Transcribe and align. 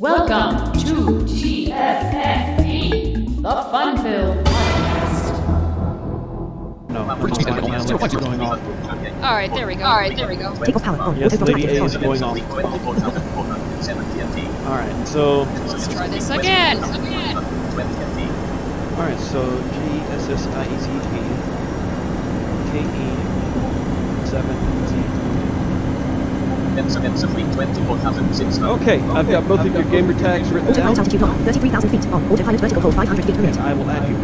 Welcome 0.00 0.72
to 0.80 1.20
GFFP, 1.28 2.62
the 3.42 3.54
Funville 3.68 4.42
Podcast. 4.44 5.28
No, 6.88 7.04
my 7.04 7.14
lights 7.20 7.38
are 8.14 8.18
going 8.18 8.40
off. 8.40 8.58
All 9.22 9.34
right, 9.34 9.52
there 9.52 9.66
we 9.66 9.74
go. 9.74 9.84
All 9.84 9.98
right, 9.98 10.16
there 10.16 10.26
we 10.26 10.36
go. 10.36 10.54
Take 10.64 10.74
off 10.76 10.84
power. 10.84 11.14
Yes, 11.18 11.38
Lady 11.42 11.66
A 11.66 11.84
is 11.84 11.98
going 11.98 12.22
off. 12.22 12.38
Alright, 14.64 15.06
so, 15.06 15.42
Let's 15.68 15.86
try 15.88 16.08
this 16.08 16.30
again. 16.30 16.82
alright, 18.96 19.20
so 19.20 19.44
G 19.60 19.76
S 20.16 20.30
S 20.30 20.46
I 20.46 20.64
E 20.64 20.78
C 20.80 20.86
T 21.10 21.20
K 22.72 22.80
E 22.80 24.26
7 24.26 24.99
Okay, 28.80 29.00
I've 29.00 29.28
got 29.28 29.46
both 29.48 29.60
of 29.60 29.72
your 29.74 29.82
gamer 29.84 30.14
tags 30.14 30.48
written 30.50 30.68
Autopilot 30.70 30.96
down. 30.96 30.98
altitude 30.98 31.20
lock. 31.22 31.36
33,000 31.38 31.90
feet. 31.90 32.06
On. 32.12 32.32
Autopilot 32.32 32.60
vertical 32.60 32.82
hold 32.82 32.94
500 32.94 33.24
feet 33.24 33.34
per 33.34 33.42
minute. 33.42 33.58
I 33.58 33.72
will 33.74 33.90
add 33.90 34.08
you. 34.08 34.16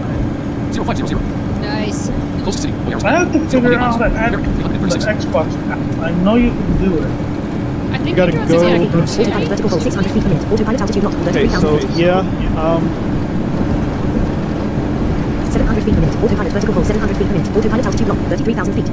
Nice. 1.60 2.08
I 3.04 3.10
have 3.12 3.32
to 3.32 3.40
figure 3.48 3.74
out 3.74 3.98
how 4.00 4.08
to 4.08 4.14
add 4.14 4.32
the 4.32 4.38
Xbox 4.98 5.52
app. 5.70 5.78
I 6.00 6.10
know 6.22 6.36
you 6.36 6.50
can 6.50 6.78
do 6.84 6.98
it. 6.98 7.10
I 7.92 7.98
think 7.98 8.16
gotta 8.16 8.32
you're 8.32 8.46
go- 8.46 8.60
doing 8.60 8.82
it. 8.82 8.94
Autopilot 8.94 9.48
vertical 9.48 9.70
hold 9.70 9.82
600 9.82 10.10
feet 10.12 10.22
per 10.22 10.28
minute. 10.28 10.52
Autopilot 10.52 10.80
altitude 10.80 11.04
lock. 11.04 11.14
Okay, 11.14 11.46
33,000 11.48 11.60
so, 11.60 11.78
feet. 11.88 11.96
yeah, 11.96 12.18
um, 12.62 12.82
700 15.50 15.84
feet 15.84 15.94
per 15.94 16.00
minute. 16.00 16.16
Autopilot 16.22 16.52
vertical 16.52 16.74
hold 16.74 16.86
700 16.86 17.16
feet 17.16 17.26
per 17.26 17.32
minute. 17.34 17.56
Autopilot 17.56 17.86
altitude 17.86 18.08
lock. 18.08 18.18
33,000 18.28 18.74
feet. 18.74 18.90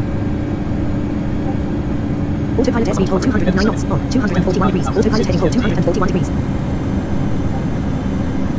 Autopilot 2.57 2.87
airspeed 2.87 3.09
hold 3.09 3.23
209 3.23 3.65
knots. 3.65 3.83
On. 3.85 3.99
241 4.09 4.67
degrees. 4.67 4.87
Autopilot 4.87 5.25
heading 5.25 5.39
hold 5.41 5.53
241 5.53 6.07
degrees. 6.07 6.29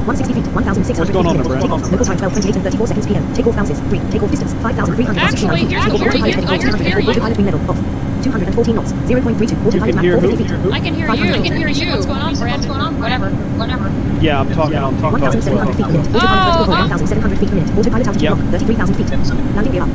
160 0.04 0.34
feet, 0.34 0.46
1,600 0.52 0.98
What's 0.98 1.10
going 1.10 1.26
on 1.26 1.36
feet 1.36 1.42
per 1.46 1.48
there, 1.48 1.60
Takeoff, 1.64 1.82
local 1.90 2.04
time 2.04 2.18
12, 2.18 2.32
28 2.34 2.54
and 2.56 2.64
34 2.64 2.86
seconds 2.88 3.06
PM. 3.06 3.34
Takeoff 3.34 3.56
bounces, 3.56 3.80
3. 3.80 3.98
Takeoff 4.10 4.30
distance, 4.30 4.52
5,369 4.54 5.16
Actually, 5.24 5.60
feet. 5.60 5.68
here- 5.70 5.78
I 5.78 5.84
Takeoff 5.84 6.00
hear 6.00 6.10
autopilot 6.10 6.28
you. 6.28 6.34
heading 6.34 6.44
I 6.44 6.48
hold 6.48 6.60
can 6.60 6.70
200 6.74 6.86
hear 6.86 6.98
you. 7.00 7.10
Autopilot 7.10 7.36
wing 7.38 7.46
level 7.46 7.70
off. 7.70 8.03
242 8.24 8.72
knots, 8.72 8.92
0.32. 9.04 9.66
Autopilot 9.68 9.94
Mach 9.94 10.04
hear 10.04 10.16
450 10.18 10.48
feet. 10.48 10.72
I 10.72 10.80
can 10.80 10.94
hear 10.94 11.06
you. 11.06 11.12
I 11.12 11.16
can 11.20 11.44
hear 11.44 11.68
you. 11.68 11.90
What's 11.92 12.06
going 12.06 12.24
on, 12.24 12.34
Brad? 12.36 12.56
What's 12.56 12.66
going 12.66 12.80
on? 12.80 12.98
Whatever. 12.98 13.28
Whatever. 13.60 13.86
yeah, 14.24 14.40
I'm 14.40 14.48
talking 14.54 14.80
on 14.80 14.96
TikTok 14.96 15.20
as 15.36 15.44
1,700 15.44 15.76
feet 15.76 15.84
per 15.84 15.92
well. 15.92 16.00
minute. 16.00 16.16
Autopilot 16.16 16.44
vertical 16.48 16.64
Oh, 16.64 16.64
hold 16.64 16.78
1,700 17.04 17.38
feet 17.38 17.48
per 17.48 17.54
minute. 17.54 17.70
Autopilot 17.76 18.06
altitude 18.08 18.24
Yep. 18.24 18.32
lock 18.32 18.48
33,000 18.48 18.94
feet. 18.96 19.08
Landing 19.12 19.72
gear 19.72 19.82
up. 19.84 19.90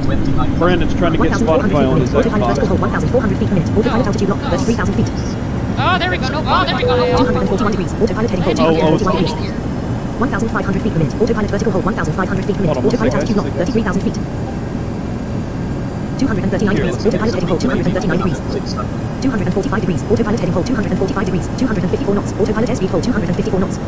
Brandon's 0.61 0.93
trying 0.93 1.13
to 1.13 1.17
get 1.17 1.31
1,400 1.33 1.69
feet 1.69 1.81
Spotify 1.81 1.85
on 1.89 2.01
his 2.01 2.11
minute. 2.13 2.27
Autopilot 2.29 2.45
vertical 2.53 2.69
Xbox. 2.69 2.69
hold 2.69 2.81
1,400 2.81 3.37
feet 3.39 3.49
per 3.49 3.55
minute. 3.57 3.69
Autopilot 3.73 4.05
altitude 4.05 4.29
lock 4.29 4.39
33,000 4.53 4.93
feet. 4.93 5.09
Oh, 5.81 5.95
there 5.97 6.11
we 6.11 6.17
go. 6.21 6.27
No, 6.29 6.39
oh, 6.45 6.63
there 6.69 6.75
we 6.77 6.83
go. 6.83 6.93
241 7.17 7.71
degrees. 7.73 7.91
Autopilot 7.97 8.29
heading 8.29 8.45
hold 8.45 8.59
Oh, 8.59 8.77
oh, 8.77 8.97
241 8.99 9.25
degrees. 9.25 9.53
1,500 10.19 10.81
feet 10.83 10.93
per 10.93 10.99
minute. 10.99 11.15
Autopilot 11.17 11.49
vertical 11.49 11.71
hold 11.73 11.85
1,500 11.85 12.45
feet 12.45 12.55
per 12.55 12.61
minute. 12.61 12.77
Hold 12.77 12.77
on 12.77 12.83
one 12.83 12.93
Autopilot 12.93 13.11
second, 13.11 13.19
altitude 13.19 13.37
lock 13.37 13.47
guys. 13.57 13.73
33,000 13.73 14.01
feet. 14.03 14.17
239 16.19 16.75
degrees. 16.75 17.05
Autopilot 17.05 17.33
heading 17.33 17.47
hold 17.47 17.61
239 17.61 18.17
degrees. 18.17 18.39
245 19.21 19.81
degrees. 19.81 20.03
Autopilot 20.11 20.39
heading 20.39 20.53
hold 20.53 20.67
245 20.67 21.25
degrees. 21.25 21.47
254 21.57 22.15
knots. 22.15 22.33
Autopilot 22.39 22.69
airspeed 22.69 22.89
hold 22.89 23.03
254 23.03 23.59
knots. 23.59 23.79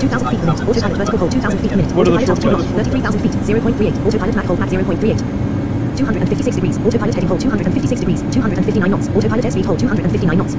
2,000 0.00 0.28
feet 0.28 0.40
per 0.40 0.46
minute. 0.46 0.68
Autopilot 0.68 0.96
vertical 0.98 1.18
hold 1.18 1.32
2,000 1.32 1.58
feet 1.58 1.70
per 1.70 1.76
minute. 1.76 1.92
What 1.96 2.08
are 2.08 2.10
the 2.12 2.18
Autopilot 2.20 2.28
altitude 2.28 2.52
lock 2.52 2.64
33,000 2.76 3.20
feet. 3.20 3.32
0.38. 3.32 4.06
Autopilot 4.06 4.36
Mach 4.36 4.46
hold 4.46 4.58
Mach 4.60 4.68
0.38. 4.68 5.96
256 5.96 6.56
degrees. 6.56 6.78
Autopilot 6.84 7.14
heading 7.14 7.28
hold 7.28 7.40
256 7.40 8.00
degrees. 8.00 8.22
259 8.30 8.90
knots. 8.90 9.08
Autopilot 9.08 9.44
airspeed 9.44 9.64
hold 9.64 9.78
259 9.78 10.36
knots. 10.38 10.56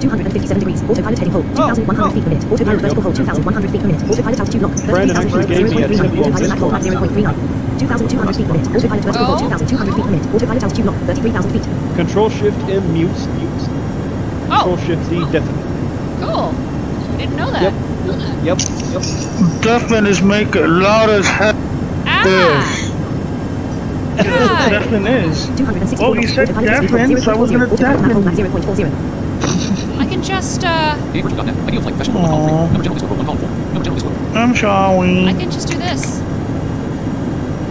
257 0.00 0.58
degrees. 0.60 0.82
Autopilot 0.88 1.18
heading 1.18 1.32
hold 1.32 1.46
2,100 1.56 2.12
feet 2.12 2.24
per 2.24 2.30
minute. 2.30 2.44
Autopilot 2.52 2.80
vertical 2.80 3.02
hold 3.02 3.16
2,100 3.16 3.70
feet 3.70 3.80
per 3.80 3.86
minute. 3.88 4.02
Autopilot 4.08 4.38
altitude 4.40 4.62
lock 4.62 4.72
Brandon 4.88 5.16
33,000 5.16 5.32
feet. 5.32 5.48
gave 5.48 5.68
me 5.70 5.82
a 5.82 5.88
0.39. 5.88 6.18
Autopilot 6.18 6.48
Mach 6.48 6.58
hold 6.58 6.72
Mach 6.72 6.82
0.39. 6.82 7.36
2,200 7.78 8.36
feet 8.36 8.46
per 8.48 8.52
minute. 8.54 8.68
Autopilot 8.74 9.04
vertical 9.04 9.26
hold 9.26 9.38
Oh. 9.38 9.40
2,200 9.40 9.94
feet 9.94 10.04
per 10.04 10.10
minute. 10.10 10.26
Autopilot 10.34 10.62
altitude 10.62 10.86
lock 10.86 10.96
33,000 11.06 11.50
feet. 11.52 11.68
Control 11.94 12.30
Shift 12.30 12.62
M 12.68 12.92
mutes. 12.92 13.28
mutes. 13.28 13.70
Control 14.48 14.76
Oh, 14.76 14.76
Shift 14.76 15.04
Z 15.06 15.26
deafens. 15.26 15.64
cool. 16.18 16.58
Didn't 17.16 17.36
know 17.36 17.50
that. 17.50 17.62
Yep. 17.62 17.74
Yep. 18.42 18.58
Yep. 18.90 19.02
Deafin 19.60 20.06
is 20.06 20.22
make 20.22 20.54
it 20.56 20.66
loud 20.68 21.10
as 21.10 21.26
heck. 21.28 21.56
Ah. 22.06 22.86
Yes, 24.14 24.28
God. 24.38 24.70
Deafin 24.70 25.06
is. 25.06 25.50
Oh, 25.98 26.14
you 26.14 26.28
said 26.28 26.48
Autopilot 26.48 26.70
airspeed 26.70 26.90
deafened, 26.90 27.08
hold 27.08 27.22
so 27.22 27.32
I 27.32 27.36
was 27.36 27.50
gonna 27.50 27.66
Autopilot 27.66 28.02
Mach 28.02 28.12
hold 28.12 28.24
Mach 28.24 28.34
deafen. 28.34 28.92
0.40. 30.36 32.26
I 32.68 32.82
can 32.82 33.84
just 33.84 34.04
uh, 34.04 34.28
I'm 34.34 34.52
I 35.28 35.32
can 35.32 35.50
just 35.50 35.68
do 35.68 35.78
this. 35.78 36.18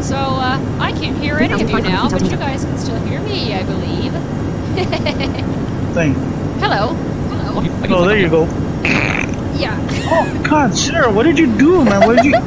So 0.07 0.15
uh, 0.15 0.77
I 0.79 0.91
can't 0.91 1.17
hear 1.17 1.37
any 1.37 1.61
of 1.61 1.69
you 1.69 1.81
now, 1.81 2.09
but 2.09 2.23
you 2.23 2.37
guys 2.37 2.65
can 2.65 2.77
still 2.77 2.99
hear 3.05 3.19
me, 3.21 3.53
I 3.53 3.63
believe. 3.63 4.13
Thing. 5.93 6.13
Hello. 6.59 6.93
Hello. 6.93 7.63
Oh, 7.89 8.05
there 8.05 8.17
you 8.17 8.29
go. 8.29 8.45
Yeah. 9.55 9.77
Oh, 10.07 10.41
God, 10.47 10.75
Sarah, 10.75 11.11
what 11.11 11.23
did 11.23 11.37
you 11.37 11.55
do, 11.57 11.85
man? 11.85 12.05
What 12.05 12.17
did 12.17 12.25
you... 12.25 12.33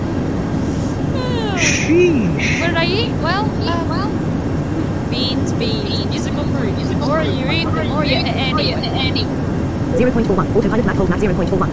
What 1.49 1.61
Sheesh. 1.67 2.67
did 2.67 2.77
I 2.77 2.85
eat? 2.85 3.11
Well, 3.23 3.45
uh, 3.45 3.85
well, 3.89 5.11
beans, 5.11 5.53
beans, 5.55 6.07
musical 6.07 6.45
fruit. 6.45 6.75
The 6.77 6.95
more 6.95 7.21
you 7.23 7.51
eat, 7.51 7.65
the 7.65 7.85
more 7.85 8.05
you 8.05 8.17
end 8.17 8.61
it. 8.61 9.48
0.41. 9.97 10.57
Autopilot 10.57 10.87
Mach 10.87 10.97
hold 10.97 11.11
Mach 11.11 11.21
0.41. 11.21 11.69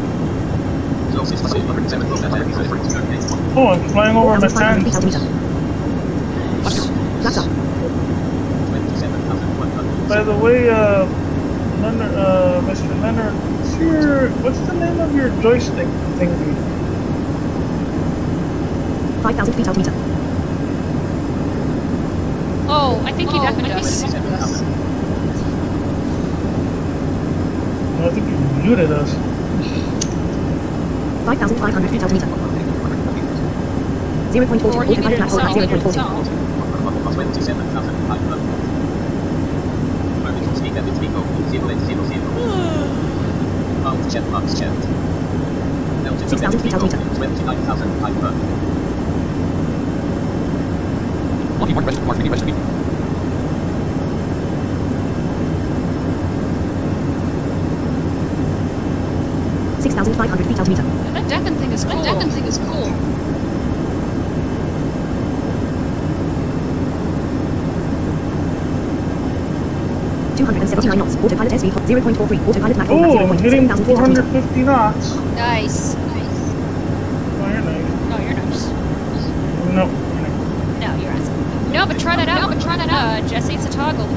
Oh, 3.57 3.67
I'm 3.67 3.89
flying 3.89 4.17
over 4.17 4.39
my 4.39 4.47
1,500 4.47 4.83
feet 4.83 4.93
fence. 4.93 4.95
altimeter. 4.95 5.19
Up. 7.25 7.33
By 10.09 10.23
the 10.23 10.35
way, 10.37 10.69
uh, 10.69 11.05
Leonard, 11.81 12.13
uh, 12.15 12.61
Mr. 12.61 13.01
Leonard, 13.01 13.33
what's 13.33 13.75
your, 13.77 14.29
what's 14.43 14.59
the 14.59 14.73
name 14.73 14.99
of 14.99 15.15
your 15.15 15.29
joystick 15.41 15.87
thingy? 16.17 16.53
5,000 19.23 19.53
feet 19.55 19.67
altimeter. 19.67 19.93
Oh, 22.67 23.01
I 23.05 23.11
think 23.13 23.31
you 23.31 23.41
definitely 23.41 23.71
us. 23.71 24.03
I 28.05 28.09
think 28.11 28.29
you 28.29 28.37
muted 28.61 28.91
us. 28.91 29.09
5,500 31.25 31.89
feet 31.89 32.03
altimeter. 32.03 32.27
0.40 34.29 34.75
or 34.75 34.85
you 34.85 34.93
can 34.93 35.01
do 35.01 35.07
it 35.09 35.17
yourself. 35.17 35.41
0.40. 35.41 36.45
Check 44.11 44.23
marks 44.29 44.53
checked. 44.59 44.83
6,000 46.29 46.59
feet 46.61 46.73
altimeter. 46.75 46.99
29,500. 47.15 48.33
Lucky 51.59 51.73
mark 51.73 51.85
rest, 51.87 52.01
mark 52.03 52.17
mini 52.19 52.29
rest, 52.29 52.45
6,500 59.85 60.47
feet 60.47 60.57
altimeter. 60.57 60.81
That 61.13 61.29
Deccan 61.29 61.55
thing 61.57 61.71
is 61.71 61.85
cool. 61.85 62.01
That 62.01 62.15
Deccan 62.15 62.31
thing 62.31 62.45
is 62.45 62.57
cool. 62.57 62.89
Two 70.35 70.45
hundred 70.45 70.61
and 70.61 70.69
seventy-nine 70.69 70.97
knots. 70.97 71.15
Autopilot 71.17 71.51
airspeed 71.53 71.71
0.43. 71.85 72.47
Autopilot 72.47 72.77
Mach. 72.77 72.89
Oh, 72.89 73.27
knots. 74.65 75.13
Nice. 75.37 75.93
No. 80.81 80.95
You're 80.97 81.11
asking. 81.11 81.71
No, 81.71 81.85
but 81.85 81.99
try 81.99 82.15
that 82.15 82.27
out. 82.27 82.41
No, 82.41 82.55
but 82.55 82.59
try 82.63 82.75
that 82.75 82.89
out. 82.89 83.21
Uh, 83.21 83.27
a 83.65 83.69
toggle. 83.69 84.07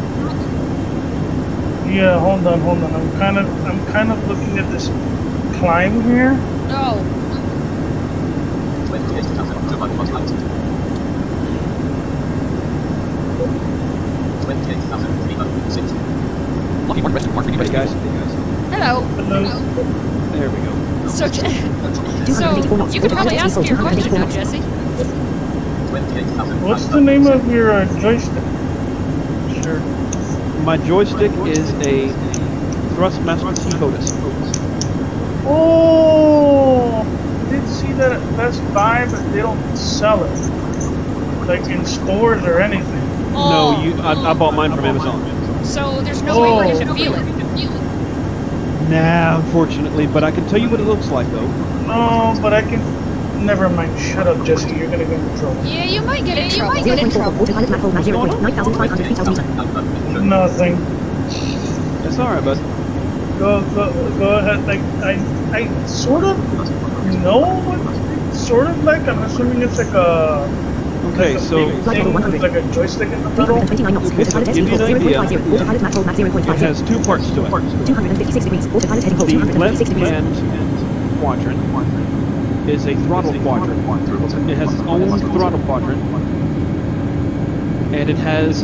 Yeah, 1.92 2.18
hold 2.18 2.46
on, 2.46 2.60
hold 2.60 2.82
on. 2.82 2.94
I'm 2.94 3.12
kind 3.18 3.36
of, 3.36 3.66
I'm 3.66 3.86
kind 3.92 4.10
of 4.12 4.28
looking 4.28 4.58
at 4.58 4.70
this 4.72 4.88
climb 5.58 6.00
here. 6.02 6.34
Oh, 6.70 7.04
Hey 17.58 17.68
guys. 17.72 17.92
hello. 18.70 19.00
Hello. 19.00 19.58
There 20.32 20.48
we 20.48 20.56
go. 20.58 21.08
So, 21.08 21.26
so 22.32 22.86
you 22.92 23.00
could 23.00 23.10
probably 23.10 23.36
ask 23.36 23.58
airspeed 23.58 23.68
your 23.68 23.78
question 23.78 24.12
now, 24.14 24.20
knots. 24.20 24.34
Jesse. 24.34 24.58
What's 26.64 26.86
the 26.86 27.00
name 27.00 27.26
of 27.26 27.50
your 27.50 27.72
uh, 27.72 28.00
joystick? 28.00 28.44
Sure. 29.64 29.80
My 30.64 30.76
joystick 30.76 31.32
is 31.46 31.70
a 31.86 32.08
Thrustmaster 32.94 33.54
T-Hodus. 33.70 34.17
Oh, 35.50 37.02
I 37.46 37.50
did 37.50 37.66
see 37.68 37.92
that 37.94 38.12
at 38.12 38.36
Best 38.36 38.62
Buy, 38.74 39.06
but 39.10 39.22
they 39.32 39.40
don't 39.40 39.76
sell 39.76 40.22
it. 40.24 40.38
Like 41.46 41.66
in 41.70 41.84
stores 41.86 42.42
or 42.44 42.60
anything. 42.60 43.02
Oh, 43.34 43.50
No, 43.50 43.82
you. 43.82 43.94
I, 44.02 44.30
I 44.30 44.34
bought 44.34 44.54
mine 44.54 44.74
from 44.74 44.84
Amazon. 44.84 45.64
So 45.64 46.00
there's 46.02 46.22
no 46.22 46.40
way 46.40 46.48
for 46.48 46.64
Oh. 46.64 46.78
him 46.78 46.88
to 46.88 46.94
feel 46.94 47.14
it. 47.14 47.24
Nah, 48.90 49.36
unfortunately, 49.40 50.06
but 50.06 50.24
I 50.24 50.30
can 50.30 50.46
tell 50.48 50.58
you 50.58 50.68
what 50.70 50.80
it 50.80 50.84
looks 50.84 51.08
like 51.10 51.26
though. 51.30 51.46
No, 51.86 52.38
but 52.40 52.52
I 52.54 52.62
can. 52.62 52.80
Never 53.44 53.68
mind. 53.68 53.98
Shut 54.00 54.26
up, 54.26 54.44
Jesse. 54.46 54.70
You're 54.74 54.90
gonna 54.90 55.04
get 55.04 55.20
in 55.20 55.38
trouble. 55.38 55.62
Yeah, 55.64 55.84
you 55.84 56.00
might 56.02 56.24
get 56.24 56.38
in 56.38 56.50
trouble. 56.50 56.80
0.44, 56.82 57.40
autopilot 57.40 57.70
Mach 57.70 57.80
hold 57.80 57.94
Mach 57.94 58.52
0.9500 58.52 59.08
feet 59.08 59.18
altimeter. 59.18 60.20
Nothing. 60.22 60.74
It's 62.06 62.18
all 62.18 62.28
right, 62.32 62.44
bud. 62.44 62.58
Go, 63.38 63.60
go, 63.74 63.92
go 64.18 64.38
ahead. 64.38 64.66
Like 64.66 64.80
I, 65.04 65.14
I 65.52 65.86
sort 65.86 66.24
of 66.24 66.36
know 67.22 67.40
what 67.64 67.80
it's 68.28 68.46
sort 68.46 68.66
of 68.66 68.84
like. 68.84 69.02
I'm 69.08 69.22
assuming 69.22 69.62
it's 69.62 69.78
like 69.78 69.88
a. 69.88 70.44
Okay, 71.14 71.34
like 71.34 71.36
a 71.36 71.40
so 71.40 71.68
thing 71.68 72.12
with 72.12 72.42
like 72.42 72.52
a 72.52 72.72
joystick 72.72 73.08
in 73.08 73.22
the 73.22 73.30
middle. 73.30 73.64
329 73.66 73.94
knots, 73.94 74.10
Okay, 74.12 74.24
so 74.24 74.38
autopilot 74.38 74.46
to 74.46 74.52
give 74.52 74.68
you 74.68 74.78
heading 74.78 74.96
an 74.96 75.14
hold 75.14 75.26
idea, 75.26 75.38
0.50, 75.38 75.54
autopilot 75.54 75.82
Mach 75.82 75.94
hold 75.94 76.06
Mach 76.06 76.18
it 76.18 76.58
has 76.58 76.82
two 76.82 77.00
parts 77.00 77.30
to 77.30 77.46
it. 77.46 77.50
256 77.50 78.44
degrees, 78.44 78.66
autopilot 78.66 79.04
heading 79.04 79.18
hold 79.18 79.30
The 79.30 79.58
left-hand 79.58 81.20
quadrant 81.20 81.60
is 82.68 82.86
a 82.86 82.94
throttle 83.06 83.32
quadrant. 83.40 84.50
It 84.50 84.56
has 84.56 84.72
its 84.72 84.82
own 84.82 85.18
throttle 85.32 85.60
quadrant, 85.60 86.02
and 87.94 88.10
it 88.10 88.16
has 88.16 88.62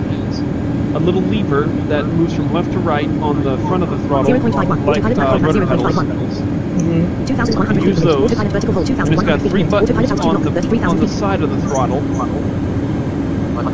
a 0.94 1.00
little 1.00 1.22
lever 1.22 1.62
that 1.88 2.04
moves 2.04 2.34
from 2.34 2.52
left 2.52 2.70
to 2.72 2.78
right 2.78 3.08
on 3.08 3.42
the 3.42 3.56
front 3.58 3.82
of 3.82 3.90
the 3.90 3.98
throttle, 4.06 4.30
like 4.30 5.02
autopilot 5.02 5.18
uh, 5.18 5.38
rudder 5.46 5.66
pedals. 5.66 6.40
0.51. 6.84 7.26
2,100 7.26 7.84
Use 7.84 8.00
those. 8.00 8.30
autopilot 8.32 8.52
vertical 8.52 8.74
hold 8.74 8.90
And 8.90 8.98
it's 9.12 9.22
2,100 9.22 9.26
got 9.26 9.40
feet 9.42 9.50
three 9.50 9.62
buttons 9.64 10.20
on 10.20 10.42
the 10.42 10.50
33,000 10.50 10.84
on 10.84 10.96
the 11.00 11.08
side 11.08 11.42
of 11.42 11.50
the 11.50 11.60
throttle, 11.68 11.98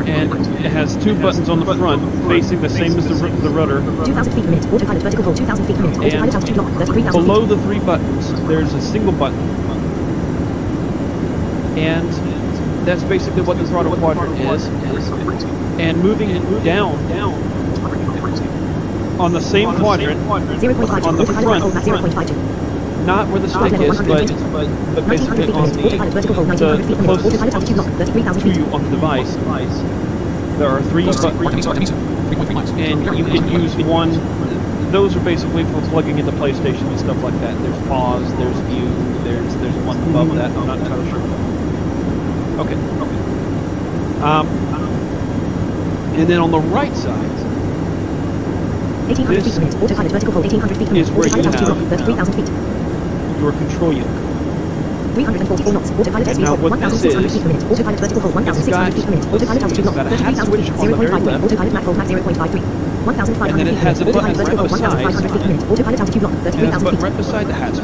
and 0.07 0.33
it 0.65 0.71
has 0.71 0.97
two 1.03 1.15
buttons 1.21 1.49
on 1.49 1.61
the 1.61 1.75
front 1.75 2.03
facing 2.29 2.61
the 2.61 2.69
same 2.69 2.97
as 2.99 3.09
the, 3.09 3.15
the 3.15 3.51
rudder. 3.51 3.81
2,000 4.05 4.33
feet 4.33 4.45
limit, 4.45 4.67
autopilot 4.73 5.03
vertical 5.03 5.25
hold 5.25 5.37
2,000 5.37 5.67
feet 5.67 5.77
limit, 5.77 5.99
autopilot 5.99 6.35
altitude 6.35 6.57
lock 6.57 6.73
33,000. 6.73 7.21
Below 7.21 7.47
the 7.47 7.57
three 7.63 7.81
buttons, 7.81 8.33
there's 8.49 8.73
a 8.75 8.81
single 8.81 9.13
button. 9.13 9.39
And 11.79 12.09
that's 12.87 13.03
basically 13.05 13.43
what 13.43 13.57
the 13.59 13.67
throttle 13.67 13.97
quadrant 13.97 14.39
is. 14.41 14.67
And 15.79 16.03
moving 16.03 16.31
it 16.31 16.43
down, 16.65 17.09
down, 17.09 17.33
on 19.21 19.33
the 19.33 19.41
same 19.41 19.75
quadrant, 19.77 20.21
0.52, 20.21 21.07
on 21.07 21.17
the 21.17 21.27
front, 21.27 21.65
0.52. 21.65 22.60
not 23.11 23.29
where 23.29 23.41
the 23.41 23.49
stick 23.49 23.73
is, 23.75 23.99
but, 23.99 24.07
180. 24.07 24.95
but 24.95 25.09
basically 25.09 25.51
on 25.51 25.67
limit, 25.71 25.85
autopilot 25.85 26.15
vertical 26.15 26.35
hold 26.35 26.49
the, 26.59 26.77
the 26.77 26.97
closest 27.03 27.27
autopilot 27.27 27.55
altitude 27.55 27.77
lock 27.77 27.87
33,000 27.99 28.43
to 28.43 28.49
you 28.55 28.65
on 28.71 28.85
the 28.85 28.91
device. 28.91 29.35
There 30.59 30.69
are 30.69 30.83
three 30.93 31.07
buttons, 31.07 32.71
and 32.79 33.19
you 33.19 33.25
can 33.25 33.51
use 33.51 33.75
one. 33.83 34.13
Those 34.93 35.17
are 35.17 35.25
basically 35.25 35.65
for 35.65 35.81
plugging 35.91 36.19
into 36.19 36.33
PlayStation 36.33 36.87
and 36.87 36.99
stuff 36.99 37.21
like 37.23 37.35
that. 37.41 37.61
There's 37.63 37.89
pause, 37.89 38.27
there's 38.39 38.59
view, 38.71 38.87
there's 39.25 39.55
there's 39.57 39.77
one 39.87 39.97
above 40.11 40.35
that. 40.37 40.51
I'm 40.51 40.67
not 40.67 40.79
entirely 40.79 41.11
sure. 41.11 41.21
Okay. 42.63 42.75
Um, 44.23 44.47
and 46.15 46.29
then 46.29 46.39
on 46.39 46.51
the 46.51 46.61
right 46.61 46.95
side 46.95 47.31
This 49.09 49.19
limit, 49.59 49.75
autopilot 49.83 50.13
vertical 50.13 50.33
hold 50.33 50.45
1800 50.45 50.77
feet 50.79 50.89
limit, 50.89 51.03
is 51.03 51.11
where 51.11 51.29
you 51.29 51.43
have- 51.43 51.69
lock 51.69 51.79
33,000 51.89 52.35
feet. 52.35 52.80
Your 53.41 53.53
control 53.53 53.93
unit. 53.93 54.07
344 55.15 55.73
knots, 55.73 55.91
autopilot 55.91 56.29
And 56.29 56.39
now 56.41 56.55
what 56.57 56.79
this 56.79 57.03
1,600 57.03 57.57
is, 57.57 57.65
autopilot 57.65 58.01
vertical 58.01 58.21
hold 58.21 58.35
1,600 58.35 58.95
feet 58.95 59.05
limit, 59.09 59.25
let's 59.33 59.43
autopilot 59.43 59.63
altitude 59.63 59.85
lock 59.87 59.95
got 59.97 60.07
a 60.07 60.11
hat 60.11 60.35
33,000 60.37 60.53
feet, 60.53 60.67
switch 60.67 60.81
on 60.81 60.87
the 60.91 60.97
very 60.97 61.11
0.53, 61.11 61.25
left. 61.25 61.45
autopilot 61.45 61.73
Mach 61.73 61.85
hold 61.85 61.97
Mach 61.97 62.07
0.53. 62.07 62.61
1,500 63.01 63.51
And 63.51 63.59
then 63.59 63.67
it 63.69 63.75
feet 63.81 64.01
a 64.01 64.05
button 64.05 64.21
autopilot 64.21 64.37
vertical 64.37 64.69
right 64.69 64.71
hold 64.71 64.71
1,500 64.71 65.01
feet 65.01 65.33
beside- 65.33 65.49
limit, 65.49 65.71
autopilot 65.73 66.01
altitude 66.01 66.23
lock 66.23 66.33
And 66.33 66.43
there's 66.45 66.55
a 66.55 66.61
33,000 66.61 66.85
button 66.85 66.99
feet. 67.01 67.09
right 67.09 67.17
beside 67.17 67.47
the 67.49 67.57
hat. 67.57 67.75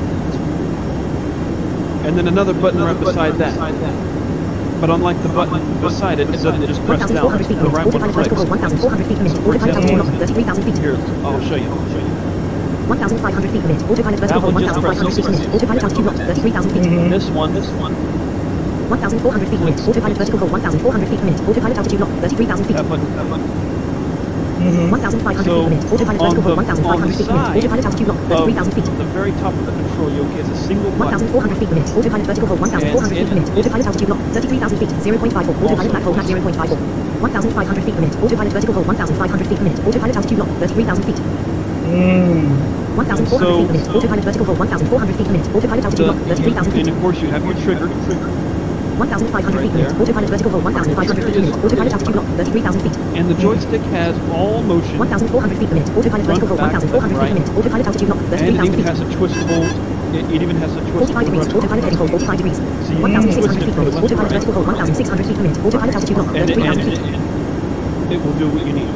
And 2.06 2.12
then 2.18 2.28
another 2.28 2.52
button 2.54 2.80
right 2.84 3.00
beside 3.00 3.34
that. 3.40 3.56
But 4.80 4.90
unlike 4.90 5.16
the 5.22 5.30
button 5.30 5.56
beside 5.80 6.20
it, 6.20 6.28
it 6.28 6.42
doesn't 6.44 6.66
just 6.68 6.84
press 6.84 7.00
down. 7.00 7.32
1,400 7.32 7.46
feet 7.48 7.58
The 7.58 7.70
right 7.70 7.86
one 7.86 7.96
autopilot 7.96 8.28
vertical 8.28 8.44
hold 8.44 8.60
clicks. 8.60 8.84
1,400 8.84 9.06
feet 9.08 9.18
limit, 9.18 9.32
For 9.40 9.56
autopilot 9.56 9.74
altitude 9.74 9.98
lock 9.98 10.08
example, 10.12 10.20
33,000 10.20 10.62
feet. 10.68 10.78
Here, 10.78 10.96
I'll 11.24 11.40
show 11.48 11.56
you. 11.56 11.95
I'll 12.88 12.98
show 12.98 13.14
you. 13.14 13.16
1,500 13.16 13.50
feet 13.50 13.62
limit, 13.62 13.82
autopilot 13.90 14.20
vertical 14.20 14.42
one 14.42 14.54
1,500 14.54 15.14
feet 15.14 15.24
limit, 15.24 15.54
autopilot 15.54 15.82
altitude 15.82 16.06
lock 16.06 16.16
33,000 16.16 16.70
feet. 16.70 17.10
This 17.10 17.30
one, 17.30 17.54
this 17.54 17.68
one, 17.70 17.94
1,400 18.88 19.48
feet 19.48 19.60
limit, 19.60 19.80
autopilot 19.88 20.16
vertical 20.16 20.38
hold 20.38 20.52
1,400 20.52 21.08
feet 21.08 21.20
limit, 21.20 21.40
autopilot 21.48 21.76
altitude 21.78 22.00
lock 22.00 22.10
33,000 22.20 22.64
feet. 22.66 22.76
that 22.76 22.88
button, 22.88 23.16
that 23.16 23.28
button. 23.28 23.75
Mm-hmm. 24.56 24.88
1,500 24.88 25.44
So, 25.44 25.52
feet 25.52 25.68
limit, 25.68 25.84
autopilot 25.92 26.20
vertical 26.20 26.42
hold 26.42 26.56
the- 26.56 26.64
1,500 26.64 26.96
on 26.96 27.00
the 27.00 27.16
feet 27.16 27.26
side 27.28 27.56
autopilot 27.56 27.84
altitude 27.86 28.08
lock 28.08 28.16
Of 28.16 28.28
33,000 28.28 28.72
feet. 28.72 28.86
the 28.96 29.08
very 29.12 29.32
top 29.42 29.52
of 29.52 29.64
the 29.68 29.72
control 29.76 30.08
yoke 30.16 30.32
is 30.40 30.48
a 30.48 30.56
single 30.56 30.90
button. 30.96 31.20
1,400 31.28 31.58
feet 31.60 31.70
limit, 31.76 31.86
autopilot 31.96 32.26
vertical 32.26 32.48
hold 32.48 32.60
1,400 32.60 33.12
feet 33.12 33.20
And- 33.20 33.30
limit, 33.36 33.46
autopilot 33.58 33.86
altitude 33.86 34.08
lock 34.08 34.20
33,000 34.32 34.78
feet, 34.80 34.90
0.54, 35.04 35.54
autopilot 35.60 35.92
Mach 35.92 36.02
hold 36.08 36.16
Mach 36.16 36.26
0.54. 36.26 36.78
1,500 37.20 37.84
feet 37.84 37.94
limit, 38.00 38.12
autopilot 38.22 38.52
vertical 38.56 38.74
hold 38.74 38.86
1,500 38.86 39.46
feet 39.46 39.60
limit, 39.60 39.76
autopilot 39.86 40.16
altitude 40.16 40.38
lock 40.40 40.48
33,000 40.60 41.04
feet. 41.04 41.18
Mm. 41.86 42.48
1,400 42.96 43.28
So- 43.28 43.58
feet 43.60 43.68
limit, 43.68 43.88
autopilot 43.94 44.24
vertical 44.24 44.46
hold 44.46 44.58
1,400 44.58 45.16
feet 45.16 45.26
limit, 45.28 45.44
autopilot 45.54 45.84
altitude 45.84 46.06
lock 46.08 46.16
33,000 46.32 46.72
and 46.72 46.86
feet. 46.86 46.88
of 46.88 47.00
course 47.04 47.18
you 47.20 47.28
have 47.28 47.44
your 47.44 47.54
trigger. 47.60 47.88
1,500 48.96 49.28
Right 49.52 49.60
feet 49.60 49.72
limit, 49.76 50.00
autopilot 50.00 50.30
vertical 50.30 50.50
hold 50.52 50.64
1,500 50.64 51.24
feet 51.24 51.36
limit, 51.36 51.64
autopilot 51.64 51.92
altitude 51.92 52.16
lock 52.16 52.26
33,000 52.36 52.80
feet. 52.80 52.96
And 53.16 53.28
the 53.28 53.34
joystick 53.34 53.82
has 53.92 54.16
all 54.32 54.62
motion. 54.62 54.96
1,400 54.96 55.58
feet 55.58 55.68
limit, 55.68 55.88
autopilot 55.96 56.26
vertical 56.26 56.48
hold 56.48 56.60
1,400 56.60 57.12
feet 57.12 57.20
right. 57.20 57.34
limit, 57.36 57.48
autopilot 57.56 57.86
altitude 57.86 58.08
lock 58.08 58.18
And 58.32 58.56
it 58.56 58.56
33,000 58.56 58.64
even 58.64 58.72
feet. 58.72 58.86
has 58.88 59.00
a 59.00 59.04
twistable, 59.12 59.64
it, 60.16 60.24
it 60.32 60.40
even 60.40 60.56
has 60.56 60.72
a 60.76 60.80
45 60.80 61.24
degrees, 61.28 61.48
autopilot 61.52 61.84
heading 61.84 61.98
hold 61.98 62.10
45 62.10 62.36
degrees. 62.40 62.56
So 62.56 62.96
1,600 62.96 63.64
feet 63.64 63.74
from 63.76 63.84
limit, 63.84 63.92
left 63.92 64.08
to 64.08 64.16
autopilot 64.16 64.32
right. 64.32 64.40
vertical 64.40 64.52
hold 64.56 64.66
1,600 64.66 65.26
feet 65.26 65.36
limit, 65.36 65.58
autopilot 65.60 65.94
altitude 65.94 66.16
lock 66.16 66.28
And 66.32 66.48
it, 66.50 66.56
and 66.56 66.80
33,000 66.80 66.88
feet. 66.88 67.04
it, 67.04 68.16
it 68.16 68.20
will 68.24 68.36
do 68.40 68.48
what 68.48 68.64
you 68.64 68.72
need. 68.72 68.88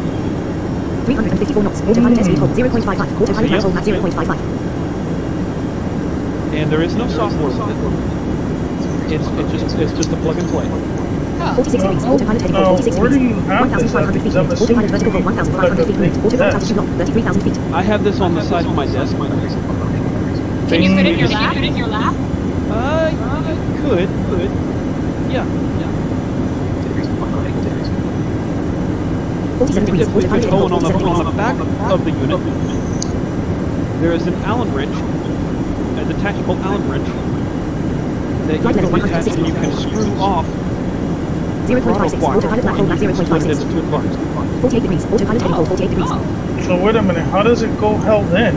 354 1.05 1.63
knots, 1.63 1.81
autopilot 1.85 2.25
speed 2.25 2.39
hold 2.41 2.51
0.55, 2.57 3.21
autopilot 3.21 3.51
Mach 3.53 3.61
hold 3.61 3.75
Mach 3.75 3.85
0.55. 3.85 4.33
And 6.57 6.73
there 6.73 6.81
is 6.83 6.95
no 6.97 7.07
software 7.09 7.53
with 7.53 7.61
it. 7.69 8.20
It's, 9.11 9.27
it's 9.27 9.51
just 9.51 9.77
it's 9.77 9.93
just 9.93 10.13
a 10.13 10.17
plug 10.23 10.39
and 10.39 10.49
play. 10.51 10.67
Oh. 11.43 11.55
46 11.57 11.83
degrees, 11.83 12.05
autopilot 12.05 12.43
heading 12.43 12.55
Now, 12.55 12.77
46 12.77 12.97
where 12.97 13.09
degrees. 13.11 13.31
you 13.31 13.41
have 13.43 13.81
this? 13.81 13.93
1,500 13.93 14.23
feet 14.23 14.37
I'm 14.37 14.47
limit, 14.47 14.61
assuming 14.61 14.87
autopilot 14.87 14.91
vertical 14.91 15.21
1,500 15.21 15.87
feet 15.87 15.97
limit, 15.99 16.15
autopilot 16.25 16.55
altitude 16.55 16.77
lock 16.77 16.87
33,000 16.87 17.43
feet. 17.43 17.59
I 17.75 17.83
have 17.83 18.05
this 18.05 18.21
on 18.21 18.35
the 18.35 18.43
side 18.43 18.67
of 18.67 18.75
my 18.77 18.87
desk. 18.87 19.17
Can 19.17 20.83
you 20.83 20.95
fit 20.95 21.07
it 21.07 21.13
in 21.15 21.19
your 21.19 21.29
lap? 21.29 21.55
Fit 21.55 21.65
it 21.65 21.67
in 21.67 21.77
your 21.77 21.89
lap? 21.89 22.15
Uh, 22.71 23.11
you 23.11 23.83
could, 23.83 24.07
could. 24.31 24.51
Yeah, 25.27 25.43
yeah. 25.43 25.91
47 29.59 29.85
degrees, 29.87 30.07
If 30.07 30.15
we 30.15 30.23
autopilot 30.23 30.31
could 30.31 30.31
heading 30.31 30.51
hold 30.51 30.71
and 30.73 30.87
on 30.87 30.93
the 30.93 31.09
on 31.11 31.25
the 31.25 31.33
back 31.33 31.59
of 31.91 32.05
the 32.05 32.13
unit, 32.13 32.41
there 34.01 34.13
is 34.13 34.27
an 34.29 34.35
Allen 34.47 34.73
wrench, 34.73 34.95
a 35.99 36.05
detachable 36.07 36.55
Allen 36.63 36.89
wrench 36.89 37.30
that 38.51 38.57
you 38.57 38.63
Flight 38.63 38.75
can 38.75 38.85
level 38.85 38.99
and 39.01 39.47
you 39.47 39.53
can 39.55 39.71
160. 39.71 39.91
screw 39.91 40.11
off 40.19 40.47
the 41.67 41.81
throttle 41.81 42.11
0.56, 42.11 42.19
quadrant 42.19 42.45
autopilot 42.45 42.65
Mach 42.65 42.77
hold 42.77 42.89
Mach 42.89 42.99
and 42.99 43.11
you 43.11 43.15
can 43.15 43.27
split 43.27 43.43
it 43.43 43.51
into 43.51 43.65
0.56. 43.65 43.71
two 43.71 43.83
parts. 43.91 44.17
48 44.61 44.81
degrees, 44.83 45.05
autopilot 45.07 45.41
heading 45.43 45.55
hold 45.55 45.69
48 45.69 45.89
degrees. 45.91 46.09
Oh. 46.11 46.63
So 46.67 46.85
wait 46.85 46.97
a 46.97 47.03
minute. 47.03 47.25
How 47.31 47.43
does 47.43 47.63
it 47.63 47.71
go 47.81 47.95
held 47.97 48.27
in? 48.35 48.55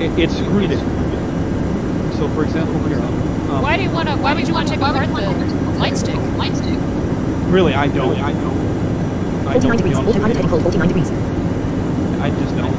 It, 0.00 0.18
it's 0.18 0.36
screwed 0.36 0.70
in. 0.70 0.78
So, 2.14 2.28
for 2.30 2.44
example, 2.44 2.78
here. 2.86 2.98
Um, 2.98 3.62
Why 3.62 3.76
do 3.76 3.82
you 3.82 3.90
want 3.90 4.08
to? 4.08 4.16
Why 4.16 4.34
would 4.34 4.46
you 4.46 4.54
want 4.54 4.68
to 4.68 4.74
take 4.74 4.82
apart 4.82 5.08
the 5.08 5.30
light 5.78 5.96
stick? 5.96 6.16
Light 6.36 6.54
stick. 6.56 6.78
Really, 7.50 7.74
I 7.74 7.88
don't. 7.88 8.16
I 8.18 8.32
don't. 8.32 8.58
I 9.48 9.58
49 9.58 9.62
don't. 9.62 9.76
degrees, 9.78 9.96
honest 9.96 10.14
with 10.14 10.22
autopilot 10.22 10.36
heading 10.36 10.48
hold 10.50 10.62
49 10.62 10.88
degrees. 10.88 11.10
I 12.20 12.30
just 12.30 12.54
don't. 12.56 12.74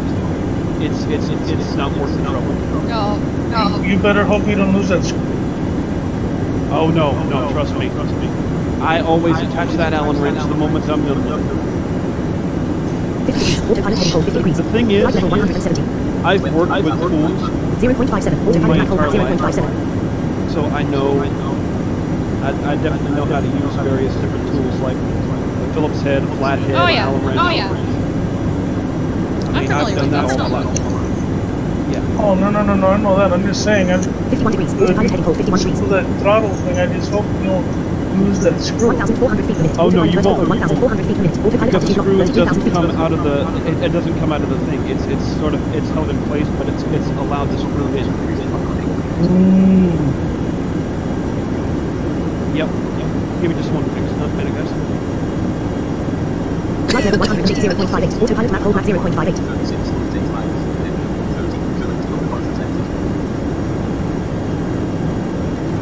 It's 0.81 1.03
it's 1.05 1.27
it's, 1.29 1.49
it's 1.51 1.73
not 1.75 1.91
worth 1.97 2.15
the 2.15 2.23
trouble. 2.23 2.53
No. 2.87 3.17
No. 3.49 3.81
You 3.83 3.97
better 3.99 4.23
hope 4.23 4.47
you 4.47 4.55
don't 4.55 4.73
lose 4.73 4.89
that. 4.89 5.03
sc- 5.03 5.15
Oh 6.71 6.89
no, 6.93 7.11
no, 7.29 7.51
trust 7.51 7.73
me, 7.75 7.89
trust 7.89 8.13
me. 8.15 8.27
I 8.81 8.99
always 9.01 9.37
attach 9.37 9.69
that 9.77 9.93
Allen 9.93 10.21
wrench 10.21 10.39
the 10.47 10.55
moment 10.55 10.85
I'm 10.89 11.03
done 11.05 11.25
with 11.25 11.41
it. 11.41 11.69
50 13.25 13.39
degrees, 13.39 13.59
autopilot 13.69 13.97
heading 13.97 14.13
hold 14.13 14.25
50 14.25 14.37
degrees. 14.39 14.57
The 14.57 14.63
thing 14.71 14.91
is, 14.91 15.01
Flight 15.03 15.15
level 15.15 15.29
170. 15.29 15.81
I've 16.23 16.43
worked 16.53 16.71
with 16.83 16.99
tools, 16.99 17.41
0.57, 17.79 18.47
autopilot 18.47 18.77
Mach 18.77 18.87
hold 18.87 18.99
Mach 19.01 19.11
0.57. 19.53 20.51
so 20.53 20.65
I 20.65 20.83
know. 20.83 21.19
I, 22.41 22.49
I 22.71 22.75
definitely 22.77 23.11
know 23.17 23.25
how 23.25 23.41
to 23.41 23.47
use 23.47 23.75
various 23.83 24.13
different 24.15 24.47
tools 24.47 24.79
like 24.79 24.95
a 24.95 25.73
Phillips 25.73 26.01
head, 26.01 26.23
a 26.23 26.27
flathead, 26.37 26.75
Oh, 26.75 26.87
yeah. 26.87 27.05
Allen 27.07 27.25
wrench. 27.25 27.39
Oh, 27.41 27.49
yeah. 27.49 27.69
I 29.49 29.57
I'm 29.57 29.61
mean, 29.63 29.71
I've 29.71 29.87
familiar 29.89 29.95
done 29.95 30.03
with 30.03 30.11
that 30.11 30.27
that 30.27 30.39
all 30.39 30.49
my 30.49 30.61
stuff. 30.61 30.65
life. 30.65 30.79
Yeah. 31.91 32.03
Oh 32.21 32.35
no 32.35 32.51
no 32.51 32.61
no 32.61 32.75
no! 32.75 32.87
I 32.87 32.97
know 32.97 33.15
that. 33.15 33.31
I'm 33.31 33.43
just 33.43 33.63
saying. 33.63 33.89
I'm 33.91 34.03
51 34.03 34.51
degrees. 34.51 34.73
Autopilot 34.73 35.09
heading 35.09 35.23
pole 35.23 35.33
51 35.33 35.59
degrees. 35.59 35.89
that 35.89 36.05
throttle 36.19 36.49
thing. 36.49 36.77
I 36.77 36.85
just 36.93 37.11
hope 37.11 37.25
you 37.39 37.45
don't 37.45 37.65
use 38.27 38.39
that 38.41 38.59
screw. 38.59 38.87
1,400 38.87 39.45
feet 39.45 39.55
per 39.55 39.63
minute. 39.63 39.79
Oh, 39.79 39.89
no, 39.89 40.03
you 40.03 40.19
vertical 40.19 40.35
won't. 40.35 40.49
1,400 40.49 41.05
feet 41.07 41.15
per 41.15 41.23
minute. 41.23 41.39
Autopilot 41.39 41.71
Because 41.71 41.85
the 41.87 41.95
altitude 41.95 41.95
screw 41.95 42.17
lock, 42.19 42.35
doesn't 42.35 42.71
come 42.71 42.91
out 42.99 43.13
of 43.13 43.23
the 43.23 43.47
it, 43.71 43.83
it 43.83 43.91
doesn't 43.93 44.19
come 44.19 44.33
out 44.33 44.41
of 44.41 44.49
the 44.49 44.59
thing. 44.67 44.83
It's 44.91 45.05
it's 45.05 45.25
sort 45.39 45.53
of 45.53 45.61
it's 45.73 45.87
held 45.95 46.09
in 46.09 46.21
place, 46.27 46.47
but 46.59 46.67
it's 46.67 46.83
it's 46.83 47.07
allowed 47.23 47.47
to 47.47 47.57
screw 47.57 47.87
in. 47.95 48.05
Mm. 49.19 49.95
Yep. 52.55 52.67
yep. 52.67 53.09
Give 53.41 53.49
me 53.49 53.55
just 53.55 53.71
one 53.71 53.83
fix, 53.95 54.11
not 54.19 54.29
a 54.29 54.33
minute, 54.35 54.53
guys. 54.55 54.71
Flight 56.89 57.05
level 57.05 57.19
180.58. 57.19 58.21
Autopilot 58.21 58.51
Mach 58.51 58.61
hold 58.61 58.75
Mach 58.75 58.85
0.58. 58.85 59.99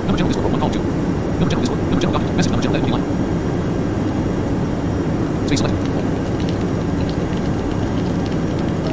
Number 0.05 0.18
general 0.18 0.34
Discord, 0.34 0.51
one 0.51 0.60
call 0.60 0.70
two. 0.70 0.79
Number 0.79 1.50
general 1.50 1.62
Discord, 1.62 1.79
number 1.79 2.01
general 2.01 2.13
document, 2.13 2.38
message 2.38 2.51
number 2.51 2.63
general 2.63 2.89
line. 2.89 3.05
Space 5.48 5.60
selected. 5.60 5.77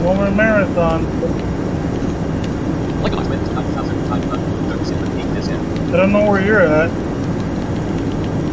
One 0.04 0.16
more 0.16 0.30
marathon. 0.30 1.02
Like 3.02 3.12
the 3.12 3.16
last. 3.16 3.30
I 5.94 5.96
don't 5.96 6.12
know 6.12 6.30
where 6.30 6.44
you're 6.44 6.60
at. 6.60 6.90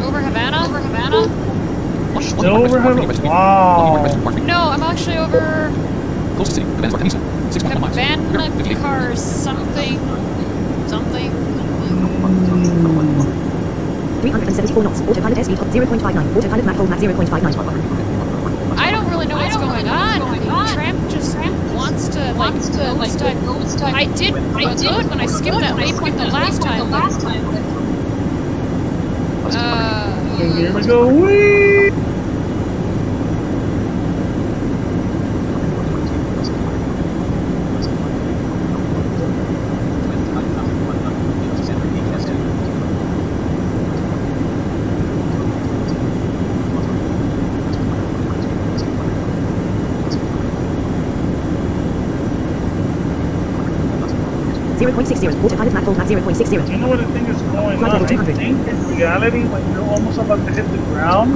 Over 0.02 0.20
Havana? 0.20 0.64
Over 0.64 0.80
Havana? 0.80 2.22
Still 2.22 2.56
over 2.56 2.80
Havana? 2.80 3.28
Wow. 3.28 4.04
No, 4.46 4.68
I'm 4.68 4.82
actually 4.82 5.18
over 5.18 5.70
Close 6.42 6.54
to 6.58 6.64
city. 6.66 6.74
Command 6.74 6.92
Artemisa. 6.94 7.18
6.1 7.54 7.80
miles. 7.80 7.94
Havana 7.94 8.50
58. 8.50 8.76
Cars 8.78 9.22
something. 9.22 9.98
Something. 10.88 11.30
374 14.22 14.82
knots. 14.82 15.00
Autopilot 15.02 15.38
airspeed 15.38 15.58
hold 15.58 15.70
0.59. 15.70 16.36
Autopilot 16.36 16.64
Mach 16.64 16.74
hold 16.74 16.90
Mach 16.90 16.98
0.59. 16.98 18.76
I 18.76 18.90
don't 18.90 19.08
really 19.08 19.26
know 19.28 19.36
what's 19.36 19.56
going 19.56 19.86
on. 19.86 20.74
Tramp 20.74 20.98
just 21.12 21.36
wants 21.76 22.08
to 22.08 22.32
like 22.34 23.38
ghost 23.46 23.78
type. 23.78 23.94
I 23.94 24.06
did 24.06 24.34
I 24.34 24.74
did 24.74 25.10
when 25.10 25.20
I 25.20 25.26
skipped 25.26 25.60
that 25.60 25.76
waypoint 25.76 26.16
the 26.18 26.26
last 26.26 26.60
time. 26.60 26.90
but, 29.44 29.54
Uh, 29.54 30.38
Here 30.38 30.74
we 30.74 30.82
go. 30.82 31.06
Whee! 31.06 31.61
Zero 55.06 55.08
point 55.08 55.08
six 55.08 55.20
zero. 55.20 55.32
Autopilot 55.44 55.72
Mach 55.74 55.84
hold 55.84 55.98
Mach 55.98 56.06
0.60. 56.06 56.70
You 56.70 56.76
know 56.78 56.88
what 56.88 56.98
the 57.00 57.06
thing 57.06 57.26
is 57.26 57.42
going 57.42 57.78
Flight 57.78 57.92
on? 57.94 58.02
level 58.02 58.06
I 58.06 58.08
200. 58.08 58.36
think 58.36 58.68
in 58.68 58.86
reality, 58.96 59.42
when 59.44 59.72
you're 59.72 59.84
almost 59.90 60.18
about 60.18 60.46
to 60.46 60.52
hit 60.52 60.66
the 60.70 60.78
ground, 60.92 61.34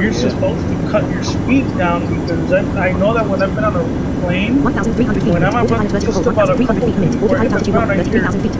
you're 0.00 0.12
supposed 0.12 0.60
to 0.68 0.90
cut 0.90 1.08
your 1.10 1.22
speed 1.24 1.64
down 1.78 2.00
because 2.08 2.52
I, 2.52 2.88
I 2.88 2.92
know 2.92 3.14
that 3.14 3.26
when 3.26 3.42
I've 3.42 3.54
been 3.54 3.64
on 3.64 3.76
a 3.76 3.84
plane, 4.20 4.62
1,300 4.62 5.22
feet 5.22 5.32
When. 5.32 5.42
I'm 5.44 5.54
about 5.54 5.64
Autopilot 5.70 5.90
vertical 5.92 6.12
just 6.12 6.24
hold 6.24 6.26
about 6.26 6.50
a 6.50 6.56
1,300 6.56 6.84
feet 6.84 6.94
per 6.94 7.00
minute. 7.00 7.20
couple 7.20 7.36
Autopilot 7.36 7.52
altitude 7.52 7.74
feet 7.74 7.88
right 7.88 7.96
33,000 8.04 8.42
feet. 8.42 8.54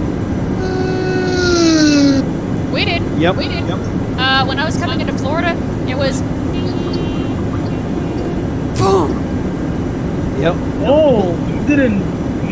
we 2.72 2.84
did. 2.84 3.02
Yep. 3.20 3.36
We 3.36 3.48
did. 3.48 3.66
Yep. 3.68 3.78
Uh, 4.16 4.44
when 4.46 4.58
I 4.58 4.64
was 4.64 4.76
coming 4.78 5.00
into 5.00 5.12
Florida, 5.18 5.52
it 5.88 5.96
was. 5.96 6.22
Boom. 8.78 9.10
Yep. 10.40 10.54
oh, 10.86 11.34
you 11.48 11.66
didn't. 11.66 12.02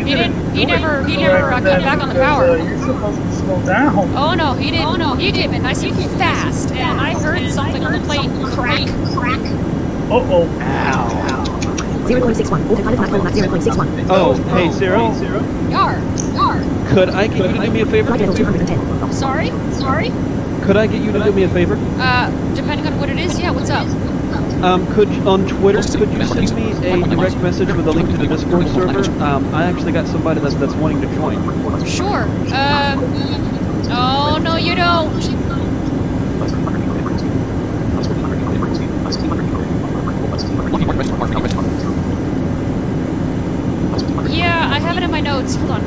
You 0.03 0.17
He 0.17 0.23
didn't- 0.23 0.51
he 0.53 0.65
do 0.65 0.73
it 0.73 0.79
never- 0.81 1.03
he 1.05 1.17
never, 1.17 1.37
uh, 1.37 1.59
correct 1.61 1.65
cut 1.65 1.81
back 1.83 2.01
on 2.03 2.09
the 2.09 2.15
power. 2.15 2.43
Uh, 2.43 2.55
you're 2.55 2.77
supposed 2.79 3.21
to 3.21 3.31
slow 3.31 3.59
down. 3.65 4.11
Oh 4.15 4.33
no, 4.33 4.53
he 4.53 4.69
didn't. 4.71 4.85
Oh 4.85 4.95
no, 4.95 5.13
he 5.15 5.31
didn't. 5.31 5.63
Nice 5.63 5.83
and 5.83 5.95
fast, 6.19 6.71
and 6.71 6.99
I 6.99 7.13
heard 7.13 7.49
something 7.51 7.83
on 7.85 7.93
the 7.93 7.99
plate 7.99 8.29
crack. 8.51 8.87
Crack. 9.15 9.39
Uh 10.11 10.19
oh. 10.29 10.49
0.61. 12.05 12.69
Autopilot 12.69 12.99
Mach 12.99 13.09
hold 13.09 13.23
Mach 13.23 13.33
0.61. 13.33 14.05
Oh, 14.09 14.33
hey 14.55 14.69
Sarah. 14.71 14.99
Yar. 15.71 15.99
Yar. 16.33 16.61
Could 16.89 17.09
I 17.09 17.27
get 17.27 17.37
you 17.37 17.53
to 17.53 17.65
do 17.65 17.71
me 17.71 17.81
a 17.81 17.85
favor? 17.85 18.07
Flight 18.09 18.19
level 18.19 18.35
210. 18.35 19.13
Sorry. 19.13 19.51
Sorry. 19.71 20.11
Could 20.63 20.75
I 20.77 20.87
get 20.87 21.01
you 21.01 21.11
to 21.13 21.19
do 21.23 21.31
me 21.31 21.43
a 21.43 21.49
favor? 21.49 21.77
Uh, 21.99 22.29
depending 22.55 22.85
on 22.87 22.99
what 22.99 23.09
it 23.09 23.17
is, 23.17 23.39
yeah. 23.39 23.51
What's 23.51 23.69
up? 23.69 23.87
Um, 24.63 24.87
could 24.93 25.09
you- 25.13 25.21
on 25.27 25.45
Twitter 25.45 25.81
could 25.81 26.09
you 26.09 26.23
send 26.25 26.55
me 26.55 26.71
a 26.71 27.05
direct 27.07 27.37
message 27.41 27.67
with 27.73 27.85
a 27.85 27.91
link 27.91 28.09
to 28.11 28.17
the 28.17 28.27
Discord 28.27 28.65
server? 28.69 29.03
Um, 29.21 29.53
I 29.53 29.65
actually 29.65 29.91
got 29.91 30.07
somebody 30.07 30.39
that's 30.39 30.55
that's 30.55 30.73
wanting 30.75 31.01
to 31.01 31.07
join. 31.15 31.35
Sure. 31.85 32.23
Um. 32.53 33.03
Oh 33.91 34.39
no, 34.41 34.55
you 34.55 34.75
don't. 34.75 35.21
Yeah, 44.29 44.69
I 44.71 44.79
have 44.79 44.97
it 44.97 45.03
in 45.03 45.11
my 45.11 45.19
notes. 45.21 45.55
Hold 45.55 45.71
on. 45.71 45.81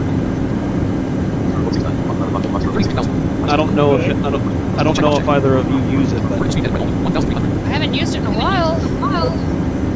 I 3.50 3.56
don't 3.56 3.74
know 3.74 3.96
if 3.96 4.06
it, 4.06 4.16
I 4.18 4.30
don't 4.30 4.42
I 4.78 4.84
don't 4.84 5.00
know 5.00 5.18
if 5.18 5.28
either 5.28 5.56
of 5.56 5.68
you 5.68 5.98
use 5.98 6.12
it, 6.12 6.22
but 6.28 6.40
I 6.40 7.68
haven't 7.70 7.94
used 7.94 8.14
it 8.14 8.18
in 8.18 8.26
a 8.26 8.38
while. 8.38 8.78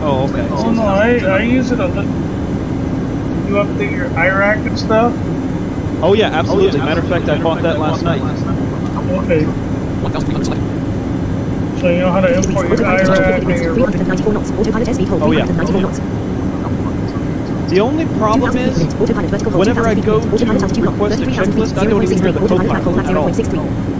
oh 0.02 0.28
okay. 0.28 0.48
Oh 0.50 0.72
no, 0.72 0.82
I, 0.82 1.18
I 1.18 1.42
use 1.42 1.70
it 1.70 1.78
a 1.78 1.86
little. 1.86 2.02
You 2.02 3.54
update 3.54 3.92
your 3.92 4.08
AIRAC 4.10 4.66
and 4.66 4.76
stuff? 4.76 5.14
Oh 6.02 6.14
yeah, 6.14 6.28
absolutely. 6.28 6.78
Matter 6.78 7.00
of 7.00 7.08
fact, 7.08 7.28
I 7.28 7.42
bought 7.42 7.62
that 7.62 7.78
last 7.78 8.02
night. 8.02 8.22
Okay. 9.24 9.44
So 11.80 11.88
you 11.90 11.98
know 11.98 12.10
how 12.10 12.20
to 12.20 12.34
import 12.36 12.68
your 12.68 12.78
AIRAC 12.78 13.42
and 13.42 13.62
your 13.62 13.74
394 13.74 14.32
knots. 14.32 14.50
Autopilot 14.50 14.88
airspeed 14.88 15.08
hold 15.08 15.22
Oh, 15.22 15.32
yeah. 15.32 15.46
The 17.68 17.80
only 17.80 18.06
problem 18.18 18.56
is 18.56 18.78
per 18.78 18.84
minute. 18.84 19.00
Autopilot 19.00 19.30
vertical 19.30 19.50
hold 19.52 19.60
whenever 19.60 19.86
I 19.86 19.94
go 19.94 20.20
per 20.20 20.44
minute. 20.44 20.74
To 20.74 20.82
request 20.82 21.22
a 21.22 21.26
checklist, 21.26 21.76
I 21.78 21.84
don't 21.86 22.02
even 22.02 22.18
hear 22.18 22.32
the 22.32 22.40
0.63. 22.40 22.44
Autopilot 22.44 22.68
Mach 22.68 22.82
hold 22.82 22.96
Mach 22.96 23.06
copilot 23.06 23.10
at 23.10 23.16
all. 23.16 23.28
0.63. 23.28 23.90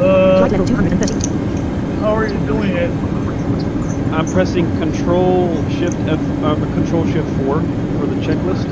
uh, 0.00 0.38
Flight 0.38 0.52
level 0.52 0.66
230. 0.66 2.00
how 2.00 2.14
are 2.14 2.26
you 2.26 2.38
doing 2.46 2.70
it? 2.76 2.90
I'm 4.12 4.26
pressing 4.32 4.66
Control 4.78 5.54
Shift 5.70 5.98
F, 6.08 6.20
uh, 6.42 6.54
Control 6.54 7.04
Shift 7.06 7.28
Four 7.40 7.60
for 7.60 8.06
the 8.06 8.16
checklist, 8.24 8.64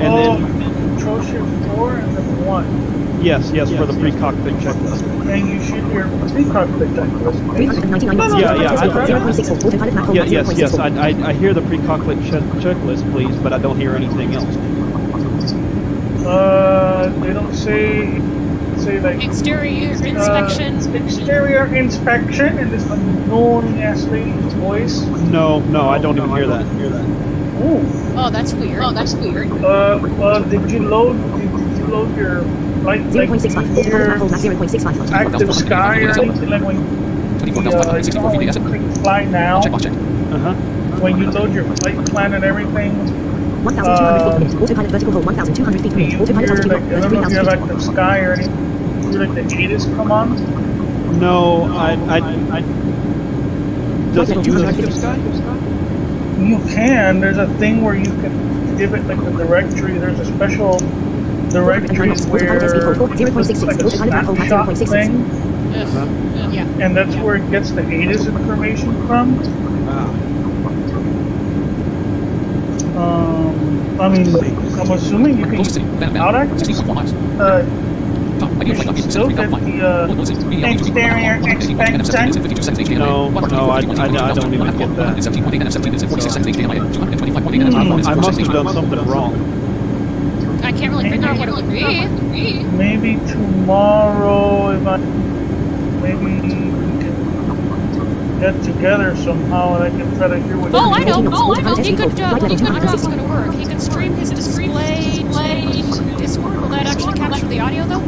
and 0.00 0.12
oh, 0.12 0.38
then 0.38 0.69
Control 1.00 1.22
Shift 1.22 1.66
4 1.76 1.96
and 1.96 2.16
then 2.16 2.44
1. 2.46 3.22
yes, 3.24 3.50
yes, 3.52 3.70
for 3.74 3.86
the 3.86 3.98
pre-cockpit 3.98 4.52
checklist. 4.56 5.02
And 5.32 5.48
you 5.48 5.62
should 5.64 5.90
your 5.92 6.06
pre-cockpit 6.30 6.88
checklist. 6.88 8.38
Yeah, 8.38 8.54
yeah, 8.54 8.72
Autopilot 8.74 9.10
I- 9.10 9.20
airspeed 9.20 9.48
0.64. 9.48 9.64
Autopilot 9.64 9.94
Mach 9.94 10.04
hold 10.04 10.16
Yeah, 10.16 10.24
yes, 10.24 10.58
yes. 10.58 10.74
I, 10.78 10.88
I, 10.88 11.08
I 11.28 11.32
hear 11.32 11.54
the 11.54 11.62
pre-cockpit 11.62 12.18
che- 12.24 12.60
checklist, 12.60 13.10
please, 13.12 13.34
but 13.38 13.52
I 13.54 13.58
don't 13.58 13.78
hear 13.80 13.94
anything 13.94 14.34
else. 14.34 14.56
Uh, 16.26 17.08
they 17.20 17.32
don't 17.32 17.54
say, 17.54 18.20
say 18.76 19.00
like, 19.00 19.24
Exterior 19.24 19.88
uh, 19.88 20.04
inspection. 20.04 20.94
exterior 20.94 21.74
inspection 21.74 22.58
and 22.58 22.70
this 22.70 22.84
annoying 22.90 23.80
ass 23.82 24.04
lady's 24.04 24.52
voice. 24.54 25.00
No, 25.30 25.60
no, 25.60 25.88
I 25.88 25.98
don't 25.98 26.16
even 26.18 26.28
hear 26.30 26.46
that. 26.46 26.66
Hear 26.76 26.90
that. 26.90 27.29
Ooh. 27.60 27.84
Oh, 28.16 28.30
that's 28.30 28.52
weird. 28.54 28.82
Oh, 28.82 28.92
that's 28.92 29.14
weird. 29.14 29.50
Uh, 29.52 29.98
uh, 30.22 30.38
did 30.48 30.70
you 30.70 30.80
load, 30.88 31.16
did, 31.36 31.50
did 31.68 31.78
you 31.78 31.86
load 31.86 32.16
your, 32.16 32.42
like, 32.82 33.00
like, 33.14 33.28
0.65. 33.28 33.76
Autopilot 33.76 33.86
your 33.86 34.08
Mach 34.08 34.18
hold 34.18 34.30
Mach 34.30 34.40
0.65. 34.40 35.10
active 35.12 35.54
sky 35.54 36.00
or 36.00 36.10
anything, 36.10 36.48
like 36.48 36.62
when, 36.62 36.76
uh, 37.66 38.02
you 38.04 38.12
know, 38.12 38.22
when 38.28 38.40
you 38.42 38.52
click 38.52 38.82
fly 39.02 39.24
now, 39.24 39.60
Checkbox 39.60 39.82
check. 39.82 39.92
Uh 40.32 40.38
huh. 40.38 40.54
when 41.00 41.18
you 41.18 41.30
load 41.30 41.52
your 41.52 41.64
flight 41.76 42.04
plan 42.06 42.32
and 42.34 42.44
everything, 42.44 42.92
1,200 43.62 44.16
feet 44.18 44.26
per 44.26 44.34
minute. 44.38 44.54
Autopilot 44.62 44.90
vertical 44.90 45.12
hold 45.12 45.26
1,200 45.26 45.80
feet 45.82 45.92
per 45.92 45.98
minute. 45.98 46.12
you 46.12 46.20
Autopilot 46.20 46.48
hear 46.48 46.48
altitude 46.50 46.72
like, 46.72 46.82
lock 46.82 46.92
I 46.94 47.00
don't 47.00 47.12
know 47.12 47.22
if 47.22 47.28
you 47.28 47.36
have 47.36 47.46
feet. 47.46 47.48
active 47.48 47.82
sky 47.82 48.20
or 48.20 48.32
anything. 48.32 48.56
You 49.02 49.08
hear 49.10 49.20
like 49.20 49.34
the 49.34 49.42
ATIS 49.42 49.84
come 49.96 50.10
on. 50.12 50.36
No, 51.18 51.64
I, 51.76 51.92
I, 52.08 52.18
I 52.58 52.60
does 54.12 54.30
it 54.30 54.46
use 54.46 54.62
active 54.62 54.92
sky? 54.94 55.16
You 56.40 56.58
can. 56.74 57.20
There's 57.20 57.38
a 57.38 57.46
thing 57.58 57.82
where 57.82 57.94
you 57.94 58.04
can 58.04 58.76
give 58.78 58.94
it 58.94 59.04
like 59.06 59.18
a 59.18 59.30
directory. 59.30 59.98
There's 59.98 60.18
a 60.18 60.24
special 60.24 60.78
directory 61.50 62.10
where 62.30 62.64
it's 62.64 63.62
like 63.62 63.80
a 63.80 63.90
snapshot 63.90 64.76
thing, 64.78 65.24
Ugh. 65.74 66.52
Yeah. 66.52 66.64
and 66.80 66.96
that's 66.96 67.14
where 67.16 67.36
it 67.36 67.50
gets 67.50 67.70
the 67.72 67.82
ATIS 67.82 68.26
information 68.26 68.94
from. 69.06 69.38
Ah, 69.88 70.08
Um, 73.00 74.00
I 74.00 74.08
mean, 74.08 74.34
I'm 74.78 74.90
assuming 74.90 75.38
you 75.38 75.46
can 75.46 75.64
city. 75.64 75.84
Bam, 75.98 76.16
out 76.16 76.32
bam. 76.32 76.50
active. 76.50 76.68
16.1 76.68 76.94
miles. 76.94 77.12
Uh, 77.12 77.16
Top. 77.38 77.60
I 77.60 77.62
you 78.70 78.76
need 78.78 78.86
like 78.86 78.96
should 78.96 79.04
this. 79.06 79.12
still 79.12 79.28
get 79.28 79.50
the 79.50 79.86
uh, 79.86 80.08
What 80.08 80.16
was 80.18 80.30
it? 80.30 80.36
Three, 80.38 80.64
uh, 80.64 80.72
exterior 80.72 81.38
NF 81.40 81.62
17 81.62 81.76
minutes, 81.76 82.08
expansion. 82.08 82.42
52 82.42 82.62
seconds, 82.62 82.88
HDMI. 82.88 82.98
No, 82.98 83.28
no, 83.30 83.70
I- 83.70 83.78
I- 83.78 84.30
I 84.30 84.34
don't 84.34 84.54
even 84.54 84.76
get 84.78 84.96
that. 84.96 85.16
17.8 85.22 85.60
NF 85.62 85.72
17 85.72 85.92
minutes, 85.92 86.04
46 86.04 86.34
seconds, 86.34 86.56
HDMI. 86.56 86.78
225.8 86.92 87.62
Hmm. 87.62 87.68
NF 87.68 87.72
12 87.72 87.88
minutes, 87.88 88.08
I 88.08 88.14
46 88.14 88.16
must 88.16 88.38
have 88.38 88.48
HDMI. 88.48 88.64
done 88.64 88.74
something 88.74 89.04
wrong. 89.10 89.32
I 90.62 90.72
can't 90.72 90.92
really 90.92 91.08
figure 91.10 91.28
out 91.28 91.38
what 91.38 91.48
it 91.48 91.54
would 91.54 91.70
be. 91.70 91.84
Maybe 92.76 93.16
tomorrow, 93.28 94.70
if 94.70 94.86
I 94.86 94.96
maybe 96.02 96.24
we 96.24 96.40
can 96.40 96.70
get 98.40 98.62
together 98.62 99.14
somehow, 99.16 99.74
and 99.76 99.84
I 99.84 99.90
can 99.90 100.16
try 100.16 100.28
to 100.28 100.38
hear 100.40 100.56
what. 100.58 100.72
Oh, 100.74 100.92
I 100.92 101.04
know. 101.04 101.22
Oh, 101.32 101.54
I 101.54 101.60
know. 101.62 101.74
He 101.76 101.94
could. 101.94 102.10
vehicle. 102.12 102.24
Uh, 102.24 102.36
Flight 102.38 102.50
he 102.52 102.56
level 102.56 102.80
could. 102.80 102.88
How 102.88 102.92
this 102.92 103.02
260. 103.02 103.06
going 103.08 103.18
to 103.18 103.24
work? 103.28 103.54
He 103.54 103.64
could 103.66 103.80
stream 103.82 104.14
his 104.14 104.30
display 104.30 105.24
to 105.92 106.02
Discord. 106.18 106.60
Will 106.60 106.68
that 106.68 106.86
actually 106.86 107.14
capture 107.14 107.46
the 107.48 107.60
audio 107.60 107.84
though? 107.86 108.00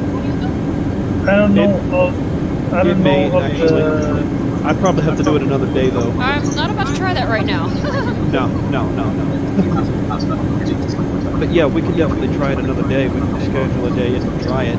I 1.24 1.36
don't 1.36 1.54
know. 1.54 1.70
of 1.96 2.72
I 2.72 2.80
It 2.80 2.84
don't 2.84 3.02
may 3.02 3.28
know 3.28 3.38
of 3.38 3.58
the. 3.58 4.66
I'd 4.66 4.78
probably 4.78 5.02
have 5.02 5.16
to 5.18 5.22
do 5.24 5.34
it 5.36 5.42
another 5.42 5.66
day 5.72 5.88
though. 5.90 6.10
I'm 6.12 6.42
not 6.54 6.70
about 6.70 6.86
to 6.88 6.96
try 6.96 7.14
that 7.14 7.28
right 7.28 7.44
now. 7.46 7.68
No, 8.32 8.46
no, 8.70 8.88
no, 8.92 9.04
no. 9.12 9.24
But 11.38 11.50
yeah, 11.52 11.66
we 11.66 11.82
can 11.82 11.94
definitely 11.94 12.34
try 12.34 12.52
it 12.52 12.58
another 12.58 12.82
day. 12.88 13.06
We 13.08 13.20
can 13.20 13.40
schedule 13.42 13.86
a 13.86 13.90
day 13.94 14.14
and 14.16 14.42
try 14.42 14.64
it. 14.64 14.78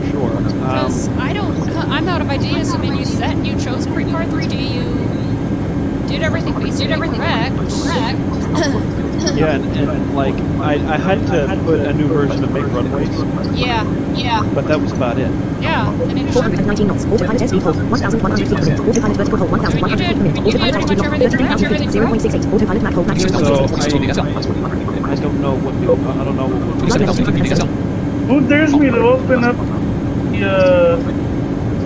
For 0.00 0.10
sure. 0.10 0.30
Because 0.40 1.08
Um, 1.08 1.18
I 1.20 1.32
don't. 1.34 1.54
I'm 1.90 2.08
out 2.08 2.22
of 2.22 2.30
ideas. 2.30 2.72
I 2.72 2.78
mean, 2.78 2.94
you 2.96 3.04
set. 3.04 3.36
You 3.44 3.58
chose 3.60 3.86
pre-part 3.86 4.28
3D. 4.28 4.54
You 4.74 4.84
did 6.08 6.22
everything. 6.22 6.54
We 6.54 6.70
did 6.70 6.90
everything 6.90 7.20
correct. 7.20 7.56
Correct. 7.58 8.18
yeah, 9.36 9.54
and, 9.56 9.64
and 9.76 10.14
like 10.14 10.34
I, 10.60 10.74
I 10.94 10.96
had 10.98 11.26
to 11.26 11.62
put 11.64 11.80
a 11.80 11.92
new 11.92 12.06
version 12.08 12.42
of 12.44 12.50
Make 12.52 12.66
Runways, 12.66 13.08
Yeah. 13.58 13.84
Yeah. 14.14 14.42
but 14.54 14.66
that 14.68 14.80
was 14.80 14.92
about 14.92 15.18
it. 15.18 15.30
Yeah. 15.60 15.90
And 15.90 16.18
it 16.18 16.32
419 16.32 16.86
knots. 16.86 17.04
Autopilot 17.06 17.40
airspeed 17.42 17.62
hold 17.62 17.76
1,100 17.90 18.48
feet 18.48 18.58
per 18.58 18.64
minute. 18.64 18.80
Autopilot 18.80 19.16
vertical 19.16 19.38
hold 19.38 19.50
1,100 19.50 19.98
feet 19.98 20.16
per 20.16 20.22
minute. 20.22 20.46
You 20.46 20.52
did 20.52 20.60
Autopilot 20.60 20.86
pretty 20.86 21.04
altitude 21.04 21.40
much 21.40 21.50
lock 21.50 21.62
everything 21.62 21.90
33,000 21.90 22.30
feet. 22.30 22.42
0.68. 22.42 22.54
Autopilot 22.54 22.82
Mach 22.82 22.94
hold 22.94 23.06
Mach 23.06 23.18
So 23.18 23.26
I, 23.26 25.12
I 25.12 25.14
don't 25.16 25.40
know 25.40 25.54
what 25.56 25.74
the, 25.80 25.86
I 25.92 26.24
don't 26.24 26.36
know 26.36 26.46
what. 26.48 26.78
Flight 26.88 27.00
level 27.00 27.14
270. 27.14 28.26
Who 28.28 28.48
dares 28.48 28.74
me 28.76 28.90
to 28.90 28.98
open 28.98 29.44
up 29.44 29.56
the? 29.56 30.44
Uh, 30.44 30.96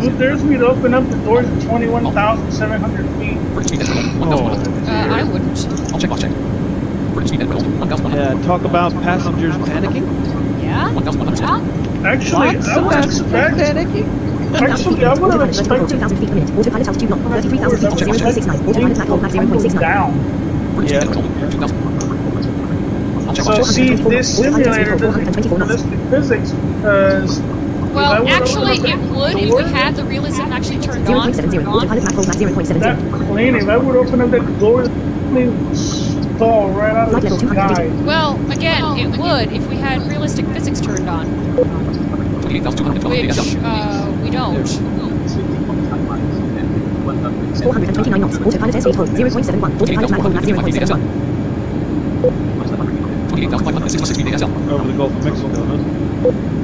who 0.00 0.10
dares 0.16 0.42
me 0.44 0.56
to 0.56 0.66
open 0.68 0.94
up 0.94 1.08
the 1.10 1.16
doors 1.24 1.46
at 1.46 1.62
twenty-one 1.62 2.12
thousand 2.12 2.52
seven 2.52 2.80
hundred 2.80 3.06
feet? 3.18 3.36
British 3.52 3.68
speed 3.68 3.80
at 3.82 3.88
1,100. 3.88 4.88
Uh, 4.88 5.14
I 5.14 5.22
wouldn't. 5.24 5.58
I'll 5.92 5.98
check, 5.98 6.10
I'll 6.10 6.16
check. 6.18 6.30
British 6.30 6.36
speed 6.36 6.36
at 6.38 6.38
1,100. 6.38 7.07
Yeah, 7.18 8.40
talk 8.44 8.62
about 8.64 8.92
passengers 9.02 9.54
panicking. 9.56 10.06
Yeah. 10.62 10.92
1,100. 10.92 12.06
Actually, 12.06 12.56
I 12.58 12.78
would 12.78 13.04
expect. 13.04 13.58
Actually, 14.54 15.04
I 15.04 15.14
would 15.14 15.32
have 15.32 15.40
Autopilot 15.42 15.48
expected 15.48 15.88
2,000 15.90 16.16
feet 16.18 16.28
per 16.28 16.34
minute. 16.36 16.50
Autopilot 16.56 16.86
altitude 16.86 17.10
lock 17.10 17.20
33,000 17.20 18.48
Autopilot 18.68 18.98
Mach 18.98 19.08
hold 19.08 19.22
0.69. 19.22 19.80
down. 19.80 20.12
British 20.74 20.90
speed 20.92 21.10
at 21.10 21.16
Yeah. 21.16 21.48
2,000. 21.50 21.76
I'll 23.28 23.34
check, 23.34 23.44
So 23.44 23.62
see, 23.62 23.94
this 23.94 24.36
simulator 24.36 24.96
doesn't 24.96 25.50
realistic 25.50 25.98
physics 26.10 26.50
because 26.52 27.40
Well, 27.92 28.28
actually, 28.28 28.76
it 28.78 28.98
would 29.10 29.36
if 29.36 29.54
we 29.54 29.62
had 29.72 29.96
the 29.96 30.04
realism 30.04 30.52
actually 30.52 30.78
turned 30.78 31.08
on. 31.08 31.32
0.70. 31.32 31.66
Autopilot 31.66 32.04
Mach 32.04 32.14
hold 32.14 32.26
0.70. 32.28 32.78
that 32.80 32.98
plane, 33.26 33.56
if 33.56 33.68
I 33.68 33.76
would 33.76 33.96
open 33.96 34.20
up 34.20 34.30
that 34.30 34.58
door, 34.60 34.84
the 34.84 34.90
plane 35.30 35.68
would 35.68 35.76
fall 36.38 36.70
right 36.70 36.94
out 36.94 37.12
of 37.12 37.22
the 37.22 37.36
sky. 37.36 37.88
Well, 38.06 38.38
again, 38.52 38.84
it 38.96 39.18
would 39.18 39.52
if 39.52 39.68
we 39.68 39.76
had 39.76 40.00
realistic 40.02 40.46
physics 40.46 40.80
turned 40.80 41.08
on, 41.08 41.26
which 41.56 43.38
uh, 43.62 44.10
we 44.22 44.30
don't. 44.30 44.64
429 47.58 48.20
knots. 48.20 48.36
Autopilot 48.38 48.74
airspeed 48.76 48.94
hold 48.94 49.08
0.71. 49.08 49.80
Autopilot 49.82 50.10
Mach 50.10 50.20
hold 50.20 50.34
Mach 50.34 50.44
0.71. 50.44 51.00
28,566 53.28 54.16
feet 54.16 54.26
ASL. 54.26 54.50
Over 54.70 54.84
the 54.84 54.92
Gulf 54.96 55.12
of 55.12 55.24
Mexico, 55.24 55.48
huh? 55.48 55.76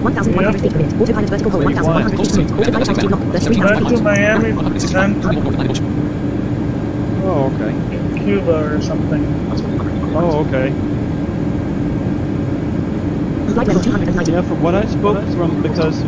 1,100 0.05 0.61
feet 0.61 0.73
per 0.73 0.79
minute. 0.79 0.95
Autopilot 1.01 1.31
vertical 1.31 1.51
hold 1.51 1.65
1,100 1.65 2.17
feet 2.17 2.31
per 2.31 2.37
minute. 2.37 2.53
Autopilot 2.61 2.89
altitude 2.89 3.11
lock 3.11 3.21
33,000 3.21 3.75
Back 3.75 3.89
feet. 3.91 3.97
to 3.97 4.03
Miami, 4.05 4.53
169. 4.53 5.21
then 5.21 5.35
North 5.35 5.47
Atlantic 5.55 5.71
Ocean. 5.71 5.87
Oh, 7.25 7.51
okay. 7.55 8.04
Cuba 8.25 8.75
or 8.75 8.81
something. 8.83 9.23
Oh, 10.17 10.45
okay. 10.47 10.73
Flight 13.53 13.69
level 13.69 13.83
290. 13.83 14.33
Yeah, 14.33 14.43
from 14.43 14.63
what 14.63 14.75
I 14.75 14.87
spoke 14.87 15.23
from, 15.35 15.63
because 15.63 16.03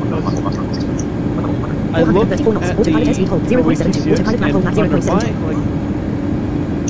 I 1.94 2.02
looked 2.02 2.32
434 2.40 2.52
knots. 2.54 2.70
at 2.70 2.78
Autopilot 2.78 3.08
airspeed 3.08 3.28
hold 3.28 3.42
the 3.44 3.54
0.72. 3.54 4.12
Autopilot 4.12 4.40
Mach 4.40 4.52
hold 4.52 4.64
Mach 4.64 4.76
and 4.76 4.78
under 4.78 5.00
my, 5.06 5.30
like, 5.46 5.60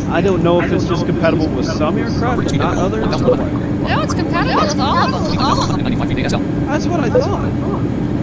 I 0.09 0.21
don't 0.21 0.43
know 0.43 0.61
if 0.61 0.71
it's 0.73 0.85
just 0.85 1.05
compatible 1.07 1.49
with 1.49 1.67
some 1.67 1.99
aircraft 1.99 2.51
and 2.53 2.59
not 2.59 2.79
others. 2.79 3.05
No, 3.21 4.03
it's 4.03 4.15
compatible 4.15 4.63
with 4.63 4.79
all 4.81 4.97
of 4.97 5.11
them. 5.11 5.39
All 5.39 5.63
of 5.63 5.69
them. 5.69 5.83
195 5.85 6.09
feet 6.09 6.19
ASL. 6.19 6.43
That's 6.67 6.87
what 6.87 7.01
I 7.01 7.11
thought. 7.11 7.51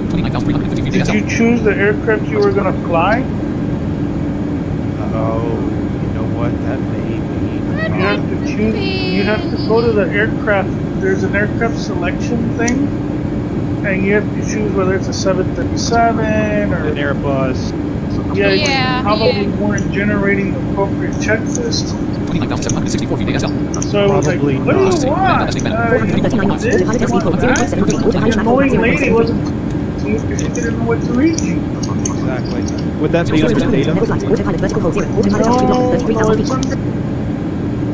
29,350 0.10 0.82
feet 0.82 0.94
Did 0.94 1.13
you 1.13 1.22
choose 1.30 1.62
the 1.63 1.76
aircraft 1.76 2.26
you 2.28 2.39
were 2.39 2.54
gonna 2.54 2.74
fly? 2.88 3.24
Oh, 5.13 5.60
you 5.60 5.76
know 5.76 5.83
what? 6.43 6.62
That 6.63 6.79
may 6.79 7.19
be. 7.19 7.53
You 7.95 8.01
have 8.01 8.29
to 8.29 8.36
choose. 8.45 8.75
You 8.75 9.23
have 9.23 9.41
to 9.49 9.58
go 9.67 9.82
to 9.82 9.91
the 9.93 10.10
aircraft. 10.10 10.69
There's 10.99 11.23
an 11.23 11.36
aircraft 11.36 11.77
selection 11.79 12.58
thing, 12.58 12.88
and 13.86 14.06
you 14.06 14.13
have 14.15 14.29
to 14.36 14.41
choose 14.41 14.71
whether 14.73 14.95
it's 14.95 15.08
a 15.08 15.13
737 15.13 16.73
or 16.73 16.88
An 16.88 16.97
or 16.97 17.13
Airbus. 17.13 18.36
yeah. 18.36 18.49
you 18.51 18.62
Yeah, 18.62 19.01
probably 19.01 19.43
yeah. 19.43 19.56
weren't 19.58 19.91
generating 19.91 20.53
the 20.53 20.60
appropriate 20.71 21.13
checklist. 21.15 21.91
29,764. 22.27 23.82
So 23.84 24.06
I 24.12 24.15
was 24.17 24.27
like, 24.27 24.41
what 24.41 24.49
do 24.49 24.56
you 24.56 24.63
want? 24.65 25.01
439 25.01 26.47
knots. 26.47 26.65
Uh, 26.65 26.67
Autopilot 26.67 26.97
airspeed 27.01 27.23
hold 27.23 27.39
that? 27.39 27.58
0.73. 27.58 27.77
The 27.77 27.77
Mach 27.77 27.95
hold 28.01 28.15
Mach 28.15 28.36
annoying 28.36 28.79
lady 28.82 29.12
wasn't 29.12 29.41
she 30.01 30.17
didn't 30.49 30.79
know 30.79 30.86
what 30.86 31.01
to 31.03 31.13
read 31.13 31.39
you. 31.39 31.56
Exactly. 32.51 32.91
Would 32.99 33.12
that 33.12 33.29
be 33.32 33.43
under 33.43 33.65
data? 33.71 33.93
Level 33.93 34.06
flight. 34.06 34.23
Autopilot 34.23 34.60
vertical 34.62 34.82
hold 34.82 34.93
0. 34.95 35.08
Autopilot 35.17 35.47
altitude 35.47 35.69
lock 35.69 35.88
No, 35.89 35.97
no, 36.19 36.32
33,000 36.32 36.39
it's 36.39 36.49
feet. 36.49 36.51
under 36.51 36.67
flight. 36.67 36.79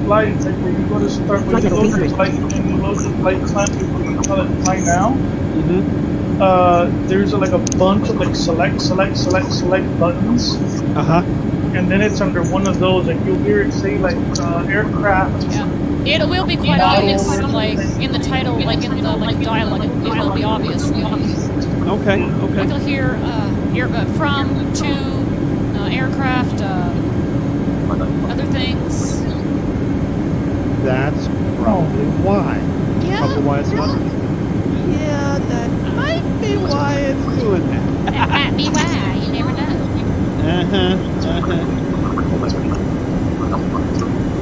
Like 0.07 0.35
when 0.63 0.75
you 0.81 0.87
go 0.87 0.99
to 0.99 1.09
start, 1.09 1.41
when 1.45 1.49
Flight 1.49 1.63
you 1.63 1.69
level 1.69 1.83
load 1.83 1.99
the 1.99 2.09
300. 2.09 2.15
flight, 2.15 2.33
and 2.33 2.69
you 2.69 2.77
load 2.77 2.97
the 2.97 3.09
flight 3.21 3.41
plan 3.47 3.67
before 3.77 4.01
you 4.01 4.21
tell 4.21 4.41
it 4.41 4.49
fly 4.63 4.79
now. 4.79 5.11
Mm-hmm. 5.13 6.41
Uh, 6.41 6.85
there's 7.07 7.33
like 7.33 7.51
a 7.51 7.59
bunch 7.77 8.09
of 8.09 8.15
like 8.17 8.35
select, 8.35 8.81
select, 8.81 9.17
select, 9.17 9.51
select 9.51 9.99
buttons, 9.99 10.55
Uh 10.95 11.03
huh. 11.03 11.21
and 11.77 11.91
then 11.91 12.01
it's 12.01 12.21
under 12.21 12.41
one 12.43 12.65
of 12.67 12.79
those, 12.79 13.07
and 13.07 13.23
you'll 13.25 13.37
hear 13.43 13.61
it 13.61 13.73
say 13.73 13.97
like 13.97 14.15
uh, 14.39 14.65
aircraft. 14.69 15.43
Yeah. 15.51 15.67
It 16.05 16.27
will 16.27 16.45
be 16.45 16.55
quite 16.55 16.79
obvious, 16.79 17.27
like 17.27 17.77
in 18.01 18.11
the 18.13 18.19
title, 18.19 18.57
like 18.59 18.83
in 18.83 19.03
the 19.03 19.15
like 19.17 19.39
dialogue. 19.43 19.83
It, 19.83 19.91
it 20.07 20.13
will 20.17 20.33
be 20.33 20.43
obvious. 20.43 20.89
Okay. 20.89 22.23
Like 22.23 22.43
Okay. 22.43 22.67
you'll 22.67 22.79
hear 22.79 23.19
uh, 23.21 23.49
air, 23.75 23.87
uh, 23.87 24.05
from 24.17 24.73
to 24.73 24.87
uh, 25.79 25.87
aircraft, 25.89 26.61
uh, 26.61 26.91
other 28.31 28.45
things. 28.47 29.21
That's 30.83 31.27
probably 31.61 32.05
why. 32.23 32.57
Probably 32.99 33.07
Yeah, 33.09 33.39
why 33.39 33.59
it's 33.59 33.69
not. 33.71 33.99
Yeah, 34.89 35.39
that 35.39 35.69
might 35.95 36.23
be 36.41 36.55
why 36.57 36.95
it's 36.99 37.25
doing 37.41 37.65
that. 37.67 37.85
that 38.13 38.29
might 38.29 38.55
be 38.57 38.69
why. 38.69 39.13
You 39.25 39.31
never 39.33 39.51
know. 39.51 39.73
Uh 40.47 40.65
huh. 40.65 40.97
Uh 41.27 41.41
huh. 41.41 41.65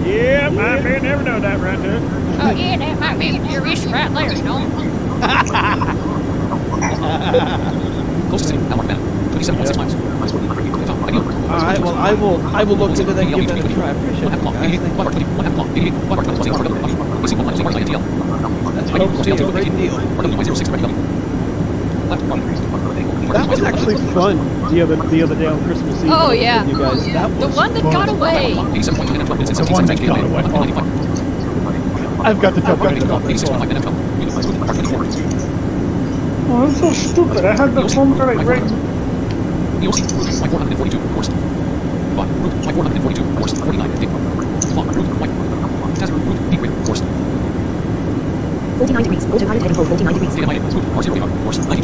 Yep, 0.06 0.52
I 0.54 0.82
may 0.82 1.00
never 1.00 1.24
know 1.24 1.40
that 1.40 1.60
right 1.60 1.80
there. 1.80 2.00
Oh 2.40 2.52
yeah, 2.52 2.78
that 2.78 3.00
might 3.00 3.18
be 3.20 3.38
your 3.52 3.66
issue 3.68 3.90
right 3.90 4.12
there. 4.14 4.34
You 4.38 4.44
know. 4.44 4.68
Closest 8.30 8.50
city, 8.50 8.60
Almar, 8.72 8.86
Nevada. 8.86 9.02
57.6 9.02 9.17
miles. 9.46 9.72
Top. 10.88 11.02
All 11.48 11.62
right. 11.62 11.80
Well, 11.80 11.96
I 11.96 12.14
will. 12.14 12.42
I 12.56 12.64
will 12.64 12.76
look 12.78 12.90
into 12.92 13.04
that. 13.14 13.18
and 13.18 13.36
Give 13.36 13.48
that 13.48 13.66
a 13.66 13.74
try. 13.74 13.88
I 13.88 13.92
appreciate 13.92 14.34
it, 14.34 14.42
guys. 14.42 14.56
88, 14.64 14.80
Thank 14.82 14.98
one 14.98 15.06
bar 15.06 15.14
20, 15.14 15.26
one 15.36 15.46
half 15.46 15.56
long, 15.58 15.70
88, 15.78 15.94
one 15.94 16.16
bar 16.18 16.24
20, 16.26 16.38
plus 16.38 16.48
8 16.48 16.54
RW, 16.54 17.24
AC 17.24 17.36
1 17.36 17.46
minus 17.46 17.60
8 17.60 17.64
bars 17.64 17.76
INTL. 17.76 18.02
That's 18.76 18.90
Ideal, 18.92 19.08
supposed 19.08 19.24
to 19.24 19.36
be 19.36 19.44
a 19.44 19.52
great 19.52 19.72
deal. 19.78 19.94
RW 19.98 20.38
by 20.38 20.44
06 20.44 20.70
RW. 20.70 20.92
Left, 22.10 22.24
bottom. 22.30 22.44
That 23.28 23.48
was 23.50 23.62
actually 23.62 23.96
fun 24.14 24.36
the 24.74 24.82
other 24.82 24.96
the 24.96 25.22
other 25.22 25.36
day 25.36 25.48
on 25.48 25.62
Christmas 25.64 26.02
Eve. 26.04 26.12
Oh 26.12 26.32
yeah. 26.32 26.66
You 26.66 26.78
guys. 26.78 27.06
That 27.14 27.30
The 27.40 27.48
one 27.50 27.74
that 27.74 27.84
got 27.84 28.10
away. 28.10 28.54
87.9 28.56 29.20
and 29.20 29.28
12 29.28 29.40
minutes 29.40 29.60
and 29.60 29.68
The 29.68 29.74
one 29.74 29.86
that 29.86 30.00
got 30.00 30.20
away. 30.20 30.42
195. 30.42 32.26
I've 32.26 32.40
got 32.42 32.56
to 32.56 32.62
jump 32.62 32.80
Bar 32.80 32.90
back 32.90 32.98
88, 32.98 33.08
to 33.08 33.14
86.5 33.48 33.60
that. 33.60 33.76
and 33.76 33.84
FM. 33.86 33.96
Unit 34.20 34.34
size, 34.34 34.46
bar 34.48 34.74
24. 34.74 35.06
Oh, 36.50 36.64
I'm 36.64 36.72
so 36.74 36.94
stupid. 36.94 37.44
I 37.46 37.56
had 37.58 37.76
the 37.76 37.88
phone 37.90 38.16
card 38.16 38.38
like 38.38 38.48
right. 38.48 38.64
EOC, 39.78 40.02
route, 40.18 40.42
like 40.42 40.50
442, 40.50 40.98
course. 41.14 41.30
But, 42.18 42.28
route, 42.42 42.66
like 42.66 42.74
442, 42.74 43.22
course, 43.38 43.54
49, 43.54 43.92
deep. 44.02 44.10
Long, 44.74 44.88
route, 44.90 45.20
like. 45.22 45.30
Test 45.98 46.12
route, 46.14 46.50
deep, 46.50 46.62
course. 46.86 47.02
49 48.82 49.04
degrees. 49.04 49.26
Autopilot 49.26 49.62
heading 49.62 49.78
pole 49.78 49.86
49 49.86 50.14
degrees. 50.14 50.34
Data 50.34 50.48
minus, 50.48 50.74
route, 50.74 50.84
R0 50.98 51.22
AR, 51.22 51.30
course, 51.44 51.58
90. 51.62 51.82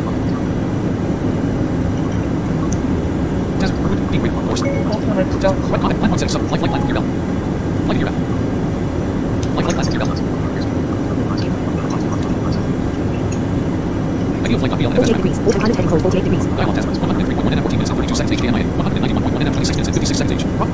Test 3.62 3.74
route, 3.78 4.12
deep, 4.12 4.26
course. 4.34 4.64
Alternate 4.64 5.30
stuff. 5.38 5.56
Right, 5.70 5.82
line, 5.82 6.00
line 6.02 6.12
177, 6.18 6.50
like, 6.50 6.62
like, 6.62 6.72
line, 6.72 6.86
gear 6.86 6.96
bell. 6.98 7.06
Line, 7.86 7.98
gear 7.98 8.10
bell. 8.10 8.18
Like, 9.54 9.66
like, 9.66 9.78
line, 9.78 9.90
gear 9.94 10.00
bell. 10.00 10.43
Ideal 14.54 14.68
flight, 14.68 14.78
FBL, 14.78 14.94
48 14.94 15.10
FS, 15.10 15.18
degrees. 15.18 15.40
Autopilot 15.50 15.76
heading 15.76 15.90
pole 15.90 16.00
48 16.00 16.24
degrees. 16.24 16.46
Dialogue 16.46 16.76
test, 16.76 16.88
103.1 16.88 17.54
and 17.54 17.62
14 17.66 17.74
minutes 17.74 17.90
and 17.90 17.98
32 17.98 18.14
seconds, 18.14 18.38
HDMI, 18.38 18.62
191.1 18.62 19.42
and 19.42 19.50
26 19.50 19.78
minutes 19.78 19.88
and 19.90 19.96
56 19.98 20.14
seconds, 20.14 20.38
H. 20.38 20.46
Top. 20.54 20.70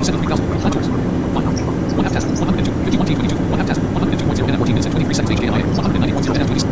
73,000, 0.00 0.60
flat 0.64 0.72
tours. 0.72 0.88
One. 0.88 1.44
One 1.44 2.04
half 2.04 2.14
test, 2.16 2.24
102, 2.24 2.72
51 2.88 3.04
T 3.04 3.14
22, 3.14 3.36
one 3.36 3.58
half 3.60 3.68
test, 3.68 3.80
102.0 3.80 4.48
and 4.48 4.56
14 4.56 4.72
minutes 4.72 4.86
and 4.88 4.94
23 4.96 5.12
seconds, 5.12 5.36
HDMI, 5.36 5.68
190.0 5.76 6.40
and 6.40 6.48
26. 6.48 6.64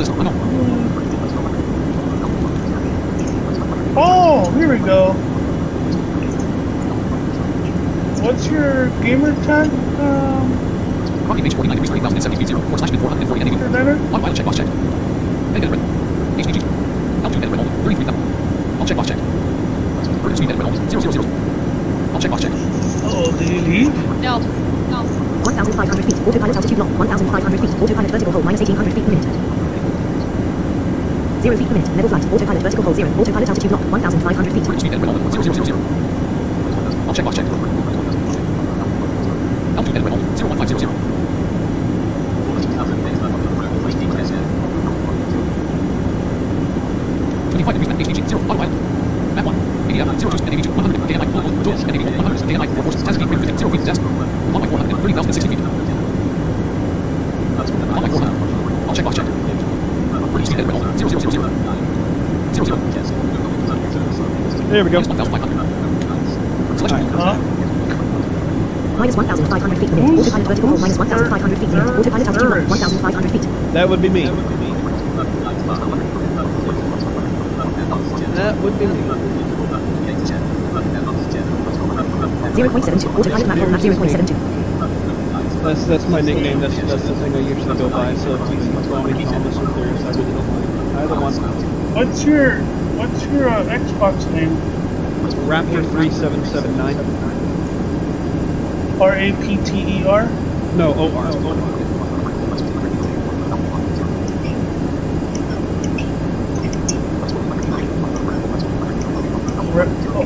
List, 0.00 0.10
unknown. 0.16 0.32
Oh, 3.92 4.50
here 4.56 4.72
we 4.72 4.78
go. 4.78 5.12
What's 8.24 8.48
your 8.48 8.88
gamer 9.04 9.34
tag? 9.44 9.68
Um, 10.00 10.70
Rocky 11.28 11.42
Beach, 11.42 11.54
49 11.54 11.76
degrees, 11.76 11.90
30,070 11.90 12.36
feet, 12.38 12.48
0, 12.48 12.72
or 12.72 12.78
slash 12.78 12.90
mid 12.90 13.00
440 13.00 13.40
and 13.42 13.50
80. 13.50 14.19
Internet? 14.30 14.30
One 14.30 14.36
pilot 14.36 14.38
checkbox 14.38 14.56
checked. 14.56 14.70
Negative 15.52 15.70
red. 15.74 15.82
HDG. 16.38 16.58
Altitude 17.24 17.42
edit 17.42 17.50
red 17.50 17.60
only. 17.60 17.72
33,000. 17.82 18.14
All 18.78 18.86
checkbox 18.86 19.06
checked. 19.10 19.20
Vertical 20.22 20.36
speed 20.36 20.50
edit 20.50 20.58
red 20.62 20.68
only. 20.70 20.78
000. 20.90 21.02
All 22.14 22.20
checkbox 22.20 22.40
checked. 22.42 22.54
Oh, 23.10 23.32
did 23.38 23.48
you 23.48 23.60
leave? 23.60 23.90
No. 24.22 24.38
No. 24.90 25.02
1,500 25.42 26.04
feet. 26.04 26.18
Autopilot 26.26 26.56
altitude 26.56 26.78
lock. 26.78 26.88
1,500 26.98 27.60
feet. 27.60 27.70
Autopilot 27.82 28.10
vertical 28.10 28.32
hold 28.32 28.44
minus 28.44 28.60
1,800 28.60 28.94
feet 28.94 29.04
per 29.04 29.10
minute. 29.10 29.26
0 31.42 31.56
feet 31.56 31.68
per 31.68 31.74
minute. 31.74 31.90
Level 31.96 32.10
flight. 32.10 32.24
Autopilot 32.30 32.62
vertical 32.62 32.84
hold 32.84 32.96
0. 32.96 33.08
Autopilot 33.18 33.48
altitude 33.48 33.72
lock. 33.72 33.82
1,500 33.90 34.52
feet. 34.52 34.62
Vertical 34.62 34.80
speed 34.80 34.92
edit 34.94 35.02
red 35.02 35.10
only. 35.10 35.26
000. 35.30 35.74
All 37.08 37.14
checkbox 37.14 37.34
checked. 37.34 37.50
Altitude 39.74 39.96
edit 39.96 40.06
red 40.06 40.14
only. 40.14 40.26
01500. 40.38 41.20
25 47.50 47.74
degrees, 47.76 48.08
HDG, 48.08 48.28
0, 48.28 48.40
autopilot. 48.40 48.72
Map 49.34 49.44
1, 49.44 49.54
ADF, 49.90 50.18
0, 50.20 50.30
2, 50.30 50.44
and 50.44 50.54
82, 50.54 50.70
100, 50.70 51.00
DNI, 51.10 51.28
1, 51.28 51.44
1, 51.44 51.64
2, 51.64 51.70
and 51.70 51.90
81, 51.90 52.16
100, 52.16 52.48
DNI, 52.48 52.68
4 52.74 52.82
forces, 52.84 53.02
10 53.02 53.14
speed, 53.14 53.28
50, 53.28 53.56
0 53.58 53.70
feet, 53.70 53.84
desk. 53.84 54.00
1 54.00 54.16
by 54.60 54.66
400, 54.66 54.96
30,060 54.96 55.48
feet. 55.50 55.58
1 55.60 55.70
by 58.00 58.08
400. 58.08 58.32
All 58.88 58.94
checkbox 58.96 59.14
checked. 59.16 59.28
Vertical 59.28 60.46
speed 60.46 60.58
edit 60.60 60.72
red 60.72 60.76
only. 60.80 60.98
0, 60.98 61.08
0, 61.10 61.20
0, 61.20 61.30
0. 61.30 61.44
0, 62.54 62.64
0. 62.64 62.78
There 64.70 64.84
we 64.84 64.90
go. 64.90 65.00
Minus 65.00 65.28
1,500. 65.28 66.78
Selection. 66.78 67.08
Huh? 67.12 67.36
Minus 68.96 69.16
1,500 69.16 69.78
feet 69.78 69.90
per 69.90 69.96
minute. 69.96 70.10
Who's- 70.10 70.28
Autopilot 70.32 70.48
vertical 70.48 70.68
hold 70.70 70.80
minus 70.80 70.98
1,500 70.98 71.58
feet 71.58 71.68
per 71.68 71.76
minute. 71.76 71.98
Autopilot 72.00 72.26
altitude 72.26 72.50
lock. 72.50 72.68
1,500 72.70 73.30
feet. 73.32 73.44
That 73.74 73.88
would 73.88 74.00
be 74.00 74.08
me. 74.08 74.24
That 74.24 74.34
would 78.64 78.78
be 78.78 78.86
me. 78.86 79.00
0.72. 82.54 83.08
Autopilot 83.18 83.46
Mach 83.48 83.58
hold 83.58 83.70
Mach 83.70 83.80
0.72. 83.80 84.34
That's 85.62 85.84
that's 85.84 86.06
my 86.22 86.32
nickname. 86.32 86.60
That's 86.60 86.76
that's 86.76 87.02
the 87.02 87.14
thing 87.16 87.34
I 87.34 87.40
usually 87.40 87.76
go 87.76 87.88
by. 87.88 88.14
So 88.16 88.34
if 88.34 88.40
you 88.50 88.56
can 88.58 88.88
call 88.88 89.02
me 89.02 89.24
Thomas 89.24 89.56
or 89.56 89.66
Darius, 89.66 90.02
I 90.04 90.10
really 90.10 90.32
don't 90.32 90.46
mind. 90.48 90.98
Either 90.98 91.20
one. 91.20 91.34
What's 91.94 92.24
your 92.24 92.60
What's 93.00 93.24
your 93.26 93.48
uh, 93.48 93.64
Xbox 93.64 94.30
name? 94.32 94.56
Raptor 95.48 95.88
three 95.90 96.10
seven 96.10 96.44
seven 96.46 96.76
nine. 96.76 96.96
R 99.00 99.14
A 99.16 99.32
P 99.32 99.56
T 99.64 100.00
E 100.00 100.04
R. 100.04 100.28
No, 100.76 100.94
O 100.94 101.16
R. 101.16 101.30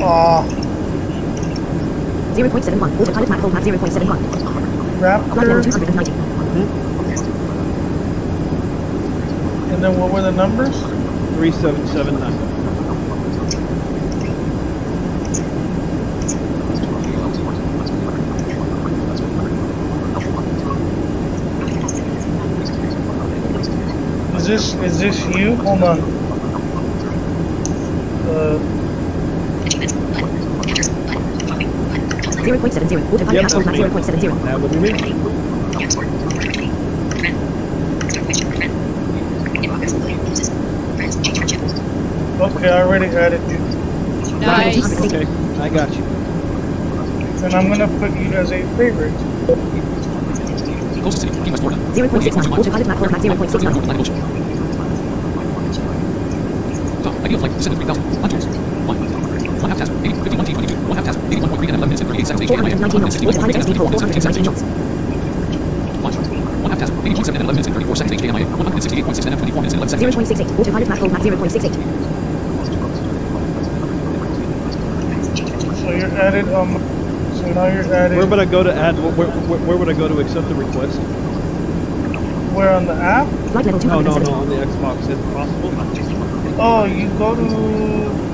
Ah, 0.07 0.45
0.71. 2.35 3.01
Autopilot 3.01 3.29
Mach 3.29 3.41
hold 3.41 3.55
Mach 3.55 3.63
0.71. 3.63 4.74
Flight 5.05 5.37
level 5.37 5.63
Raptor. 5.63 6.07
And 9.71 9.85
then 9.85 9.99
what 9.99 10.11
were 10.11 10.23
the 10.23 10.33
numbers? 10.33 10.75
Three 11.35 11.53
seven 11.53 11.87
seven 11.89 12.19
nine. 12.19 12.33
Is 24.37 24.47
this 24.47 24.75
Is 24.75 24.99
this 24.99 25.37
you? 25.37 25.55
Hold 25.57 25.83
on. 25.83 26.01
Uh, 28.27 28.59
0.70. 32.45 33.13
Autopilot 33.13 33.35
Yep, 33.35 33.43
Mach 33.43 33.53
hold 33.53 33.67
Mach 33.67 33.77
that's 33.77 34.09
me. 34.09 34.29
0.70. 34.29 34.45
That 34.45 34.61
would 34.61 34.73
be 34.73 34.79
me. 34.79 34.91
okay, 42.41 42.69
I 42.69 42.83
already 42.83 43.07
added 43.17 43.41
you, 43.51 43.59
Nice. 44.41 45.01
Okay, 45.01 45.27
I 45.61 45.69
got 45.69 45.91
you. 45.95 46.05
and 47.45 47.55
I'm 47.55 47.69
gonna 47.69 47.89
put 47.99 48.13
you 48.17 48.33
as 48.35 48.51
a 48.53 48.63
favorite. 48.77 49.15
Coastal 51.03 51.29
City, 51.29 51.33
Key 51.45 51.51
0.69. 51.51 52.59
Autopilot 52.59 52.87
Mach 52.87 52.99
hold 52.99 53.13
Mach 53.13 53.21
0.69. 53.21 53.77
Atlantic 53.79 54.01
Ocean. 54.01 54.15
Top, 57.03 57.15
ideal 57.25 57.39
flight, 57.39 57.53
73,000, 57.63 58.21
contours. 58.21 58.47
1. 58.47 58.64
1 59.65 59.71
half 59.71 59.79
task, 59.79 59.93
80, 60.05 60.13
51 60.29 60.45
T 60.45 60.53
22, 60.53 60.77
1 60.77 60.97
half 60.97 61.07
task, 61.07 61.19
81.3 61.21 61.41
and 61.41 61.81
11 61.81 61.89
minutes 61.89 62.01
and 62.05 62.11
38 62.13 62.27
seconds, 62.29 62.45
HDMI, 62.45 62.77
419 62.85 63.01
knots. 63.01 63.17
161 63.17 63.33
Autopilot 63.33 63.57
and 63.57 63.65
speed 63.65 63.81
hold 63.81 63.97
17 63.97 64.21
seconds, 64.21 64.37
419 64.37 64.45
knots. 64.45 64.61
1. 66.05 66.13
1 66.13 66.69
half 66.69 66.81
task, 66.85 66.93
80.7 66.93 67.33
and 67.33 67.49
11 67.49 67.57
minutes 67.57 67.65
and 67.65 67.81
34 67.81 67.97
seconds, 67.97 68.21
HDMI, 68.21 68.45
168.6 68.45 69.25
and 69.25 69.41
24 69.41 69.65
minutes 69.65 69.73
and 69.73 69.81
11 69.81 69.89
seconds. 69.89 70.21
0.68. 70.21 70.61
Autopilot 70.61 70.89
Mach 70.93 71.01
hold 71.01 71.13
Mach 71.17 71.25
0.68. 71.25 71.73
So 75.81 75.89
you're 75.97 76.13
added. 76.21 76.45
Um. 76.53 76.77
So 77.41 77.49
now 77.57 77.67
you're 77.73 77.89
added. 77.89 78.21
Where 78.21 78.29
would 78.29 78.39
I 78.39 78.45
go 78.45 78.63
to 78.63 78.73
add? 78.73 79.01
Where, 79.01 79.13
where, 79.17 79.59
where 79.65 79.77
would 79.81 79.89
I 79.89 79.97
go 79.97 80.09
to 80.09 80.21
accept 80.21 80.49
the 80.49 80.55
request? 80.55 81.01
Where 82.53 82.69
on 82.69 82.85
the 82.85 82.93
app? 82.93 83.29
Flight 83.53 83.65
level 83.65 83.81
No, 83.81 84.01
no, 84.01 84.19
no. 84.19 84.31
On 84.45 84.49
the 84.49 84.57
Xbox, 84.57 85.01
is 85.09 85.09
it 85.09 85.19
possible? 85.33 85.73
Oh, 86.61 86.85
you 86.85 87.09
go 87.17 87.35
to. 87.35 88.34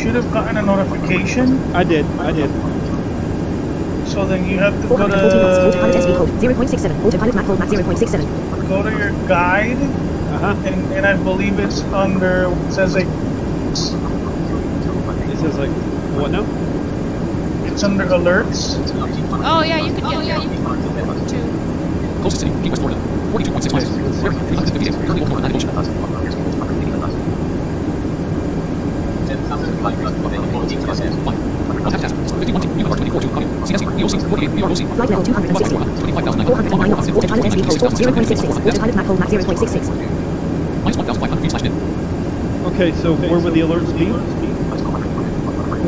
You 0.00 0.06
should 0.06 0.14
have 0.14 0.32
gotten 0.32 0.56
a 0.56 0.62
notification. 0.62 1.58
I 1.74 1.84
did. 1.84 2.06
I 2.18 2.32
did. 2.32 2.48
So 4.08 4.24
then 4.24 4.48
you 4.48 4.56
have 4.56 4.72
to 4.80 4.88
go 4.88 4.96
414 4.96 5.42
knots. 5.42 5.58
Autopilot 5.76 5.94
SV 5.94 6.06
to 6.06 6.14
code 6.16 6.30
0.67. 6.40 7.04
Autopilot 7.04 7.34
Mach 7.34 7.46
Mach 7.58 7.68
0.67. 7.68 8.24
go 8.68 8.82
to 8.82 8.90
your 8.96 9.10
guide, 9.28 9.76
Uh 9.76 10.38
huh. 10.38 10.56
and, 10.64 10.90
and 10.94 11.04
I 11.04 11.18
believe 11.22 11.58
it's 11.58 11.82
under. 11.92 12.50
It 12.50 12.72
says 12.72 12.94
like 12.94 13.04
It 13.04 13.76
says 15.36 15.58
like 15.58 15.68
what 16.16 16.30
now? 16.30 16.46
it's 17.70 17.82
under 17.84 18.06
alerts. 18.06 18.78
Oh 19.44 19.62
yeah, 19.62 19.80
you 19.84 19.92
can 19.92 20.00
get 20.00 20.04
oh, 20.04 20.20
yeah, 20.22 20.40
you 20.40 20.48
can 20.48 20.64
too. 21.28 21.44
Coastal 22.22 22.48
City, 22.48 22.52
Key 22.62 22.70
West, 22.70 22.80
Florida. 22.80 22.98
42.6 23.36 23.72
miles. 23.74 23.90
Air, 24.24 24.32
358, 24.32 24.94
30 24.94 25.20
North 25.20 25.32
Atlantic 25.44 25.68
Ocean. 25.76 25.92
Fine. 29.80 29.96
One 31.24 31.92
half 31.92 32.00
task. 32.00 32.14
51 32.14 32.76
New 32.76 32.84
York 32.84 32.98
24 32.98 33.20
2 33.22 33.28
copy. 33.30 33.46
CSE, 33.64 33.86
EOC, 33.96 34.28
48, 34.28 34.50
BROC. 34.50 34.76
Flight 34.96 35.08
level 35.08 35.24
260. 35.24 35.76
409 35.76 36.90
knots. 36.90 37.08
Autopilot 37.08 37.44
SV 37.46 37.64
hold 37.64 37.80
0.66. 37.80 38.66
Autopilot 38.66 38.94
Mach 38.96 39.06
hold 39.06 39.20
Mach 39.20 39.28
0.66. 39.30 39.88
Minus 40.84 40.96
1,500 40.98 41.50
slash. 41.50 41.64
Okay, 42.74 42.92
so 43.00 43.14
where 43.14 43.40
would 43.40 43.54
the 43.54 43.60
alerts 43.60 43.96
be? 43.98 44.06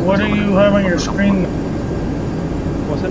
What 0.02 0.18
do 0.20 0.26
you 0.26 0.52
have 0.56 0.72
on 0.72 0.84
your 0.86 0.98
screen? 0.98 1.44
What's 2.88 3.02
that? 3.02 3.10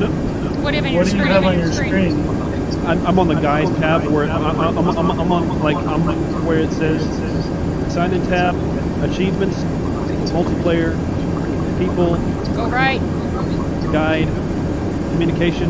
What 0.61 0.71
do 0.71 0.77
you 0.77 0.83
have 0.83 0.85
on 0.85 0.93
your 0.93 1.03
What 1.03 1.11
do 1.11 1.17
you 1.17 1.23
screen? 1.23 1.27
have 1.27 1.45
on 1.45 1.59
your 1.59 1.71
screen? 1.71 2.41
I'm, 2.87 3.05
I'm 3.05 3.19
on 3.19 3.27
the 3.27 3.35
guide 3.35 3.67
tab 3.77 4.07
where 4.07 4.25
I'm, 4.29 4.43
I'm, 4.43 4.77
I'm, 4.77 4.97
I'm, 4.97 5.11
I'm 5.11 5.31
on 5.31 5.59
like 5.59 5.77
I'm 5.77 6.01
where 6.45 6.57
it 6.57 6.71
says 6.71 7.03
sign 7.93 8.13
in 8.13 8.21
tab, 8.27 8.55
achievements, 9.03 9.61
multiplayer, 10.31 10.91
people, 11.77 12.15
Go 12.55 12.67
right. 12.69 13.01
guide, 13.91 14.27
communication, 15.11 15.69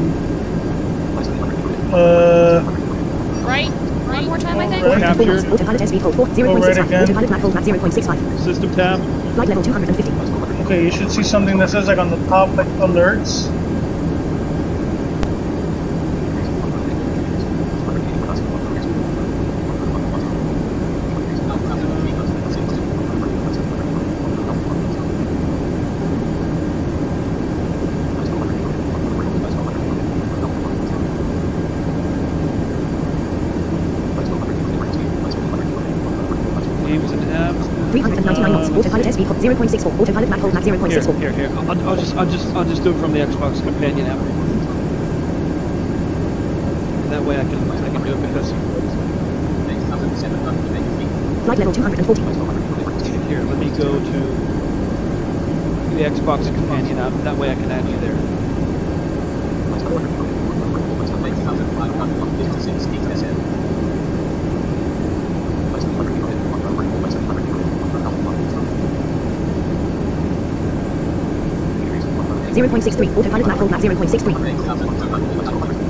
Uh, 1.92 2.64
Right. 3.44 3.68
One 4.08 4.26
more 4.26 4.38
time, 4.38 4.58
I 4.60 4.68
think. 4.68 4.84
Right. 4.86 5.02
capture, 5.02 5.40
Autopilot 5.52 5.82
SV 5.82 6.00
hold 6.00 6.16
4 6.16 6.26
right 6.28 6.36
0.65. 6.36 6.86
again. 6.88 7.04
Autopilot 7.04 7.30
Mach 7.32 7.42
hold 7.42 7.54
Mach 7.54 7.64
0.65. 7.66 8.40
system 8.40 8.70
tab. 8.76 9.00
Flight 9.36 9.48
level 9.50 9.64
250. 9.64 10.64
okay, 10.64 10.86
you 10.86 10.92
should 10.92 11.12
see 11.12 11.24
something 11.24 11.58
that 11.58 11.70
says 11.70 11.88
like 11.88 11.98
on 11.98 12.10
the 12.10 12.18
top, 12.28 12.56
like 12.56 12.68
alerts. 12.80 13.50
I'll 42.22 42.30
just 42.30 42.46
I'll 42.56 42.66
just 42.66 42.84
do 42.84 42.92
it 42.92 43.00
from 43.00 43.14
the 43.14 43.20
Xbox 43.20 43.64
companion 43.64 44.06
app. 44.06 44.20
That 47.10 47.24
way 47.24 47.40
I 47.40 47.44
can 47.44 47.72
I 47.72 47.90
can 47.90 48.04
do 48.04 48.14
it 48.14 48.22
because. 48.28 48.52
Flight 51.46 51.58
level 51.58 51.74
240. 51.74 52.22
Here, 53.28 53.42
let 53.42 53.58
me 53.58 53.70
go 53.70 53.98
to 53.98 54.20
the 55.96 56.04
Xbox 56.04 56.46
companion 56.54 57.00
app. 57.00 57.12
That 57.24 57.38
way 57.38 57.50
I 57.50 57.56
can 57.56 57.72
add 57.72 57.90
you 57.90 57.98
there. 57.98 58.14
0.63. 72.54 73.10
Autopilot 73.16 73.48
Mach 73.48 73.60
roadmap 73.60 73.82
0.63. 73.82 75.81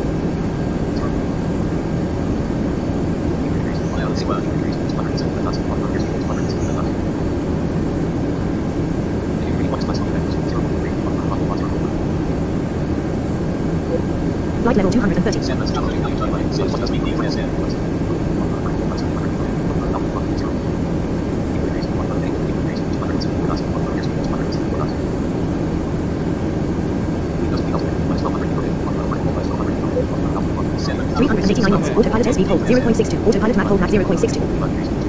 0.62. 32.71 33.27
Autopilot 33.27 33.57
Mach 33.57 33.67
hold 33.67 33.81
Mach 33.81 33.89
0.62. 33.89 34.39
Monitors. 34.59 35.00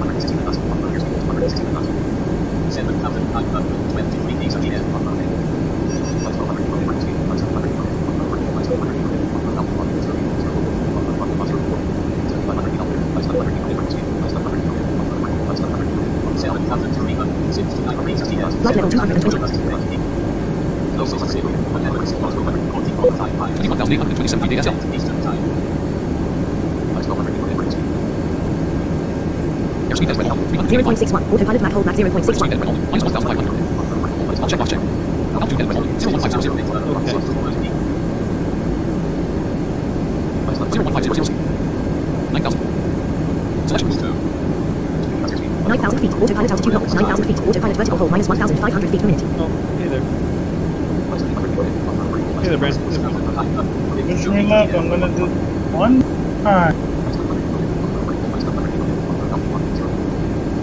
One 56.42 56.54
time. 56.54 56.74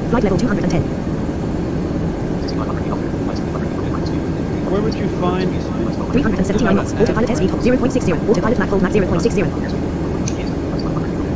Flight 0.09 0.23
level 0.23 0.37
two 0.37 0.47
hundred 0.47 0.63
and 0.65 0.71
ten. 0.73 0.81
Where 4.69 4.81
would 4.81 4.93
you 4.95 5.07
find? 5.21 5.49
Three 6.11 6.21
hundred 6.21 6.39
and 6.39 6.47
seventy 6.47 6.65
nine 6.65 6.75
knots. 6.75 6.93
Autopilot 6.93 7.29
SV 7.29 7.49
hold 7.49 7.63
zero 7.63 7.77
point 7.77 7.93
six 7.93 8.05
zero. 8.05 8.19
Autopilot 8.29 8.59
Mach 8.59 8.69
hold 8.69 8.81
Mach 8.81 8.91
zero 8.91 9.07
point 9.07 9.21
six 9.21 9.35
zero. 9.35 9.47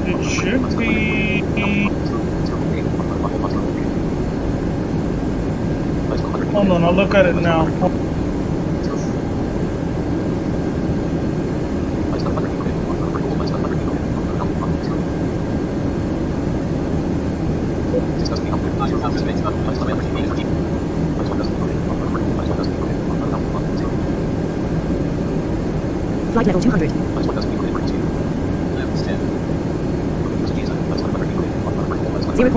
It 0.06 0.23
should 0.29 0.77
be. 0.77 1.43
Hold 6.51 6.69
on, 6.69 6.84
I'll 6.84 6.93
look 6.93 7.13
at 7.13 7.25
it 7.27 7.36
now. 7.36 7.67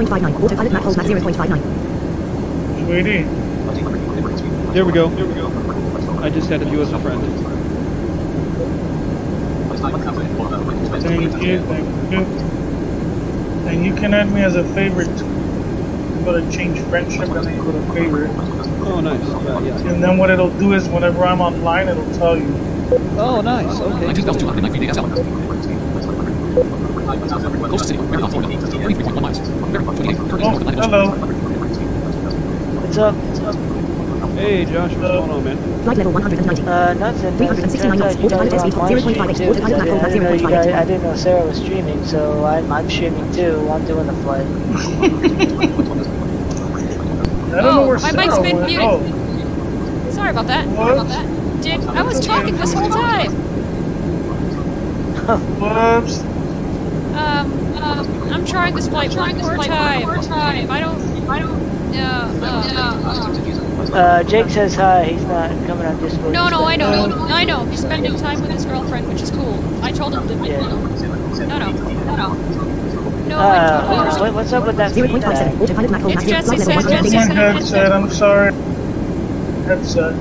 0.59. 0.06 0.42
Autopilot 0.42 1.60
Sweetie. 2.86 3.24
There 4.72 4.84
we 4.84 4.92
go. 4.92 5.06
I 6.22 6.30
just 6.30 6.50
added 6.50 6.68
you 6.68 6.82
as 6.82 6.92
a 6.92 6.98
friend. 6.98 7.22
Thank 11.02 11.42
you, 11.42 11.60
thank 11.60 12.12
you. 12.12 12.18
And 13.68 13.84
you 13.84 13.94
can 13.94 14.14
add 14.14 14.30
me 14.32 14.42
as 14.42 14.54
a 14.54 14.64
favorite. 14.74 15.08
I'm 15.08 16.24
gonna 16.24 16.50
change 16.52 16.80
friendship 16.88 17.28
and 17.28 17.44
then 17.46 17.58
go 17.58 17.72
to 17.72 17.80
favorite. 17.92 18.30
Oh, 18.86 19.00
nice. 19.00 19.20
Yeah, 19.20 19.60
yeah. 19.60 19.92
And 19.92 20.02
then 20.02 20.18
what 20.18 20.30
it'll 20.30 20.50
do 20.58 20.72
is 20.74 20.88
whenever 20.88 21.24
I'm 21.24 21.40
online, 21.40 21.88
it'll 21.88 22.12
tell 22.14 22.36
you. 22.36 22.46
Oh, 23.18 23.40
nice. 23.40 23.80
Okay. 23.80 24.12
Coastal 27.68 28.06
very 29.76 29.96
28, 29.96 30.16
30 30.28 30.44
Oh, 30.44 30.46
north 30.46 30.60
Atlantic 30.62 30.84
Ocean. 30.84 30.90
hello. 30.90 31.10
What's 32.80 32.98
up? 32.98 33.14
What's 33.24 33.40
up? 33.40 33.56
Hey, 34.34 34.64
Josh, 34.66 34.94
what's 34.96 35.12
going 35.12 35.30
on, 35.30 35.44
man? 35.44 35.56
Flight 35.82 35.96
level 35.98 36.12
one 36.12 36.22
hundred 36.22 36.38
and 36.40 36.46
ninety. 36.46 36.62
Uh, 36.66 36.92
nothing. 36.94 37.36
369 37.36 37.98
knots. 37.98 38.16
You 38.18 38.28
guys 38.28 38.40
Autopilot 38.40 38.50
SV 38.50 38.74
are 38.74 38.80
on 38.80 38.82
hold 38.82 38.90
my 38.90 38.90
0.58. 38.90 39.02
stream 39.02 39.34
too, 39.34 39.50
Autopilot 39.50 39.88
Mach 39.88 40.02
I 40.02 40.04
didn't 40.10 40.22
know 40.24 40.36
0.58. 40.36 40.74
I 40.74 40.84
didn't 40.84 41.02
know 41.04 41.14
Sarah 41.16 41.46
was 41.46 41.56
streaming, 41.58 42.04
so 42.04 42.44
I'm, 42.44 42.72
I'm 42.72 42.90
streaming 42.90 43.30
too. 43.32 43.68
I'm 43.70 43.84
doing 43.86 44.06
the 44.06 44.12
flight. 44.14 44.46
I 47.52 47.54
don't 47.62 47.74
know 47.74 47.82
Oh, 47.82 47.86
where 47.86 47.98
my 48.00 48.10
Sarah 48.12 48.12
mic's 48.12 48.38
been 48.38 48.56
went. 48.56 48.66
muted. 48.66 48.86
Oh, 48.86 49.00
Sorry 50.10 50.30
about 50.30 50.46
that. 50.48 50.64
Sorry 50.74 50.92
about 50.92 51.08
that. 51.08 51.26
Dick, 51.62 51.80
I 51.82 52.02
was 52.02 52.20
talking 52.24 52.56
this 52.56 52.72
whole 52.74 52.90
time. 52.90 53.32
Whoops. 55.60 56.22
I'm 58.32 58.44
trying 58.44 58.74
this 58.74 58.88
flight 58.88 59.14
one 59.14 59.36
more 59.38 59.56
time. 59.56 60.02
If 60.58 60.70
I 60.70 60.80
don't, 60.80 61.00
if 61.16 61.28
I 61.28 61.38
don't, 61.40 61.60
uh, 61.96 62.32
uh, 62.42 63.92
Uh, 63.96 64.22
Jake 64.24 64.50
says 64.50 64.74
hi. 64.74 65.04
He's 65.04 65.22
not 65.24 65.50
coming 65.66 65.86
on 65.86 65.96
Discord. 66.00 66.32
no, 66.32 66.48
no, 66.48 66.64
I 66.64 66.74
spending- 66.76 67.10
know, 67.10 67.26
I 67.28 67.44
know. 67.44 67.64
He's 67.66 67.80
spending 67.80 68.16
time 68.16 68.40
with 68.42 68.50
his 68.50 68.64
girlfriend, 68.66 69.08
which 69.08 69.22
is 69.22 69.30
cool. 69.30 69.58
I 69.82 69.92
told 69.92 70.12
him 70.14 70.26
to. 70.28 70.34
Yeah. 70.46 70.60
No, 70.60 71.58
no, 71.58 71.70
no, 71.72 72.16
no. 72.16 72.36
No, 73.28 73.36
Uh, 73.38 74.16
what, 74.18 74.34
what's 74.34 74.52
up 74.52 74.66
with 74.66 74.76
that 74.76 74.92
feedback? 74.92 75.24
Autopilot 75.60 75.90
Mach 75.90 76.00
hold 76.00 76.12
It's 76.12 76.24
Mach 76.24 76.24
zero. 76.24 76.40
Jesse 76.42 76.56
said, 76.58 76.74
Jesse 76.74 77.16
My 77.16 77.34
160. 77.34 77.34
headset, 77.34 77.92
I'm 77.92 78.10
sorry. 78.10 78.52
Headset. 79.66 80.14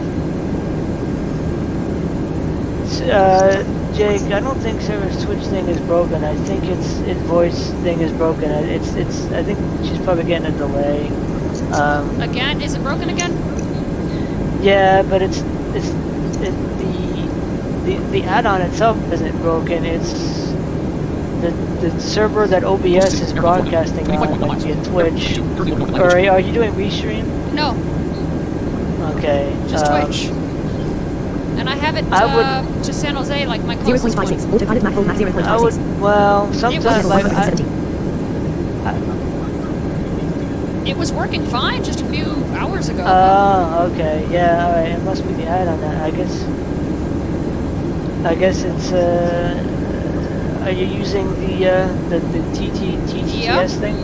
Uh, 3.11 3.63
Jake, 3.95 4.21
I 4.33 4.41
don't 4.41 4.59
think 4.59 4.81
Sarah's 4.81 5.23
Twitch 5.23 5.43
thing 5.45 5.67
is 5.69 5.79
broken. 5.81 6.23
I 6.23 6.35
think 6.35 6.65
it's 6.65 6.97
its 7.07 7.19
voice 7.21 7.69
thing 7.83 8.01
is 8.01 8.11
broken. 8.13 8.51
I- 8.51 8.63
It's 8.63 8.93
it's. 8.95 9.25
I 9.31 9.41
think 9.41 9.57
she's 9.85 9.97
probably 9.99 10.25
getting 10.25 10.47
a 10.47 10.57
delay. 10.57 11.07
Um, 11.71 12.19
Again? 12.21 12.61
Is 12.61 12.73
it 12.73 12.83
broken 12.83 13.09
again? 13.09 13.31
yeah, 14.61 15.01
but 15.01 15.21
it's 15.21 15.37
it's 15.73 15.87
it, 16.41 16.53
the 17.85 17.85
the 17.85 17.95
the 18.11 18.23
add-on 18.23 18.61
itself 18.61 18.97
isn't 19.13 19.37
broken. 19.41 19.85
It's 19.85 20.11
the 21.41 21.51
the 21.81 21.99
server 22.01 22.47
that 22.47 22.63
OBS 22.65 23.21
is 23.21 23.31
broadcasting 23.31 24.11
on, 24.11 24.39
like 24.41 24.59
via 24.59 24.75
Twitch. 24.83 25.37
Or 25.39 26.11
are 26.11 26.19
you- 26.19 26.31
are 26.31 26.39
you 26.41 26.51
doing 26.51 26.73
restream? 26.73 27.25
No, 27.53 27.71
Okay. 29.15 29.55
just 29.69 29.85
um, 29.85 30.03
Twitch. 30.03 30.29
And 31.57 31.69
I 31.69 31.75
have 31.75 31.95
it 31.95 32.05
I 32.11 32.25
would- 32.35 32.45
uh, 32.45 32.83
to 32.83 32.93
San 32.93 33.15
Jose, 33.15 33.45
like 33.47 33.63
my 33.63 33.75
closest 33.77 34.15
one. 34.17 34.27
0.56. 34.27 34.53
Autopilot 34.53 34.83
map 34.83 34.93
hold 34.93 35.07
map 35.07 35.15
I 35.15 35.19
0.56. 35.19 35.61
would. 35.61 36.01
Well, 36.01 36.47
Flight 36.47 36.59
sometimes 36.59 36.85
level 36.85 37.09
like 37.09 37.25
I, 37.25 37.27
170. 37.49 37.75
It 40.89 40.97
was 40.97 41.11
working 41.11 41.43
fine 41.47 41.83
just 41.83 42.01
a 42.01 42.05
few 42.05 42.25
hours 42.55 42.89
ago. 42.89 43.03
Oh, 43.07 43.89
okay. 43.91 44.27
Yeah, 44.31 44.67
alright. 44.67 44.91
It 44.91 45.01
must 45.03 45.25
be 45.27 45.33
the 45.33 45.45
add 45.47 45.67
on 45.67 45.81
that. 45.81 46.01
I 46.03 46.11
guess. 46.11 46.43
I 48.25 48.35
guess 48.35 48.61
it's. 48.63 48.91
Uh, 48.91 50.61
are 50.63 50.71
you 50.71 50.85
using 50.85 51.27
the 51.41 51.69
uh, 51.71 51.87
the 52.09 52.19
the 52.19 52.39
TT 52.53 52.97
TTTS 53.09 53.43
Yep. 53.43 53.69
thing? 53.81 53.97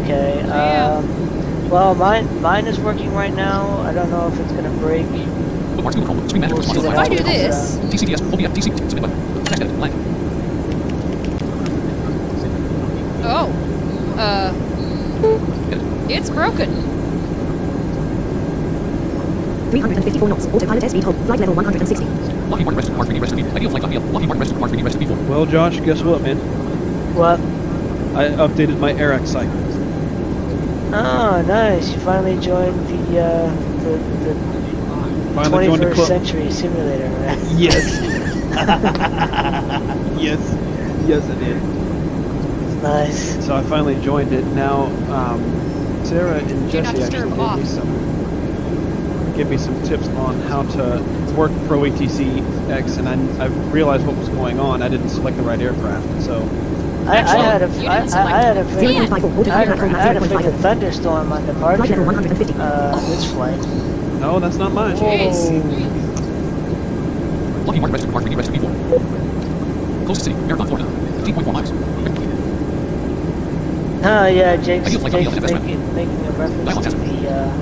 Okay. 0.00 0.42
Yeah. 0.46 0.94
Um, 0.98 1.70
well, 1.70 1.94
mine 1.96 2.40
mine 2.40 2.66
is 2.68 2.78
working 2.78 3.12
right 3.12 3.34
now. 3.34 3.80
I 3.80 3.92
don't 3.92 4.10
know 4.10 4.28
if 4.28 4.38
it's 4.38 4.52
gonna 4.52 4.70
break. 4.78 5.06
Bookmarks, 5.76 5.96
Google 5.96 6.14
Chrome, 6.14 6.28
screen 6.28 6.40
manager, 6.40 6.54
We'll 6.56 6.62
see 6.64 6.76
responsive 6.78 6.92
if 6.92 6.98
I 6.98 7.08
do 7.08 7.22
this, 7.22 7.76
TCDS, 7.76 8.32
OBS, 8.32 8.58
DC, 8.58 8.90
submit 8.90 9.02
button. 9.02 9.44
Text 9.44 9.62
edit, 9.62 9.76
blank. 9.76 9.94
oh, 13.24 13.48
uh, 14.18 14.52
it's 16.08 16.30
broken. 16.30 16.96
354 19.70 20.28
knots. 20.28 20.46
Autopilot 20.46 20.84
S 20.84 20.90
speed 20.92 21.04
hold. 21.04 21.16
Flight 21.26 21.40
level 21.40 21.54
160. 21.54 22.04
Lockheed 22.48 22.64
Martin 22.64 22.76
registered 22.76 22.96
car 22.96 23.04
3D 23.04 23.20
registered 23.20 23.38
vehicle. 23.38 23.56
Ideal 23.56 23.70
flight 23.70 23.82
copy 23.82 23.96
of 23.96 24.10
Lockheed 24.10 24.28
Martin 24.28 24.40
registered 24.40 24.60
car 24.60 24.68
3D 24.68 24.84
registered 24.84 25.08
vehicle. 25.08 25.24
Well, 25.26 25.46
Josh, 25.46 25.80
guess 25.80 26.02
what, 26.02 26.22
man? 26.22 26.38
What? 27.14 27.40
I 28.16 28.28
updated 28.36 28.78
my 28.78 28.92
AIRAC 28.92 29.26
cycle. 29.26 29.52
Oh, 30.94 31.42
nice! 31.46 31.92
You 31.92 31.98
finally 31.98 32.40
joined 32.40 32.86
the 32.88 33.20
uh, 33.20 33.50
the, 33.82 33.98
the 34.24 34.65
Finally 35.36 35.66
joined 35.66 35.82
the 35.82 35.86
21st 35.86 35.94
club. 35.94 36.08
century 36.08 36.50
simulator, 36.50 37.08
right? 37.08 37.38
Yes. 37.58 38.00
yes. 40.18 40.40
Yes, 41.06 41.30
I 41.30 41.38
did. 41.38 41.62
Nice. 42.82 43.44
So 43.44 43.54
I 43.54 43.62
finally 43.64 44.00
joined 44.02 44.32
it. 44.32 44.44
Now, 44.46 44.86
um, 45.12 45.42
Sarah 46.06 46.38
and 46.38 46.70
Jesse 46.70 47.02
actually 47.02 47.28
gave 47.30 47.38
off. 47.38 47.58
me 47.58 47.66
some 47.66 49.34
give 49.36 49.50
me 49.50 49.58
some 49.58 49.80
tips 49.82 50.08
on 50.08 50.40
how 50.42 50.62
to 50.62 51.02
work 51.36 51.52
Pro 51.66 51.80
ATC 51.80 52.70
X, 52.70 52.96
and 52.96 53.06
I, 53.06 53.44
I 53.44 53.48
realized 53.70 54.06
what 54.06 54.16
was 54.16 54.30
going 54.30 54.58
on. 54.58 54.80
I 54.80 54.88
didn't 54.88 55.10
select 55.10 55.36
the 55.36 55.42
right 55.42 55.60
aircraft, 55.60 56.22
so 56.22 56.40
I, 57.06 57.12
I 57.12 57.16
Actually, 57.18 57.42
had 57.42 57.62
a, 57.62 57.66
I, 57.66 58.00
didn't 58.00 58.14
I, 58.14 58.22
I 58.24 58.42
had 58.42 58.56
a 58.56 58.64
freaking, 58.64 59.48
I 59.48 59.64
had, 59.64 59.68
map 59.78 60.00
had 60.00 60.16
a 60.16 60.20
freaking 60.20 60.58
thunderstorm 60.60 61.30
on 61.30 61.44
departure. 61.44 61.76
Flight 61.76 61.90
level 61.90 62.06
150. 62.06 62.54
Uh, 62.54 62.98
which 63.10 63.26
flight? 63.32 63.85
No, 64.20 64.40
that's 64.40 64.56
not 64.56 64.72
mine. 64.72 64.96
Jeez. 64.96 65.50
Lockheed 67.66 67.82
Martin 67.82 67.92
registered 67.92 68.12
car 68.12 68.22
3D 68.22 68.36
registered 68.36 68.60
vehicle. 68.60 70.04
Closest 70.06 70.24
city, 70.24 70.36
Marathon, 70.46 70.66
Florida. 70.68 70.88
15.4 71.24 71.52
miles. 71.52 71.70
Oh 74.08 74.26
yeah, 74.26 74.56
Jake's, 74.56 74.86
Ideal 74.86 75.00
flight 75.00 75.12
Jake's 75.12 75.28
copy 75.28 75.38
of 75.38 75.44
FS 75.44 75.52
making, 75.52 75.94
making 75.94 76.26
a 76.26 76.30
reference 76.32 76.74
to 76.76 76.82
test. 76.82 76.96
the, 76.98 77.28
uh, 77.28 77.56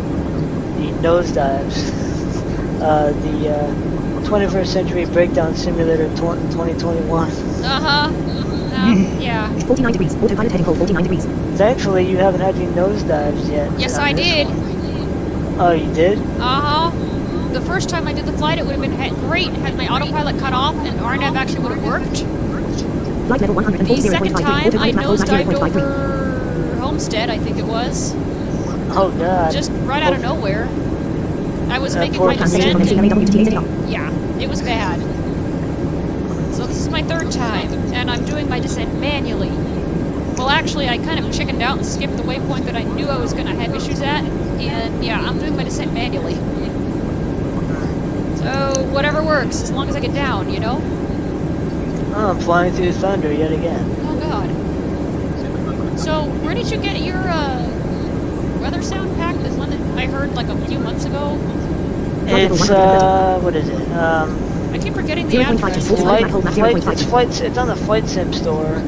the 0.76 0.90
nosedives. 1.00 2.80
uh, 2.82 3.12
the 3.12 3.48
uh, 3.56 3.94
21st 4.28 4.66
Century 4.66 5.04
Breakdown 5.06 5.54
Simulator 5.54 6.08
tw- 6.16 6.40
2021. 6.52 7.30
Uh-huh. 7.30 8.08
Um, 8.74 9.16
yeah. 9.20 9.48
49 9.60 9.92
degrees. 9.92 10.14
Autopilot 10.16 10.50
heading 10.52 10.64
hold 10.66 10.78
49 10.78 11.02
degrees. 11.02 11.24
Thankfully, 11.56 12.08
you 12.08 12.16
haven't 12.18 12.40
had 12.40 12.54
any 12.56 12.66
nosedives 12.66 13.48
yet. 13.50 13.70
Yes, 13.78 13.96
I 13.96 14.12
did. 14.12 14.48
one. 14.48 14.63
Oh, 15.56 15.72
you 15.72 15.92
did? 15.94 16.18
Uh-huh. 16.18 16.90
The 17.52 17.60
first 17.60 17.88
time 17.88 18.08
I 18.08 18.12
did 18.12 18.26
the 18.26 18.32
flight, 18.32 18.58
it 18.58 18.66
would 18.66 18.76
have 18.76 18.80
been 18.80 19.14
great 19.28 19.48
had 19.52 19.76
my 19.76 19.86
autopilot 19.88 20.38
cut 20.40 20.52
off 20.52 20.74
and 20.76 20.98
RNAV 20.98 21.36
actually 21.36 21.60
would 21.60 21.72
have 21.72 21.84
worked. 21.84 22.18
Flight 23.28 23.40
level 23.40 23.54
140. 23.54 24.02
The 24.02 24.08
second 24.08 24.34
time, 24.34 24.44
I 24.44 24.66
Autopilot 24.66 24.94
map 24.94 25.04
hold 25.04 25.20
nosedived 25.20 25.54
over 25.54 26.76
Homestead, 26.80 27.30
I 27.30 27.38
think 27.38 27.58
it 27.58 27.64
was. 27.64 28.12
Oh 28.96 29.14
god. 29.18 29.52
Just 29.52 29.70
right 29.84 30.02
out 30.02 30.12
of 30.12 30.20
nowhere. 30.20 30.68
I 31.70 31.78
was 31.78 31.96
Uh, 31.96 32.00
making 32.00 32.18
poor 32.18 32.28
my 32.28 32.36
Translation 32.36 32.78
descent. 32.78 32.98
from 32.98 33.18
and- 33.20 33.28
MCLAWTTA. 33.28 33.90
Yeah, 33.90 34.10
it 34.40 34.48
was 34.48 34.60
bad. 34.60 35.00
So 36.54 36.66
this 36.66 36.76
is 36.78 36.88
my 36.90 37.02
third 37.02 37.30
time, 37.30 37.72
and 37.94 38.10
I'm 38.10 38.24
doing 38.24 38.48
my 38.48 38.60
descent 38.60 38.98
manually. 39.00 39.50
Well, 40.36 40.50
actually, 40.50 40.88
I 40.88 40.98
kind 40.98 41.24
of 41.24 41.32
chickened 41.32 41.62
out 41.62 41.78
and 41.78 41.86
skipped 41.86 42.16
the 42.16 42.22
waypoint 42.22 42.64
that 42.66 42.76
I 42.76 42.82
knew 42.82 43.06
I 43.08 43.16
was 43.18 43.32
going 43.32 43.46
to 43.46 43.54
have 43.54 43.74
issues 43.74 44.00
at, 44.02 44.22
and 44.60 45.04
yeah, 45.04 45.20
I'm 45.20 45.38
doing 45.38 45.56
my 45.56 45.64
descent 45.64 45.92
manually. 45.92 46.34
So 48.36 48.82
whatever 48.92 49.22
works, 49.22 49.62
as 49.62 49.70
long 49.70 49.88
as 49.88 49.96
I 49.96 50.00
get 50.00 50.14
down, 50.14 50.52
you 50.52 50.60
know. 50.60 50.80
Oh, 52.16 52.30
I'm 52.30 52.38
flying 52.40 52.72
through 52.72 52.92
thunder 52.92 53.32
yet 53.32 53.52
again. 53.52 53.84
Oh 54.02 54.18
God. 54.20 55.98
So 55.98 56.24
where 56.44 56.54
did 56.54 56.70
you 56.70 56.78
get 56.78 57.00
your 57.00 57.16
uh, 57.16 58.58
weather 58.60 58.82
sound 58.82 59.16
pack? 59.16 59.36
This 59.36 59.56
one 59.56 59.70
that 59.70 59.98
I 59.98 60.06
heard 60.06 60.34
like 60.34 60.48
a 60.48 60.66
few 60.66 60.78
months 60.78 61.04
ago. 61.04 61.38
It's 62.26 62.70
uh, 62.70 63.38
what 63.42 63.54
is 63.56 63.68
it? 63.68 63.88
Um, 63.92 64.38
I 64.72 64.78
keep 64.78 64.94
forgetting 64.94 65.28
the 65.28 65.36
0.52. 65.36 65.54
address. 65.54 65.90
Autopilot 65.90 66.30
flight, 66.30 66.44
map 66.44 66.54
flight, 66.54 66.76
it's 66.76 67.02
0.53. 67.02 67.08
flights. 67.08 67.40
It's 67.40 67.58
on 67.58 67.68
the 67.68 67.76
flight 67.76 68.06
sim 68.06 68.32
store. 68.32 68.82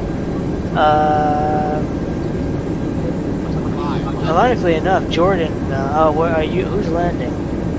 Uh, 0.77 1.83
ironically 4.27 4.75
enough, 4.75 5.09
Jordan. 5.09 5.46
Uh, 5.77 6.07
oh, 6.07 6.13
where 6.13 6.35
are 6.35 6.43
you? 6.45 6.65
Who's 6.65 6.89
landing? 6.89 7.33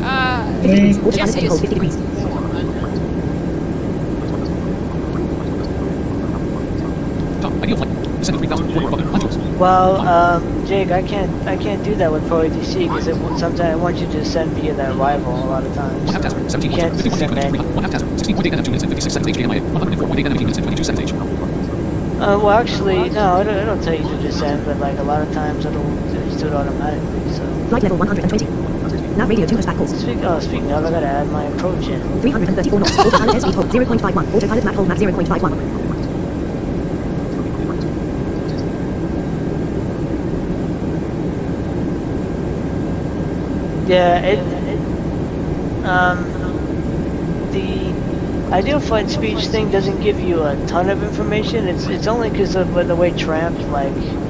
Uh, 0.03 0.45
50 0.61 0.75
degrees. 0.75 0.99
Autopilot 0.99 1.15
Jesse 1.15 1.35
heading 1.35 1.51
is 1.51 1.59
50 1.59 1.73
degrees. 1.75 1.95
Top, 7.41 7.53
ideal 7.63 7.77
flight. 7.77 7.89
Descend 8.19 8.37
to 8.37 8.39
3,000, 8.47 8.73
forward 8.73 8.91
button, 8.91 9.07
unchoose. 9.09 9.37
Well, 9.57 10.01
um, 10.07 10.65
Jake, 10.65 10.91
I 10.91 11.01
can't, 11.03 11.31
I 11.47 11.57
can't 11.57 11.83
do 11.83 11.95
that 11.95 12.11
with 12.11 12.27
Pro 12.27 12.47
ATC 12.47 12.89
because 12.89 13.07
it 13.07 13.15
sometimes 13.37 13.59
I 13.59 13.75
want 13.75 13.97
you 13.97 14.07
to 14.07 14.25
send 14.25 14.51
via 14.53 14.73
that 14.75 14.95
rival 14.95 15.33
a 15.43 15.45
lot 15.45 15.65
of 15.65 15.73
times. 15.73 16.03
One 16.05 16.13
half 16.13 16.21
tasker, 16.23 16.49
17 16.49 16.71
You 16.71 16.77
can't 16.77 16.95
51 16.95 17.19
send 17.19 17.31
minutes, 17.35 17.51
manual. 17.51 17.73
One 17.73 17.83
half 17.83 17.91
tasker, 17.91 18.07
16.8 18.09 18.53
and 18.53 18.65
2 18.65 18.71
minutes 18.71 18.83
and 18.83 18.91
56 18.91 19.13
seconds 19.13 19.37
HDMI, 19.37 19.59
104.8 19.71 20.25
and 20.25 20.33
18 20.35 20.37
minutes 20.37 20.57
and 20.57 20.65
22 20.65 20.83
seconds 20.83 21.11
Uh, 21.11 22.39
well, 22.41 22.49
actually, 22.51 23.09
no, 23.09 23.41
it'll, 23.41 23.55
it'll 23.55 23.79
tell 23.81 23.93
you 23.95 24.03
to 24.03 24.17
descend, 24.21 24.65
but 24.65 24.77
like 24.79 24.97
a 24.97 25.03
lot 25.03 25.21
of 25.21 25.31
times 25.33 25.65
it'll 25.65 25.83
just 26.37 26.49
do 26.49 26.55
it 26.55 26.55
automatically. 26.55 27.33
So, 27.33 27.67
Flight 27.69 27.83
level 27.83 27.97
120. 27.97 29.17
Nav 29.17 29.29
radio 29.29 29.45
2 29.45 29.55
has 29.55 29.65
back 29.65 29.77
calls. 29.77 29.99
speak, 29.99 30.19
oh, 30.21 30.39
speaking 30.39 30.71
of, 30.71 30.85
I 30.85 30.91
gotta 30.91 31.07
add 31.07 31.27
my 31.29 31.45
approach 31.45 31.87
in. 31.87 32.01
334 32.21 32.79
knots. 32.79 32.99
Autopilot 32.99 33.35
S 33.35 33.41
speed 33.41 33.55
hold 33.55 33.67
0.51. 33.67 34.33
Autopilot 34.35 34.63
map 34.63 34.75
hold 34.75 34.87
map 34.87 34.97
0.51. 34.97 35.87
Yeah, 43.87 44.19
it, 44.19 44.39
it 44.39 45.85
um, 45.85 46.25
the 47.53 48.53
ideal 48.53 48.81
flight 48.81 49.09
speech 49.09 49.47
thing 49.47 49.71
doesn't 49.71 50.01
give 50.01 50.19
you 50.19 50.43
a 50.43 50.55
ton 50.67 50.89
of 50.89 51.01
information. 51.01 51.67
It's 51.67 51.87
it's 51.87 52.05
only 52.05 52.29
because 52.29 52.55
of 52.55 52.73
the 52.73 52.95
way 52.95 53.11
Tramp 53.11 53.57
like. 53.71 54.26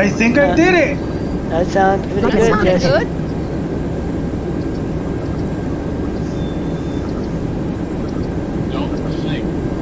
I 0.00 0.08
think 0.08 0.38
I 0.38 0.54
did 0.56 0.72
it. 0.72 0.96
That 1.50 1.66
sounds 1.66 2.06
pretty 2.06 2.22
That's 2.22 2.34
good, 2.34 2.50
not 2.52 2.64
Jesse. 2.64 2.88
Good. 2.88 3.06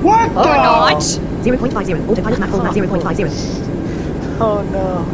What 0.02 0.30
Or 0.30 0.42
the? 0.42 0.56
not. 0.56 0.96
0.50. 0.98 2.08
Autopilot 2.08 2.40
map 2.40 2.50
full 2.50 2.62
map 2.64 2.74
0.50. 2.74 4.40
Oh 4.40 4.62
no. 4.72 5.06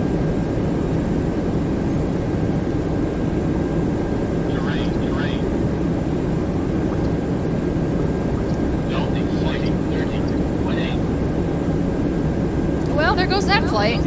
Well, 12.97 13.15
there 13.15 13.27
goes 13.27 13.45
that 13.49 13.69
flight. 13.69 14.01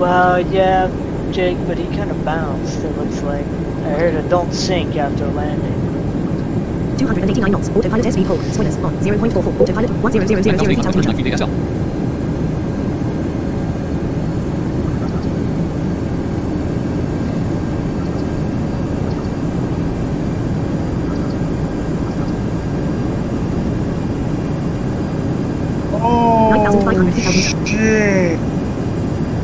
Well, 0.00 0.40
yeah, 0.40 0.88
Jake, 1.30 1.58
but 1.66 1.76
he 1.76 1.84
kind 1.94 2.10
of 2.10 2.24
bounced. 2.24 2.78
It 2.78 2.96
looks 2.96 3.20
like. 3.20 3.44
I 3.44 3.90
heard 4.00 4.14
a 4.14 4.26
don't 4.30 4.50
sink 4.50 4.96
after 4.96 5.26
landing. 5.26 5.76
289 6.96 7.52
knots. 7.52 7.68
Autopilot 7.68 8.06
SV 8.06 8.24
hold. 8.24 8.42
Spoilers 8.44 8.76
on 8.78 8.96
0.44. 9.00 9.60
Autopilot 9.60 9.90
1000 9.90 10.26
feet 10.26 10.36
altimeter. 10.36 10.74
1,839 10.74 11.16
feet 11.16 11.26
ASL. 11.34 11.50
Oh 26.02 26.50
9,500 26.50 27.14
feet 27.14 27.26
altimeter. 27.26 27.66
shit! 27.66 28.49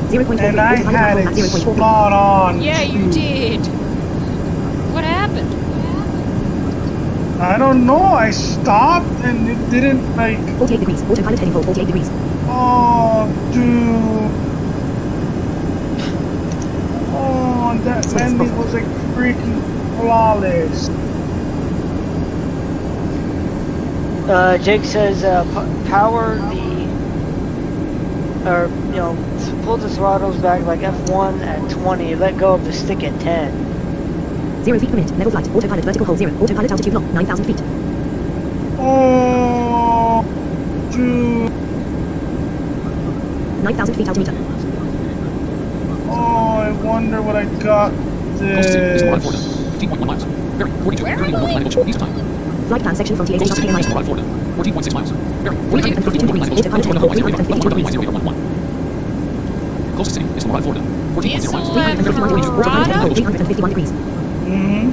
0.44. 0.09 0.41
And 0.41 0.61
I 0.61 0.77
had 0.77 1.19
it 1.19 1.25
full 1.25 1.35
map 1.35 1.51
0.44. 1.51 1.75
spot 1.77 2.13
on. 2.13 2.61
Yeah, 2.63 2.83
you 2.83 3.11
did. 3.11 3.61
What 4.93 5.05
happened? 5.05 5.53
I 7.43 7.59
don't 7.59 7.85
know. 7.87 7.99
I 8.03 8.31
stopped 8.31 9.07
and 9.25 9.49
it 9.49 9.71
didn't 9.71 10.17
like. 10.17 10.39
48 10.59 10.79
degrees. 10.81 11.03
Autopilot 11.03 11.39
heading 11.39 11.53
for 11.55 11.63
48 11.63 11.85
degrees. 11.87 12.09
Oh, 12.49 13.27
dude. 13.53 14.33
Oh, 17.19 17.71
and 17.73 17.81
that 17.85 18.07
landing 18.15 18.57
was 18.57 18.73
like 18.73 18.85
freaking 19.15 19.61
flawless. 19.99 20.89
Uh, 24.29 24.59
Jake 24.59 24.85
says, 24.85 25.23
uh, 25.23 25.45
p- 25.45 25.89
power 25.89 26.35
the, 26.37 26.87
or, 28.51 28.67
you 28.91 28.97
know, 28.97 29.17
s- 29.37 29.51
pull 29.67 29.77
the 29.77 29.89
throttles 29.91 30.37
back 30.37 30.63
like 30.63 30.79
F1 30.79 31.41
at 31.45 31.71
20, 31.73 32.15
let 32.15 32.39
go 32.39 32.55
of 32.55 32.65
the 32.65 32.73
stick 32.73 33.03
at 33.03 33.21
10. 33.21 34.65
0 34.65 34.79
feet 34.79 34.91
per 34.91 34.95
minute. 34.97 35.11
Level 35.19 35.33
flight. 35.33 35.49
Autopilot 35.51 35.85
vertical 35.85 36.07
hold 36.07 36.19
0. 36.19 36.33
Autopilot 36.41 36.71
altitude 36.71 36.95
lock 36.95 37.03
9,000 37.03 37.45
feet. 37.47 37.61
Oh, 38.79 40.23
dude. 40.93 41.51
9,000 43.65 43.95
feet 43.97 44.07
altimeter. 44.09 44.33
Oh, 46.09 46.59
I 46.63 46.71
wonder 46.71 47.21
what 47.21 47.35
I 47.35 47.45
got 47.59 47.91
Closest 48.53 48.73
city 48.73 48.87
is 48.95 49.03
Colorado, 49.03 49.21
Florida. 49.23 49.43
this. 49.43 49.83
15.1 49.83 50.07
miles. 50.07 50.25
Bearing 50.59 50.75
42, 50.85 51.03
Where 51.03 51.13
am 51.15 51.19
31 51.19 51.43
I? 51.51 51.55
miles 51.65 51.77
east 51.89 51.99
time. 51.99 52.15
Flight 52.69 52.83
plan 52.83 52.95
section 52.95 53.17
from 53.17 53.27
TA 53.27 53.37
Closest 53.39 53.57
city 53.57 53.69
KMI. 53.69 53.81
is 53.81 53.87
Colorado, 53.87 54.07
Florida. 54.07 54.25
14.6 54.55 54.95
miles. 54.95 55.11
Bearing 55.43 55.59
42, 55.71 55.95
352 55.97 56.27
31 56.27 56.27
degrees. 56.27 56.51
miles 56.51 56.61
Autopilot 56.61 56.87
heading 56.87 57.01
for 57.01 57.09
350 57.11 57.69
degrees. 57.69 57.85
111. 57.87 58.37
Closest 59.97 60.17
city 60.17 60.27
is 60.37 60.45
Colorado, 60.45 60.63
Florida. 60.73 60.83
14.0 61.17 61.53
miles. 61.53 61.69
Diesel 61.73 61.79
and 61.79 61.99
351 62.05 62.29
degrees. 62.29 62.47
Autopilot 62.47 62.47
heading 62.47 62.55
for 62.55 62.63
Colorado? 62.63 63.15
351 63.15 63.71
degrees. 63.71 63.91
Mm-hmm. 63.93 64.91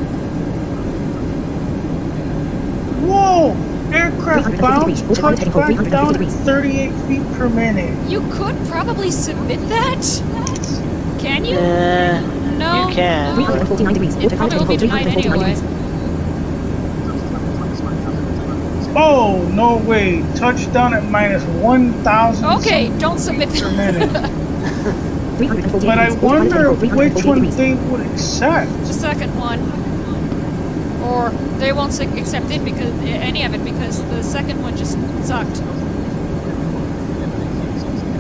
Whoa! 3.08 3.52
Aircraft 3.94 4.48
350 4.48 4.62
bound, 4.62 4.80
degrees. 4.80 5.02
Autopilot 5.12 5.40
heading 5.40 5.52
for 5.54 5.60
touchback 5.60 5.84
350 5.84 5.92
down 5.92 6.16
at 6.16 6.32
38 6.46 6.92
feet 7.08 7.38
per 7.38 7.50
minute. 7.50 8.10
You 8.10 8.22
could 8.32 8.56
probably 8.70 9.12
submit 9.12 9.60
that. 9.68 10.02
Can 11.20 11.44
you? 11.46 11.58
Eh, 11.58 12.22
no. 12.58 12.88
you 12.88 12.96
can. 12.96 13.36
but- 13.36 13.68
349 13.68 13.94
degrees. 13.94 14.16
It 14.16 14.38
probably 14.38 14.58
will 14.58 14.66
be 14.68 14.78
denied 14.78 15.04
349 15.04 15.34
anyway. 15.34 15.54
degrees. 15.54 15.70
Oh, 18.96 19.50
no 19.54 19.78
way. 19.78 20.22
Touchdown 20.36 20.94
at 20.94 21.04
minus 21.10 21.44
1,000 21.44 22.46
Okay, 22.60 22.90
don't 23.00 23.18
submit 23.20 23.50
per 23.50 23.70
that. 23.72 24.32
minute. 25.40 25.64
348 25.64 25.86
But 25.86 26.00
I 26.00 26.12
wonder 26.26 26.72
which 26.74 27.26
one 27.26 27.50
they 27.52 27.74
would 27.76 28.02
accept. 28.02 28.70
the 28.88 28.94
second 28.94 29.32
one. 29.40 29.60
Or 31.04 31.30
they 31.60 31.74
won't 31.74 32.00
accept 32.00 32.50
it 32.52 32.64
because 32.64 32.92
any 33.04 33.44
of 33.44 33.54
it 33.54 33.64
because 33.64 34.02
the 34.10 34.24
second 34.24 34.62
one 34.62 34.76
just 34.78 34.94
sucked. 35.26 35.62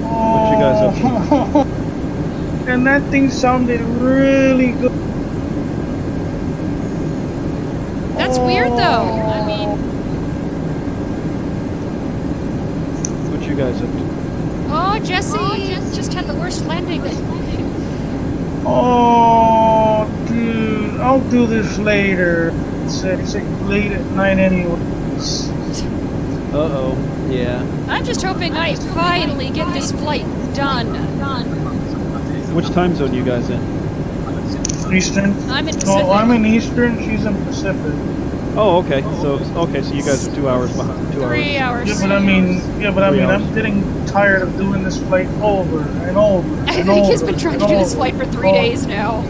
Oh. 0.06 0.52
you 0.52 0.58
guys 0.60 0.80
up 1.56 1.68
and 2.68 2.86
that 2.88 3.02
thing 3.10 3.30
sounded 3.30 3.82
really 3.82 4.72
good. 4.74 4.92
That's 8.18 8.38
weird 8.38 8.72
though. 8.72 9.22
I 9.34 9.46
mean, 9.46 9.70
What 13.32 13.42
you 13.50 13.56
guys 13.56 13.82
up 13.82 13.90
to? 13.92 14.23
Oh 14.76 15.00
Jesse 15.04 15.38
oh, 15.40 15.56
just 15.56 15.96
just 15.96 16.14
had 16.14 16.26
the 16.28 16.34
worst 16.36 16.66
landing. 16.66 17.02
Oh, 18.66 20.08
dude, 20.28 21.00
I'll 21.02 21.20
do 21.30 21.46
this 21.46 21.78
later. 21.78 22.52
It's, 22.86 23.04
it's 23.04 23.34
like 23.36 23.44
late 23.68 23.92
at 23.92 24.06
night 24.12 24.38
anyways. 24.40 25.50
Uh 26.54 26.58
oh. 26.58 26.98
Yeah. 27.30 27.62
I'm 27.90 28.04
just 28.06 28.22
hoping 28.22 28.56
I 28.56 28.76
finally 28.76 29.50
get 29.50 29.74
this 29.74 29.92
flight 29.92 30.26
done. 30.54 30.94
done. 31.18 31.46
Which 32.54 32.70
time 32.70 32.96
zone 32.96 33.14
you 33.14 33.24
guys 33.24 33.50
in? 33.50 33.60
Eastern. 34.94 35.32
I'm 35.50 35.68
in 35.68 35.76
No, 35.76 35.82
Pacific. 35.82 36.06
I'm 36.10 36.32
in 36.32 36.46
Eastern. 36.46 36.98
She's 37.00 37.26
in 37.26 37.36
Pacific. 37.46 37.94
Oh, 38.56 38.84
okay. 38.86 39.02
So 39.22 39.40
okay, 39.64 39.82
so 39.82 39.94
you 39.94 40.04
guys 40.04 40.28
are 40.28 40.36
two 40.36 40.48
hours 40.48 40.72
behind. 40.76 41.12
Two 41.12 41.22
Three 41.22 41.58
hours. 41.58 41.90
hours. 41.90 42.02
Yeah, 42.02 42.08
but 42.08 42.16
I 42.16 42.20
mean, 42.20 42.80
yeah, 42.80 42.92
but 42.92 43.04
I 43.04 43.10
Three 43.10 43.20
mean, 43.22 43.30
hours. 43.30 43.42
I'm 43.42 43.56
getting 43.56 44.03
tired 44.14 44.44
of 44.44 44.56
doing 44.58 44.84
this 44.84 45.00
flight 45.00 45.28
over 45.42 45.82
and 45.82 46.16
over. 46.16 46.48
I 46.68 46.76
and 46.76 46.88
think 46.88 47.08
he's 47.08 47.24
been 47.24 47.38
trying 47.38 47.60
to 47.60 47.66
do 47.66 47.76
this 47.76 47.96
flight 47.96 48.16
for 48.16 48.26
three 48.26 48.50
over. 48.50 48.58
days 48.58 48.86
now. 48.86 49.24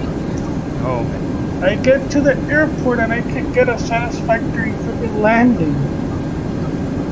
Oh. 0.85 1.19
I 1.63 1.75
get 1.75 2.11
to 2.11 2.19
the 2.19 2.35
airport 2.51 2.99
and 2.99 3.13
I 3.13 3.21
can't 3.21 3.53
get 3.55 3.69
a 3.69 3.79
satisfactory 3.79 4.71
freaking 4.71 5.21
landing. 5.21 5.73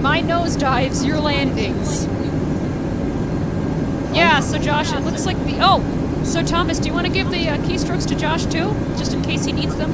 My 0.02 0.22
nosedives, 0.22 1.08
your 1.08 1.20
landings. 1.22 2.06
Yeah, 4.14 4.42
so 4.42 4.58
Josh, 4.58 4.92
it 4.92 5.00
looks 5.00 5.26
like 5.26 5.38
the. 5.46 5.58
Oh! 5.62 5.82
So 6.26 6.44
Thomas, 6.44 6.80
do 6.80 6.90
you 6.90 6.94
want 6.94 7.08
to 7.08 7.14
give 7.14 7.32
the 7.32 7.48
uh, 7.48 7.58
keystrokes 7.60 8.06
to 8.10 8.16
Josh 8.16 8.44
too? 8.46 8.76
Just 8.98 9.14
in 9.14 9.22
case 9.22 9.46
he 9.46 9.54
needs 9.54 9.78
them? 9.78 9.92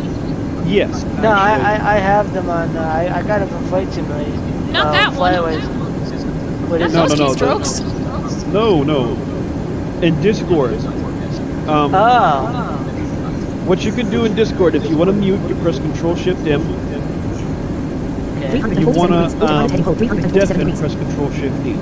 Yes. 0.65 1.03
No, 1.21 1.29
I. 1.29 1.51
I, 1.51 1.95
I 1.95 1.99
have 1.99 2.33
them 2.33 2.49
on, 2.49 2.75
uh, 2.75 2.81
I, 2.81 3.19
I 3.19 3.21
got 3.21 3.39
them 3.39 3.49
from 3.49 3.63
Flight 3.67 3.93
Simulator. 3.93 4.31
Not 4.71 4.87
uh, 4.87 4.91
that 4.93 5.09
one. 5.09 5.33
Flyaways. 5.33 5.76
What 6.67 6.81
Not 6.81 6.91
No, 6.91 7.05
no, 7.07 7.15
no, 7.15 7.33
keystrokes. 7.35 8.51
No, 8.53 8.83
no. 8.83 10.01
In 10.01 10.19
Discord. 10.21 10.73
Um, 11.67 11.93
Oh. 11.93 12.73
what 13.65 13.83
you 13.83 13.91
can 13.91 14.09
do 14.09 14.25
in 14.25 14.35
Discord, 14.35 14.75
if 14.75 14.85
you 14.89 14.95
want 14.97 15.09
to 15.09 15.13
mute, 15.15 15.39
you 15.49 15.55
press 15.55 15.79
Control 15.79 16.15
Shift 16.15 16.45
M. 16.47 16.61
Okay. 18.37 18.79
You 18.79 18.89
want 18.89 19.11
to 19.11 19.45
um, 19.45 19.69
heading 19.69 19.83
for 19.83 19.95
347 19.95 20.31
deafen, 20.33 20.77
press 20.77 20.95
Control 20.95 21.31
Shift 21.31 21.63
D. 21.63 21.73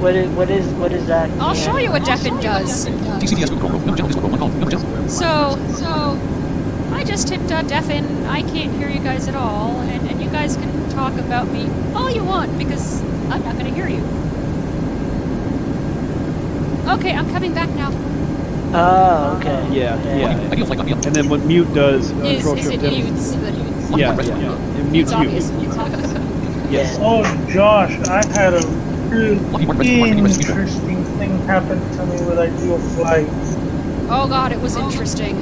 What 0.00 0.14
is, 0.14 0.28
what 0.30 0.50
is, 0.50 0.66
what 0.74 0.92
is 0.92 1.06
that? 1.06 1.30
I'll 1.40 1.54
Yeah. 1.54 1.62
show 1.62 1.76
you 1.76 1.90
what 1.90 2.04
Deafen 2.04 2.40
does. 2.40 2.86
TCDS 2.88 3.50
Google 3.50 3.68
Chrome. 3.70 3.86
No 3.86 3.94
jump. 3.94 4.08
Discord 4.08 4.30
one 4.32 4.38
call. 4.40 4.48
No 4.48 4.68
jump. 4.68 4.84
So, 5.10 5.58
so 5.76 6.18
I 6.92 7.04
just 7.04 7.28
hit 7.28 7.40
uh, 7.52 7.62
Deafen. 7.62 8.26
I 8.26 8.42
can't 8.42 8.72
hear 8.72 8.88
you 8.88 9.00
guys 9.00 9.28
at 9.28 9.34
all, 9.34 9.78
and, 9.82 10.08
and 10.10 10.20
you 10.22 10.30
guys 10.30 10.56
can 10.56 10.88
talk 10.90 11.12
about 11.14 11.48
me 11.48 11.68
all 11.94 12.10
you 12.10 12.24
want 12.24 12.56
because 12.58 13.02
I'm 13.30 13.42
not 13.44 13.54
going 13.58 13.66
to 13.66 13.74
hear 13.74 13.88
you. 13.88 14.02
Okay, 16.94 17.12
I'm 17.12 17.28
coming 17.30 17.54
back 17.54 17.68
now. 17.70 17.90
Oh, 18.72 19.36
okay. 19.38 19.68
Yeah, 19.76 20.16
yeah. 20.16 20.50
Ideal 20.50 20.66
flight 20.66 20.78
copy 20.78 20.92
up. 20.92 21.04
And 21.04 21.14
then 21.14 21.28
what 21.28 21.44
mute 21.44 21.72
does, 21.74 22.10
Is, 22.10 22.44
is 22.44 22.46
it 22.46 22.62
Shift 22.62 22.84
M. 22.84 22.92
mutes? 22.92 23.34
Yeah, 23.96 24.20
yeah, 24.20 24.38
yeah. 24.38 24.78
It 24.78 24.84
mutes 24.90 25.10
it's 25.10 25.12
obvious. 25.12 25.50
you. 25.50 26.26
Yes. 26.70 26.98
Oh, 27.00 27.24
Josh, 27.50 27.90
I 28.06 28.24
had 28.26 28.54
a 28.54 28.64
really 29.08 29.34
Lucky 29.50 29.66
Mark, 29.66 29.78
Reggie, 29.78 29.98
Mark, 29.98 30.10
Reggie, 30.12 30.22
Reggie. 30.22 30.40
interesting 30.48 31.04
thing 31.18 31.36
happen 31.40 31.80
to 31.96 32.06
me 32.06 32.12
with 32.24 32.38
Ideal 32.38 32.78
Flight. 32.94 33.26
Oh 34.08 34.26
god, 34.28 34.52
it 34.52 34.60
was 34.60 34.76
interesting. 34.76 35.36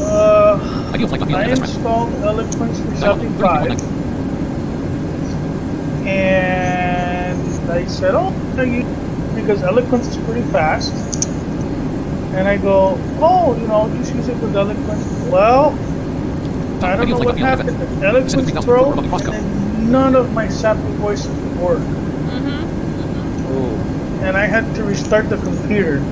Uh, 0.00 0.90
Ideal 0.94 1.08
flight 1.08 1.20
copy 1.20 1.34
I 1.34 1.42
up. 1.42 1.46
That's 1.48 1.60
right. 1.60 1.68
installed 1.68 2.14
Eloquence 2.24 2.78
Dial 3.00 3.16
375 3.18 3.78
30 3.78 4.03
and 6.06 7.70
I 7.70 7.86
said, 7.86 8.14
"Oh, 8.14 8.32
you?" 8.62 8.84
Because 9.34 9.62
eloquence 9.62 10.08
is 10.08 10.16
pretty 10.24 10.42
fast. 10.52 10.92
And 12.34 12.48
I 12.48 12.56
go, 12.56 12.98
"Oh, 13.20 13.56
you 13.58 13.66
know, 13.66 13.88
just 13.98 14.14
use 14.14 14.28
it 14.28 14.36
with 14.38 14.56
eloquence." 14.56 15.04
Well, 15.30 15.70
I 16.82 16.96
don't 16.96 17.08
know 17.08 17.18
what 17.18 17.38
happened. 17.38 17.76
Eloquence 18.04 18.64
broke, 18.64 18.96
and 18.98 19.90
none 19.92 20.14
of 20.14 20.32
my 20.32 20.48
sample 20.48 20.90
voices 20.94 21.28
worked, 21.58 21.80
Mm-hmm. 21.82 23.54
Oh. 23.56 24.24
and 24.26 24.36
I 24.36 24.46
had 24.46 24.74
to 24.76 24.84
restart 24.84 25.28
the 25.30 25.36
computer. 25.38 26.02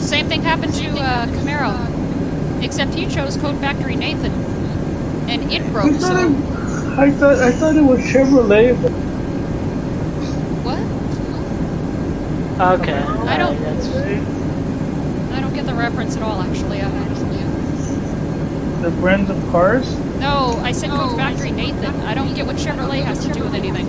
Same 0.00 0.26
thing 0.28 0.42
happened 0.42 0.74
to 0.74 0.88
uh, 0.90 1.26
Camaro, 1.26 2.62
except 2.62 2.92
he 2.92 3.06
chose 3.06 3.36
Code 3.38 3.58
Factory 3.60 3.96
Nathan, 3.96 4.32
and 5.28 5.50
it 5.50 5.62
I 5.62 5.68
broke. 5.70 5.92
thought, 5.92 6.12
So 6.18 6.28
I, 6.98 7.04
I 7.06 7.10
thought 7.10 7.38
I 7.38 7.50
thought 7.52 7.76
it 7.76 7.82
was 7.82 7.98
Chevrolet, 8.00 8.80
but 8.82 8.90
what? 10.64 10.78
Okay. 12.80 12.92
I 12.92 13.36
don't- 13.38 13.56
alright, 13.56 13.60
that's- 13.60 15.32
I 15.32 15.40
don't 15.40 15.54
get 15.54 15.66
the 15.66 15.74
reference 15.74 16.16
at 16.16 16.22
all. 16.22 16.40
Actually, 16.42 16.82
I, 16.82 16.88
the 18.82 18.90
brands 19.00 19.30
of 19.30 19.36
cars. 19.50 19.94
no, 20.18 20.58
I 20.62 20.72
said 20.72 20.90
Code 20.90 21.16
Factory 21.16 21.50
Nathan. 21.52 21.94
I 22.02 22.14
don't 22.14 22.34
get 22.34 22.46
what 22.46 22.56
Chevrolet 22.56 23.02
has 23.04 23.24
to 23.26 23.32
do 23.32 23.42
with 23.44 23.54
anything. 23.54 23.86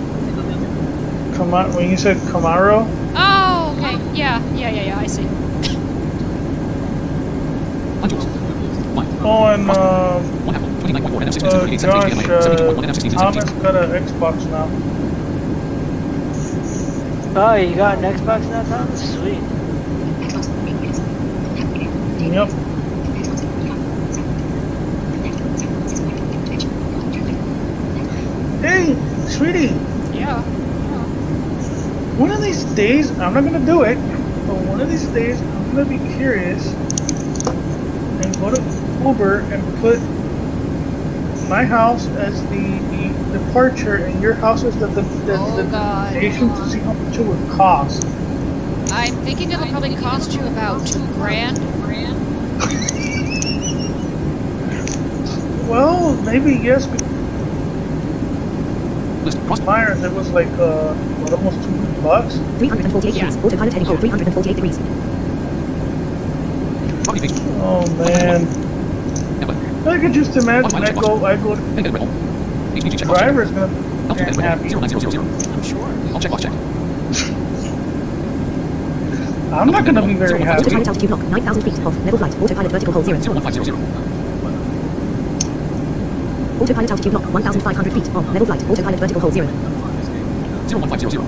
Come 1.34 1.52
on, 1.52 1.74
when 1.74 1.90
you 1.90 1.96
said 1.96 2.16
Camaro, 2.28 2.86
Oh, 3.16 3.74
okay. 3.78 3.96
Yeah, 4.16 4.40
yeah, 4.54 4.70
yeah, 4.70 4.82
yeah. 4.84 4.98
I 4.98 5.06
see. 5.08 5.26
On 8.02 8.08
Jules. 8.08 8.26
Oh, 9.26 9.46
and 9.46 9.68
um, 9.70 10.73
One 10.84 10.96
Apple. 10.96 11.10
29.4 11.10 11.22
NF 11.22 11.32
16 11.32 11.50
38 11.50 11.80
Josh, 11.80 12.12
72 12.12 12.28
72.1 12.28 12.84
NF 12.84 12.94
16 12.94 13.12
Thomas 13.12 13.50
got 13.50 13.76
an 13.76 13.90
Xbox 14.04 14.46
now. 14.50 14.68
Oh, 17.36 17.54
you 17.54 17.74
got 17.74 17.98
an 17.98 18.04
Xbox 18.14 18.48
now, 18.50 18.62
Thomas? 18.64 19.14
Sweet. 19.14 19.40
Yep. 22.32 22.48
Hey, 28.62 28.94
sweetie, 29.28 29.72
Yeah. 30.12 30.40
one 32.18 32.30
of 32.30 32.40
these 32.42 32.64
days, 32.76 33.10
I'm 33.18 33.34
not 33.34 33.44
gonna 33.44 33.64
do 33.64 33.82
it, 33.82 33.96
but 34.46 34.56
one 34.56 34.80
of 34.80 34.90
these 34.90 35.06
days, 35.08 35.40
I'm 35.40 35.70
gonna 35.74 35.84
be 35.84 35.98
curious 36.16 36.66
and 38.22 38.40
go 38.40 38.50
to 38.50 38.62
Uber 39.04 39.40
and 39.52 39.62
put 39.80 39.98
my 41.48 41.64
house 41.64 42.06
as 42.08 42.40
the, 42.50 42.78
the 42.90 43.38
departure 43.38 43.96
and 43.96 44.20
your 44.22 44.34
house 44.34 44.64
as 44.64 44.76
the, 44.78 44.86
the, 44.88 45.02
the, 45.02 45.36
Oh, 45.38 45.56
the 45.56 45.64
God. 45.64 46.12
destination 46.14 46.48
to 46.50 46.70
see 46.70 46.78
how 46.80 46.92
much 46.92 47.18
it 47.18 47.26
would 47.26 47.50
cost. 47.50 48.04
I'm 48.92 49.14
thinking 49.24 49.50
it'll 49.52 49.66
probably 49.68 49.96
cost 49.96 50.32
you 50.32 50.40
about 50.46 50.86
two 50.86 51.04
grand. 51.14 51.58
Well, 55.68 56.14
maybe 56.22 56.52
yes, 56.54 56.86
because 56.86 57.02
List. 59.24 59.38
Cross. 59.46 59.60
Myers, 59.62 60.02
it 60.02 60.12
was 60.12 60.30
like, 60.32 60.46
uh, 60.58 60.94
what, 60.94 61.32
almost 61.32 61.56
200 61.64 62.02
bucks. 62.02 62.34
348 62.58 63.14
Yeah. 63.14 63.30
degrees. 63.30 63.44
Autopilot 63.44 63.72
heading 63.72 63.86
hold 63.86 64.00
348 64.00 64.54
degrees. 64.56 64.78
Oh 67.60 67.86
man. 67.98 68.63
Emma. 69.84 69.90
I 69.90 70.00
could 70.00 70.12
just 70.12 70.36
imagine 70.36 70.82
I 70.82 70.92
go, 70.92 71.24
I 71.24 71.36
go, 71.36 71.54
Then 71.54 71.84
get 71.84 71.94
it 71.94 71.98
home. 71.98 72.08
HDG 72.74 72.98
check. 72.98 73.08
driver's 73.08 73.50
gonna 73.50 73.68
be 73.68 73.74
you 74.24 74.40
happy. 74.40 74.74
I'm 74.74 75.62
sure. 75.62 75.84
I'll 76.12 76.20
check 76.20 76.30
box 76.30 76.42
check. 76.42 76.52
I'm 79.54 79.70
not 79.70 79.84
gonna 79.84 80.06
be 80.06 80.14
very 80.14 80.40
happy. 80.40 80.62
Autopilot 80.62 80.88
altitude 80.88 81.10
lock 81.10 81.20
9,000 81.28 81.62
feet 81.62 81.78
off. 81.86 81.96
Level 82.04 82.18
flight. 82.18 82.34
Autopilot 82.42 82.72
vertical 82.72 82.92
hold 82.92 83.04
0. 83.04 83.18
01500. 83.18 83.74
Autopilot 86.60 86.90
altitude 86.90 87.12
lock 87.12 87.24
1,500 87.32 87.92
feet 87.92 88.08
off. 88.16 88.26
Level 88.32 88.46
flight. 88.46 88.62
Autopilot 88.64 88.98
vertical 88.98 89.20
hold 89.20 89.34
0. 89.34 89.46
01500. 89.46 91.20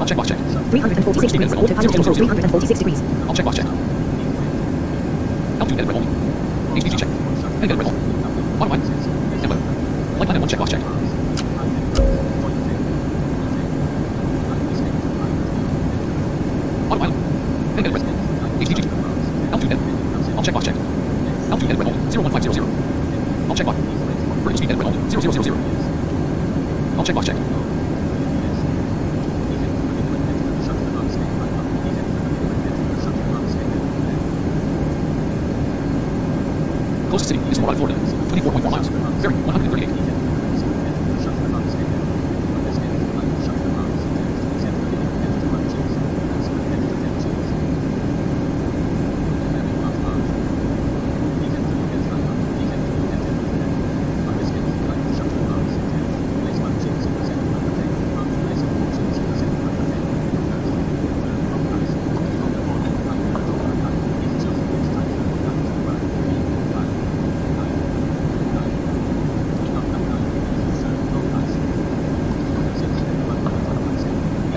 I'll 0.00 0.06
check 0.06 0.16
box 0.16 0.28
check. 0.30 0.38
346 0.38 1.32
degrees. 1.32 1.52
Autopilot 1.52 1.90
heading 1.90 2.04
hold 2.04 2.16
346 2.16 2.78
degrees. 2.78 3.02
I'll 3.28 3.34
check 3.34 3.44
box 3.44 3.56
check. 3.58 3.66
Help 5.58 5.68
you 5.68 5.76
get 5.76 5.84
it 5.84 5.92
home. 5.92 6.06
HDG 6.80 6.96
check. 6.98 7.09
It 7.62 7.70
home. 7.70 8.58
Bottom 8.58 8.70
line. 8.70 8.80
Emma. 9.44 9.54
Light 10.18 10.28
line 10.28 10.36
and 10.36 10.40
one 10.40 10.48
check 10.48 10.58
box 10.58 10.70
check. 10.70 10.80
Bottom 16.88 17.00
line. 17.00 17.14
Then 17.74 17.82
get 17.84 17.92
it 17.92 18.00
home. 18.00 18.60
HDG. 18.60 18.80
Help 19.50 19.62
you 19.62 19.68
get. 19.68 19.78
I'll 20.36 20.42
check 20.42 20.54
box 20.54 20.64
check. 20.64 20.74
Help 20.74 21.60
you 21.60 21.68
get 21.68 21.78
it 21.78 21.84
home. 21.84 22.10
01500. 22.10 23.50
I'll 23.50 23.54
check 23.54 23.66
box. 23.66 23.78
For 24.42 24.50
HDG 24.52 24.66
get 24.66 24.78
it 24.78 24.82
home. 24.82 25.10
0000. 25.10 25.54
I'll 26.96 27.04
check 27.04 27.14
box 27.14 27.26
check. 27.26 27.36
Closest 37.10 37.30
city 37.30 37.40
is 37.50 37.58
Murad, 37.58 37.76
Florida. 37.76 37.98
24.4 37.98 38.70
miles. 38.70 38.88
Bearing 39.20 39.44
138. 39.44 40.10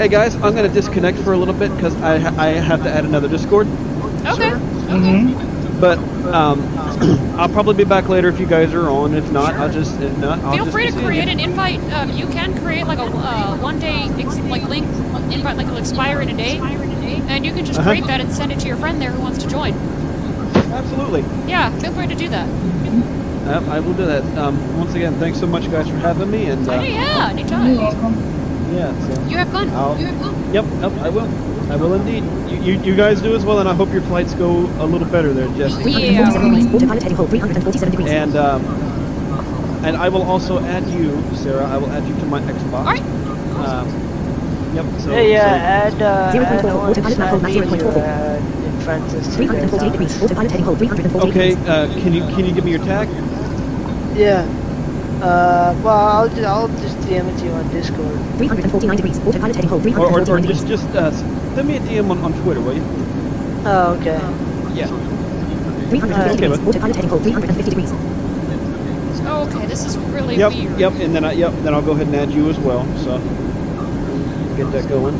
Hey 0.03 0.09
guys, 0.09 0.35
I'm 0.35 0.53
gonna 0.53 0.67
disconnect 0.67 1.17
for 1.19 1.31
a 1.31 1.37
little 1.37 1.53
bit 1.53 1.73
because 1.77 1.95
I 2.01 2.19
ha- 2.19 2.35
I 2.37 2.47
have 2.47 2.83
to 2.83 2.89
add 2.91 3.05
another 3.05 3.29
Discord. 3.29 3.67
Okay. 3.67 4.49
Mm-hmm. 4.51 5.79
But 5.79 5.97
um, 6.33 6.59
I'll 7.39 7.47
probably 7.47 7.75
be 7.75 7.85
back 7.85 8.09
later 8.09 8.27
if 8.27 8.37
you 8.37 8.45
guys 8.45 8.73
are 8.73 8.89
on. 8.89 9.13
If 9.13 9.31
not, 9.31 9.53
I'll 9.53 9.71
just 9.71 9.97
if 10.01 10.17
not. 10.17 10.39
I'll 10.39 10.55
Feel 10.57 10.65
just 10.65 10.75
free 10.75 10.91
to 10.91 11.01
create 11.05 11.27
you. 11.27 11.31
an 11.31 11.39
invite. 11.39 11.79
Um, 11.93 12.09
you 12.17 12.27
can 12.27 12.53
create 12.61 12.85
like 12.85 12.99
a 12.99 13.03
uh, 13.03 13.55
one 13.59 13.79
day 13.79 14.09
ex- 14.19 14.39
like 14.39 14.63
link 14.67 14.85
invite 15.31 15.55
like 15.55 15.67
it'll 15.67 15.77
expire 15.77 16.19
in 16.19 16.27
a 16.27 16.35
day, 16.35 16.57
and 16.59 17.45
you 17.45 17.53
can 17.53 17.63
just 17.63 17.79
Uh-huh. 17.79 17.91
create 17.91 18.05
that 18.07 18.19
and 18.19 18.29
send 18.29 18.51
it 18.51 18.59
to 18.59 18.67
your 18.67 18.75
friend 18.75 19.01
there 19.01 19.11
who 19.11 19.21
wants 19.21 19.41
to 19.41 19.49
join. 19.49 19.71
Absolutely. 20.73 21.21
Yeah, 21.49 21.71
feel 21.79 21.93
free 21.93 22.07
to 22.07 22.15
do 22.15 22.27
that. 22.27 22.49
Yep, 23.45 23.63
I 23.69 23.79
will 23.79 23.93
do 23.93 24.05
that. 24.05 24.23
Um, 24.37 24.77
once 24.77 24.93
again, 24.95 25.13
thanks 25.17 25.39
so 25.39 25.47
much, 25.47 25.71
guys, 25.71 25.87
for 25.87 25.95
having 25.95 26.29
me. 26.29 26.47
And 26.47 26.67
uh, 26.67 26.77
Hey, 26.81 26.91
yeah, 26.91 27.29
You're 27.31 27.39
anytime. 27.39 27.77
welcome. 27.77 28.32
Yeah, 28.73 28.91
so 29.07 29.21
You 29.29 29.37
have 29.37 29.49
fun. 29.49 29.69
I'll- 29.69 29.97
You 29.99 30.07
have 30.07 30.17
fun. 30.21 30.53
yep, 30.53 30.65
yep, 30.81 30.91
I 31.01 31.09
will. 31.09 31.29
I 31.71 31.75
will 31.77 31.93
indeed. 31.93 32.23
You, 32.51 32.57
you, 32.73 32.81
you 32.83 32.95
guys 32.95 33.21
do 33.21 33.35
as 33.35 33.45
well, 33.45 33.59
and 33.59 33.69
I 33.69 33.73
hope 33.73 33.91
your 33.93 34.01
flights 34.03 34.33
go 34.33 34.49
a 34.79 34.85
little 34.85 35.07
better 35.07 35.33
there, 35.33 35.47
Jesse. 35.57 35.81
347 35.81 36.49
degrees. 36.53 36.73
Autopilot 36.75 37.03
heading 37.03 37.17
hold 37.17 37.29
347 37.29 37.91
degrees. 37.91 38.09
And 38.11 38.35
um, 38.35 38.61
and 39.85 39.97
I 39.97 40.09
will 40.09 40.23
also 40.23 40.59
add 40.59 40.85
you, 40.89 41.11
Sarah. 41.35 41.65
I 41.65 41.77
will 41.77 41.91
add 41.91 42.05
you 42.07 42.15
to 42.15 42.25
my 42.25 42.39
Xbox. 42.41 42.73
All 42.73 42.83
right. 42.83 43.01
Um, 43.67 43.87
yep. 44.75 44.85
So, 45.01 45.11
Hey, 45.11 45.31
yeah, 45.31 45.89
so- 45.89 45.95
add, 45.97 46.01
uh, 46.01 46.31
Zero 46.31 46.45
add 46.45 46.61
point 46.61 46.75
autopilot 46.75 47.03
Side 47.03 47.15
platform, 47.15 47.51
zero 47.51 47.67
point 47.67 47.71
Media, 47.71 47.83
four 47.83 47.93
four. 47.93 48.03
uh, 48.03 48.65
in 48.67 48.79
Francis. 48.81 49.35
348 49.35 49.91
degrees. 49.91 50.21
Autopilot 50.23 50.51
heading 50.51 50.65
hold 50.65 50.77
348 50.79 51.29
Okay. 51.29 51.55
Uh, 51.67 51.87
can 52.01 52.13
you 52.13 52.21
can 52.35 52.45
you 52.45 52.51
give 52.53 52.65
me 52.65 52.71
your 52.71 52.83
tag? 52.85 53.07
Yeah. 54.15 54.45
Uh, 55.23 55.73
well, 55.83 55.95
I'll 55.97 56.27
just, 56.27 56.41
I'll 56.43 56.67
just 56.67 56.97
DM 57.07 57.33
it 57.33 57.39
to 57.39 57.45
you 57.45 57.51
on 57.51 57.69
Discord. 57.71 58.19
349 58.37 58.97
degrees. 58.97 59.19
Autopilot 59.19 59.55
heading 59.55 59.69
hold 59.69 59.85
Or, 59.87 59.99
or, 59.99 60.19
or 60.19 60.25
degrees. 60.25 60.47
just 60.47 60.67
just 60.67 60.85
uh, 60.95 61.11
send 61.55 61.65
me 61.67 61.77
a 61.77 61.79
DM 61.79 62.09
on, 62.09 62.17
on 62.19 62.33
Twitter, 62.43 62.59
will 62.59 62.73
you? 62.75 62.83
Oh, 63.65 63.97
okay. 64.01 64.19
Yeah. 64.75 64.87
350 65.89 66.13
Okay, 66.13 66.35
degrees. 66.35 66.59
but- 66.59 66.67
Autopilot 66.67 66.95
heading 66.97 67.09
hold 67.09 67.21
350 67.23 67.69
degrees. 67.69 67.91
Okay, 69.25 69.65
this 69.67 69.85
is 69.85 69.97
really 70.11 70.35
Yep. 70.35 70.51
weird. 70.53 70.77
Yep. 70.79 70.93
And 70.99 71.15
then 71.15 71.23
I 71.23 71.31
yep. 71.31 71.53
Then 71.63 71.73
I'll 71.73 71.81
go 71.81 71.91
ahead 71.93 72.07
and 72.07 72.15
add 72.17 72.31
you 72.31 72.49
as 72.49 72.59
well. 72.59 72.83
So 72.97 73.17
get 74.57 74.69
that 74.73 74.89
going. 74.89 75.15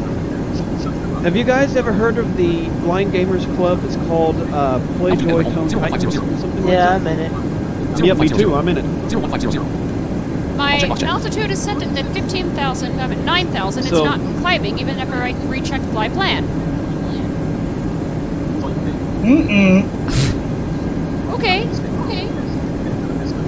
Have 1.23 1.37
you 1.37 1.45
guys 1.45 1.77
ever 1.77 1.93
heard 1.93 2.17
of 2.17 2.35
the 2.35 2.67
Blind 2.81 3.13
Gamers 3.13 3.45
Club? 3.55 3.79
It's 3.85 3.95
called 4.07 4.35
uh, 4.51 4.79
Play 4.97 5.15
Joy 5.15 5.43
Tone 5.43 5.69
Titans. 5.69 6.15
Something 6.15 6.63
like 6.65 6.73
Yeah, 6.73 6.97
that. 6.97 7.01
I'm 7.01 7.07
in 7.07 7.19
it. 7.19 8.05
Yep, 8.05 8.17
me 8.17 8.27
too. 8.27 8.53
I'm 8.55 8.67
in 8.67 8.77
it. 8.79 8.83
01500. 8.83 9.82
My 10.73 10.79
check, 10.79 10.89
I'll 10.91 10.97
check. 10.97 11.09
altitude 11.09 11.51
is 11.51 11.61
set 11.61 11.81
at 11.81 12.13
15,000, 12.13 12.99
I'm 12.99 13.11
at 13.11 13.17
9,000. 13.19 13.83
It's 13.83 13.91
not 13.91 14.19
climbing 14.39 14.79
even 14.79 14.97
after 14.99 15.15
I 15.15 15.33
recheck 15.47 15.81
fly 15.91 16.09
plan. 16.09 16.45
Mm-mm. 19.23 19.83
Okay, 21.33 21.67
okay. 22.05 22.27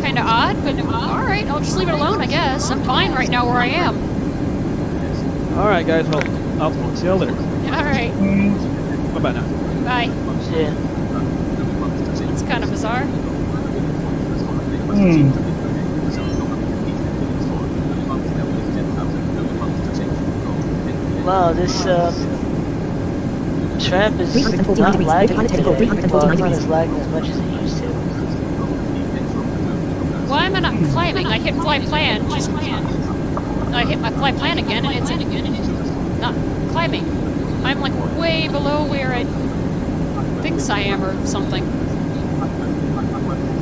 Kinda 0.01 0.21
odd, 0.21 0.55
but 0.63 0.80
alright, 0.86 1.47
I'll 1.47 1.59
just 1.59 1.78
leave 1.78 1.89
it 1.89 1.93
alone, 1.93 2.21
I 2.21 2.28
guess. 2.28 2.69
I'm 2.71 2.84
fine 2.84 3.13
right 3.13 3.30
now 3.30 3.45
where 3.45 3.57
I 3.57 3.67
am. 3.67 3.95
All 5.57 5.67
right, 5.67 5.86
guys. 5.86 6.05
Well, 6.07 6.23
I'll 6.61 6.95
see 6.95 7.05
you 7.05 7.13
later. 7.13 7.34
Alright, 7.34 8.11
Mm. 8.13 9.13
Bye 9.13 9.19
bye 9.19 9.32
now. 9.32 9.43
bye. 9.84 10.09
Yeah. 10.51 10.73
It's 12.32 12.41
kind 12.43 12.63
of 12.63 12.69
bizarre. 12.69 13.03
Mm. 14.95 15.54
Wow, 21.26 21.53
this 21.53 21.88
um, 21.88 22.13
tramp 23.80 24.19
is 24.19 24.32
349 24.34 24.78
not 24.78 25.01
lagging 25.01 25.47
today. 25.47 25.63
for 25.63 25.76
349 25.76 26.11
Well, 26.11 26.30
it's 26.30 26.39
not 26.39 26.51
as 26.51 26.67
lagging 26.67 26.95
as 26.97 27.07
much 27.07 27.28
as 27.30 27.38
it 27.39 27.61
used 27.63 27.78
to. 27.80 27.88
Why 30.30 30.45
am 30.45 30.55
I 30.55 30.59
not 30.59 30.91
climbing? 30.91 31.26
I 31.26 31.39
hit 31.39 31.55
fly 31.55 31.80
plan, 31.80 32.30
just 32.30 32.51
I 32.51 33.86
hit 33.86 33.99
my 34.01 34.11
fly 34.11 34.34
plan 34.34 34.59
again, 34.59 34.86
and 34.86 34.93
it's 34.93 35.09
in 35.09 35.19
again 35.19 35.47
and 35.47 35.55
it's 35.55 35.67
not 36.21 36.36
climbing. 36.69 37.05
I'm 37.65 37.82
like 37.82 37.93
way 38.19 38.47
below 38.47 38.86
where 38.86 39.11
it 39.13 39.26
thinks 40.43 40.69
I 40.69 40.82
am 40.82 41.03
or 41.03 41.26
something. 41.26 41.65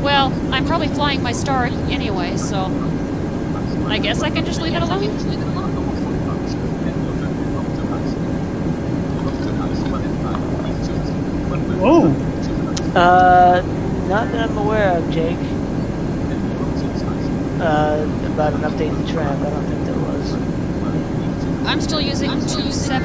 Well, 0.01 0.33
I'm 0.51 0.65
probably 0.65 0.89
flying 0.89 1.23
my 1.23 1.31
star 1.31 1.67
anyway, 1.67 2.35
so 2.35 2.65
I 3.87 3.99
guess 3.99 4.21
I 4.21 4.31
can 4.31 4.43
just 4.43 4.59
leave 4.59 4.75
it 4.75 4.81
alone. 4.81 5.52
Whoa. 11.83 12.07
Uh, 12.95 13.61
not 14.07 14.31
that 14.31 14.49
I'm 14.49 14.57
aware 14.57 14.97
of, 14.97 15.11
Jake. 15.11 15.35
Uh, 17.59 18.07
about 18.31 18.53
an 18.53 18.61
update 18.61 18.87
in 18.87 19.05
the 19.05 19.11
tramp. 19.11 19.41
I 19.41 19.49
don't 19.49 19.65
think 19.65 19.85
there 19.85 19.99
was. 19.99 20.31
I'm 21.67 21.81
still 21.81 21.99
using 21.99 22.31
2.7, 22.31 23.01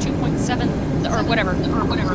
2.7, 0.00 1.12
or 1.12 1.28
whatever, 1.28 1.52
or 1.52 1.84
whatever. 1.84 2.14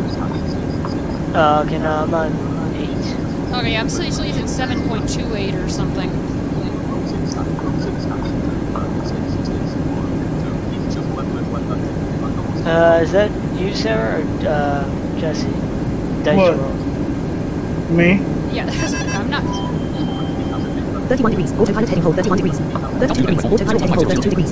Uh, 1.34 1.64
okay, 1.66 1.80
no, 1.80 2.04
I'm 2.04 2.14
on 2.14 2.76
eight. 2.76 3.56
Okay, 3.56 3.78
I'm 3.78 3.88
still, 3.88 4.12
still 4.12 4.26
using 4.26 4.48
7.28 4.48 5.64
or 5.64 5.70
something. 5.70 6.10
Uh, 12.68 13.00
is 13.02 13.14
that 13.14 13.32
you, 13.58 13.74
Sarah, 13.74 14.22
or 14.22 14.48
uh, 14.50 15.20
Jesse? 15.22 15.71
Dice 16.24 16.38
What? 16.38 16.58
roll. 16.58 16.76
Me? 17.90 18.22
Yeah, 18.52 18.66
I'm 19.20 19.30
not. 19.30 19.44
31 21.10 21.32
degrees. 21.32 21.52
Autopilot 21.54 21.90
heading 21.90 22.04
hold 22.04 22.16
31 22.16 22.38
degrees. 22.38 22.58
32 22.60 23.22
degrees. 23.22 23.46
Autopilot 23.46 23.82
heading 23.82 23.96
hold 23.96 24.08
32 24.08 24.30
degrees. 24.30 24.52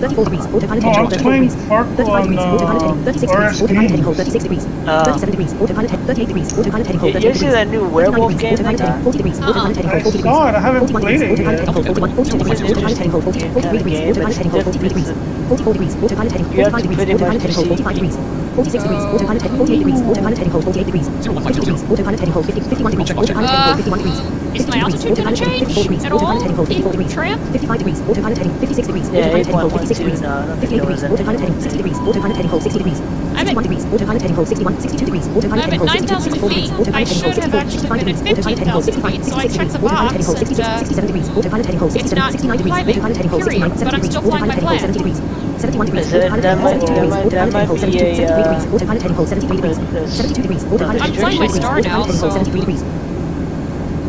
34 0.00 0.24
degrees. 0.24 0.46
Autopilot 0.46 0.82
heading 0.82 0.96
hold 0.96 1.10
34 1.10 1.34
degrees. 1.34 1.54
35 1.96 2.22
degrees. 2.24 2.46
Autopilot 2.46 2.80
heading 2.82 2.96
uh, 2.96 3.04
36 3.04 3.32
degrees. 3.32 3.62
Autopilot 3.62 3.90
heading 3.90 4.04
hold 4.04 4.16
36 4.16 4.42
degrees. 4.44 4.66
Oh. 4.86 5.04
37 5.04 5.30
degrees. 5.30 5.52
Autopilot 5.60 5.90
heading 5.90 6.06
38 6.06 6.26
degrees. 6.28 6.52
Autopilot 6.58 6.86
heading 6.86 7.00
hold 7.00 7.12
You- 7.12 7.14
38 7.14 7.28
you 7.28 7.34
see 7.34 7.46
degrees. 7.46 7.52
that 7.52 7.68
new 7.68 7.88
39 7.90 7.92
werewolf 7.92 8.32
degrees. 8.32 8.40
game 8.40 8.62
they 8.62 8.74
Autopilot 8.74 8.80
heading 8.80 8.94
got? 8.94 9.02
40 9.02 9.18
degrees. 9.18 9.40
Autopilot 9.46 9.76
heading 9.76 9.90
hold 9.90 10.02
40 10.02 10.18
degrees. 10.18 10.22
saw. 10.22 10.52
I 10.54 10.60
haven't 10.60 10.80
41 10.80 11.02
played 11.02 11.20
degrees. 11.20 11.22
it 11.22 11.30
Autopilot 11.30 11.58
yet. 11.58 11.60
heading 11.60 11.74
hold 11.74 11.86
41. 11.86 12.10
42 12.14 12.38
degrees. 12.38 12.62
Autopilot 12.62 12.98
heading 12.98 13.12
hold 13.12 13.24
40. 13.24 13.40
interesting 13.40 13.52
43 13.52 13.78
degrees. 13.78 14.00
Autopilot 14.00 14.36
heading 14.36 14.52
hold 14.52 14.64
43 14.64 14.88
degrees. 14.88 15.12
44 15.48 15.72
degrees. 15.74 15.96
Autopilot 16.02 16.32
heading 16.32 16.46
You 16.52 16.64
45 16.64 16.82
degrees. 16.82 17.00
Autopilot 17.08 17.40
heading 17.42 17.56
hold 17.56 17.68
45 17.68 17.94
degrees. 17.94 18.18
46 18.54 18.84
degrees. 18.84 19.02
Autopilot 19.14 19.42
heading 19.42 19.56
48 19.56 19.78
degrees. 19.78 20.00
Autopilot 20.02 20.38
heading 20.38 20.52
hold 20.52 20.64
48 20.64 20.86
degrees. 20.86 21.06
50 21.08 21.60
degrees. 21.60 21.82
Autopilot 21.90 22.18
heading 22.20 22.34
hold 22.34 22.46
50, 22.46 22.60
51 22.60 22.90
degrees. 22.92 23.10
Autopilot 23.12 23.50
heading 23.50 23.64
hold 23.64 23.76
51 23.76 23.98
degrees. 23.98 24.20
Is 24.52 24.66
my 24.68 24.76
52 24.76 24.84
altitude 24.84 25.16
gonna 25.16 25.32
Autopilot 25.32 25.38
heading 25.38 25.64
change 25.64 25.72
54 25.72 25.82
degrees. 25.82 26.04
at 26.04 26.12
Autopilot 26.12 26.36
all 26.36 26.40
heading 26.42 26.56
hold 26.56 26.68
54 26.68 26.92
degrees. 26.92 27.12
tramp? 27.12 27.40
55 27.52 27.78
degrees. 27.78 27.98
Autopilot 28.02 28.38
heading 28.38 28.54
56 28.60 28.86
degrees. 28.86 29.06
Autopilot 29.08 29.32
heading 29.32 29.58
hold 29.62 29.72
56 29.72 29.98
degrees. 29.98 30.20
no, 30.20 30.28
I 30.28 30.46
don't 30.46 30.60
think 30.60 30.72
58 30.72 30.80
degrees. 30.82 31.02
Autopilot 31.04 31.40
heading 31.40 31.60
60 31.62 31.78
degrees. 31.78 31.98
Autopilot 32.02 32.36
heading 32.36 32.50
hold 32.52 32.62
60 32.62 32.78
degrees. 32.78 32.98
61 33.32 33.62
degrees. 33.62 33.84
Autopilot 33.92 34.22
heading 34.22 34.36
hold 34.36 34.48
61. 34.48 34.80
62 34.80 35.04
degrees. 35.06 35.26
Autopilot 35.32 35.64
heading 35.64 35.80
hold 35.80 35.90
62. 35.90 36.20
64 36.20 36.48
degrees. 36.52 36.70
Autopilot 36.72 37.08
heading 37.08 37.16
hold 37.16 37.32
64. 37.32 37.72
65 37.72 37.98
degrees. 37.98 38.20
Autopilot 38.20 38.58
heading 38.58 38.72
hold 38.72 38.84
65. 38.84 39.12
15,000 39.12 39.12
feet, 39.12 39.24
so 39.24 39.36
I 39.36 39.46
66 39.48 39.72
degrees. 39.72 39.82
Autopilot 39.82 40.12
heading 40.12 40.26
hold 40.28 40.38
66. 40.38 40.60
uh, 40.60 40.78
67 40.84 41.06
degrees. 41.08 41.28
Autopilot 41.32 41.64
heading 41.66 41.80
hold 41.80 41.92
67. 41.92 42.32
69 42.32 42.58
degrees. 42.58 42.72
Autopilot 42.92 43.16
heading 43.16 43.30
hold 43.32 43.42
period, 43.42 43.62
69. 43.62 43.78
70 43.78 43.96
degrees. 43.96 44.16
Autopilot 44.16 44.50
heading 44.52 44.68
hold 44.68 44.80
70 44.80 44.98
degrees. 44.98 45.18
71 45.62 45.86
degrees. 45.86 46.06
Is 46.06 46.12
it- 46.12 46.16
Autopilot 46.18 46.42
that 46.42 46.58
heading 46.58 46.64
might- 46.64 46.76
hold 46.76 46.88
72 46.88 46.92
that 46.92 46.94
degrees. 46.94 47.10
might- 47.10 47.22
Autopilot 47.22 47.30
that 47.32 47.38
heading 47.38 47.54
might 47.54 47.66
hold 47.66 47.78
be 47.78 47.82
72 47.82 48.02
a, 48.02 48.16
73 48.16 48.26
uh, 48.26 48.42
degrees. 48.42 48.64
Autopilot 48.74 49.02
heading 49.02 49.16
hold 49.16 49.28
73 49.28 49.56
degrees. 49.56 49.78
the- 49.78 49.84
the 49.92 50.08
72 50.10 50.42
degrees. 50.42 50.62
Autopilot 50.72 51.00
heading 51.02 51.16
flying 51.22 51.38
73 51.38 51.38
my 51.38 51.46
degrees. 51.46 51.62
star 51.62 51.72
Autopilot 51.72 51.86
now, 51.86 52.02
heading 52.02 52.18
hold 52.20 52.32
so- 52.32 52.36
73 52.36 52.60
degrees. 52.60 52.82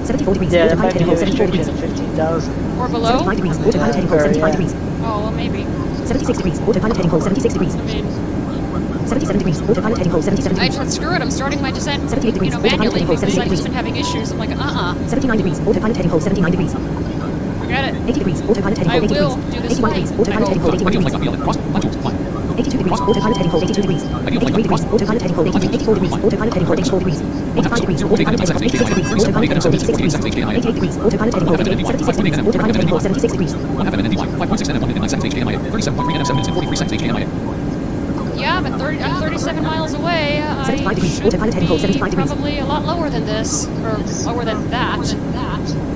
74 0.03 0.33
degrees. 0.33 0.51
Yeah, 0.53 0.67
that 0.67 0.73
Autopilot 0.73 0.83
might 0.83 0.93
be 0.93 0.99
heading 0.99 1.07
a 1.07 1.11
hold 1.13 1.19
74 1.19 1.45
restriction 1.47 1.47
degrees. 1.53 1.67
of 1.69 1.79
15,000. 1.79 2.53
Or 2.81 2.87
below? 2.89 3.17
75 3.23 3.35
degrees. 3.37 3.57
Autopilot 3.63 3.95
heading 3.95 4.09
hold 4.09 4.19
Or, 4.19 4.25
75 4.27 4.43
yeah. 4.43 4.51
degrees. 4.57 4.73
Oh, 4.73 5.19
well, 5.23 5.31
maybe. 5.31 5.61
76 6.03 6.37
degrees. 6.41 6.57
Autopilot 6.67 6.95
heading 6.97 7.11
hold 7.13 7.23
76 7.23 7.53
degrees. 7.53 7.73
I 7.75 7.83
mean, 7.87 8.05
77 9.07 9.37
degrees. 9.39 9.59
Autopilot 9.69 9.97
heading 9.97 10.11
hold 10.13 10.23
77 10.23 10.57
I 10.59 10.67
degrees. 10.67 10.79
just 10.83 10.95
screw 10.97 11.13
it. 11.15 11.21
I'm 11.21 11.31
starting 11.31 11.61
my 11.61 11.71
descent, 11.71 12.09
78 12.09 12.25
you 12.25 12.31
degrees. 12.33 12.51
know, 12.51 12.59
Autopilot 12.59 12.79
manually 12.79 12.99
heading 12.99 13.07
hold 13.07 13.19
because 13.19 13.33
78 13.35 13.45
I've 13.45 13.51
just 13.55 13.63
degrees. 13.63 13.63
been 13.63 13.77
having 13.79 13.95
issues. 13.95 14.27
I'm 14.31 14.39
like, 14.43 14.51
uh-uh, 14.51 14.95
79 15.07 15.37
degrees. 15.37 15.57
Autopilot 15.67 15.95
heading 15.95 16.11
hold 16.11 16.23
79 16.23 16.51
degrees. 16.51 16.73
Forget 17.63 17.83
it. 17.89 17.95
80 18.09 18.19
degrees. 18.19 18.41
Autopilot 18.43 18.77
heading 18.77 18.91
I 18.91 18.99
hold 18.99 19.11
80 19.11 19.19
will 19.19 19.35
degrees. 19.35 19.53
do 19.53 19.61
this 19.61 19.79
81 19.79 19.89
degrees. 19.93 20.11
Autopilot 20.19 20.47
heading 20.47 20.63
hold 20.63 20.73
81 20.75 20.91
degrees. 20.93 21.13
flight 21.13 21.23
field. 21.23 21.37
Cross. 21.43 21.57
Modules. 21.73 21.95
Fine. 22.03 22.17
82 22.53 22.77
degrees. 22.77 22.99
Autopilot 23.01 23.37
heading 23.37 23.51
hold 23.53 23.63
82 23.63 23.81
degrees. 23.81 24.03
83 24.03 24.63
degrees. 24.63 24.83
Autopilot 24.93 25.21
heading 25.23 25.35
hold 25.35 25.47
83. 25.47 25.69
84 25.73 25.95
degrees. 25.95 26.13
Autopilot 26.13 26.53
heading 26.53 26.67
hold 26.67 26.79
84 26.79 26.99
degrees. 26.99 27.19
85 27.23 27.79
degrees. 27.79 28.03
Autopilot 28.03 28.39
heading 28.39 28.53
hold 28.53 28.63
86 28.63 28.83
degrees. 28.83 29.23
Autopilot 29.23 29.47
heading 29.47 29.63
hold 29.63 29.73
86 29.73 29.97
degrees. 29.97 30.13
88 30.13 30.63
degrees. 30.63 30.95
Autopilot 30.97 31.33
heading 31.33 31.47
hold 31.47 31.57
76 31.57 32.17
degrees. 32.17 32.37
Autopilot 32.43 32.75
heading 32.75 32.89
hold 32.89 33.01
76 33.01 33.31
degrees. 33.33 33.53
1 33.55 33.85
half 33.85 33.93
NNDY. 33.93 34.27
5.6 34.37 34.69
NF1 34.69 34.83
and 34.83 34.99
9 34.99 35.09
seconds 35.09 35.33
HKMIA. 35.33 35.59
37.3 35.71 36.13
NF7 36.13 36.35
minutes 36.35 36.47
and 36.47 36.55
43 36.55 36.75
seconds 36.75 37.01
HKMIA. 37.01 37.27
Yeah, 38.39 38.57
I'm 38.57 38.77
30. 38.77 38.99
I'm 38.99 39.21
37 39.21 39.63
miles 39.63 39.93
away. 39.93 40.41
I 40.43 40.65
75 40.65 40.95
degrees. 40.95 41.21
Autopilot 41.21 41.53
heading 41.53 41.67
hold 41.69 41.81
75 41.81 42.09
degrees. 42.11 42.27
probably 42.27 42.59
a 42.59 42.65
lot 42.65 42.83
lower 42.85 43.09
than 43.09 43.25
this, 43.25 43.67
or 43.67 43.97
lower 44.31 44.43
than 44.45 44.69
that. 44.69 44.99
That. 45.33 45.92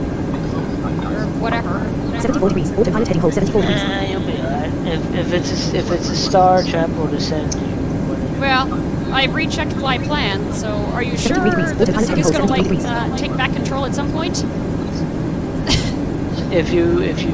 Or 1.38 1.40
whatever. 1.40 1.80
74 2.22 2.50
degrees. 2.50 2.72
Autopilot 2.72 3.08
heading 3.08 3.22
hold 3.22 3.34
74 3.34 3.62
degrees. 3.62 3.82
Eh, 3.82 4.12
you'll 4.12 4.26
be 4.26 4.34
alright. 4.34 4.74
If, 4.88 5.16
if 5.16 5.34
it's 5.34 5.52
a, 5.74 5.78
if 5.78 5.92
it's 5.92 6.10
a 6.10 6.16
star, 6.16 6.64
trap 6.64 6.90
will 6.92 7.08
descend 7.08 7.54
you. 7.54 8.40
Well, 8.40 9.14
I 9.14 9.26
rechecked 9.26 9.74
fly 9.74 9.98
plan, 10.00 10.54
so 10.54 10.70
are 10.70 11.04
you 11.04 11.18
sure 11.18 11.36
73 11.36 11.50
degrees. 11.50 11.78
that 11.78 11.86
this 11.88 12.10
Autopilot 12.10 12.20
is 12.20 12.32
gonna 12.32 12.46
like 12.46 12.86
uh, 12.86 13.18
take 13.18 13.36
back 13.38 13.54
control 13.54 13.86
at 13.86 13.94
some 13.96 14.12
point? 14.12 14.44
If 16.50 16.72
you 16.72 17.02
if 17.02 17.22
you 17.22 17.32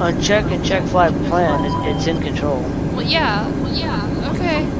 uncheck 0.00 0.50
and 0.50 0.64
check 0.64 0.82
flight 0.84 1.12
plan, 1.28 1.62
it, 1.66 1.94
it's 1.96 2.06
in 2.06 2.22
control. 2.22 2.62
Well, 2.94 3.02
yeah, 3.02 3.46
well, 3.60 3.74
yeah. 3.74 4.32
Okay, 4.34 4.64
okay. 4.66 4.79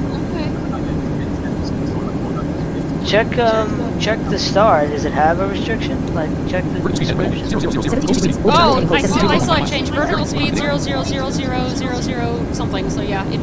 Check 3.11 3.39
um 3.39 3.99
check 3.99 4.21
the 4.31 4.39
star. 4.39 4.87
Does 4.87 5.05
it 5.05 5.13
have 5.13 5.41
a 5.41 5.49
restriction? 5.49 6.15
Like 6.15 6.31
check 6.49 6.63
the 6.63 6.79
Vertical 6.79 7.01
description. 7.01 7.49
0, 7.49 7.59
0, 7.59 7.71
0, 7.73 7.83
0. 7.83 7.83
72 7.83 8.15
degrees. 8.15 8.39
Oh, 8.45 8.87
I 8.95 9.03
heading 9.03 9.03
saw, 9.03 9.19
hold 9.19 9.33
I 9.33 9.39
saw 9.39 9.55
it 9.55 9.67
change 9.67 9.91
vertical 9.91 10.25
speed 10.25 10.55
zero 10.55 10.79
zero 10.79 11.03
zero 11.03 11.29
zero 11.33 11.69
zero 11.71 12.01
zero 12.01 12.53
something. 12.53 12.89
So 12.89 13.03
yeah, 13.03 13.27
it, 13.27 13.41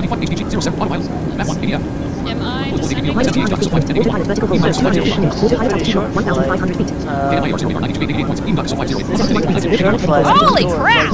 25 0.00 0.18
HDG. 0.18 0.48
0, 0.48 0.60
7. 0.62 0.80
Auto 0.80 0.88
miles. 0.88 1.08
Map 1.36 1.46
1. 1.46 1.56
PDF. 1.58 1.82
am 2.24 2.40
I 2.40 2.70
descending? 2.74 3.04
me 3.04 3.14
Minus 3.14 3.32
200 3.32 3.84
feet. 3.84 3.98
Autopilot 3.98 4.26
vertical 4.28 4.48
hold 4.48 4.60
minus 4.62 4.78
200 4.78 5.04
feet. 5.04 5.18
Autopilot 5.44 5.72
altitude 5.72 5.96
1,500 6.14 6.76
feet. 6.78 6.90
Uh, 7.04 7.32
KMIA 7.36 7.58
0, 7.58 7.68
0, 7.68 7.80
98, 7.80 8.10
88 8.10 8.26
points. 8.26 8.40
Even 8.48 8.66
so 8.66 8.76
50. 8.76 9.16
71 9.16 9.60
degrees. 9.60 9.84
Autopilot 9.84 10.24
heading 10.24 10.32
hold 10.32 10.40
Holy 10.40 10.64
crap! 10.72 11.12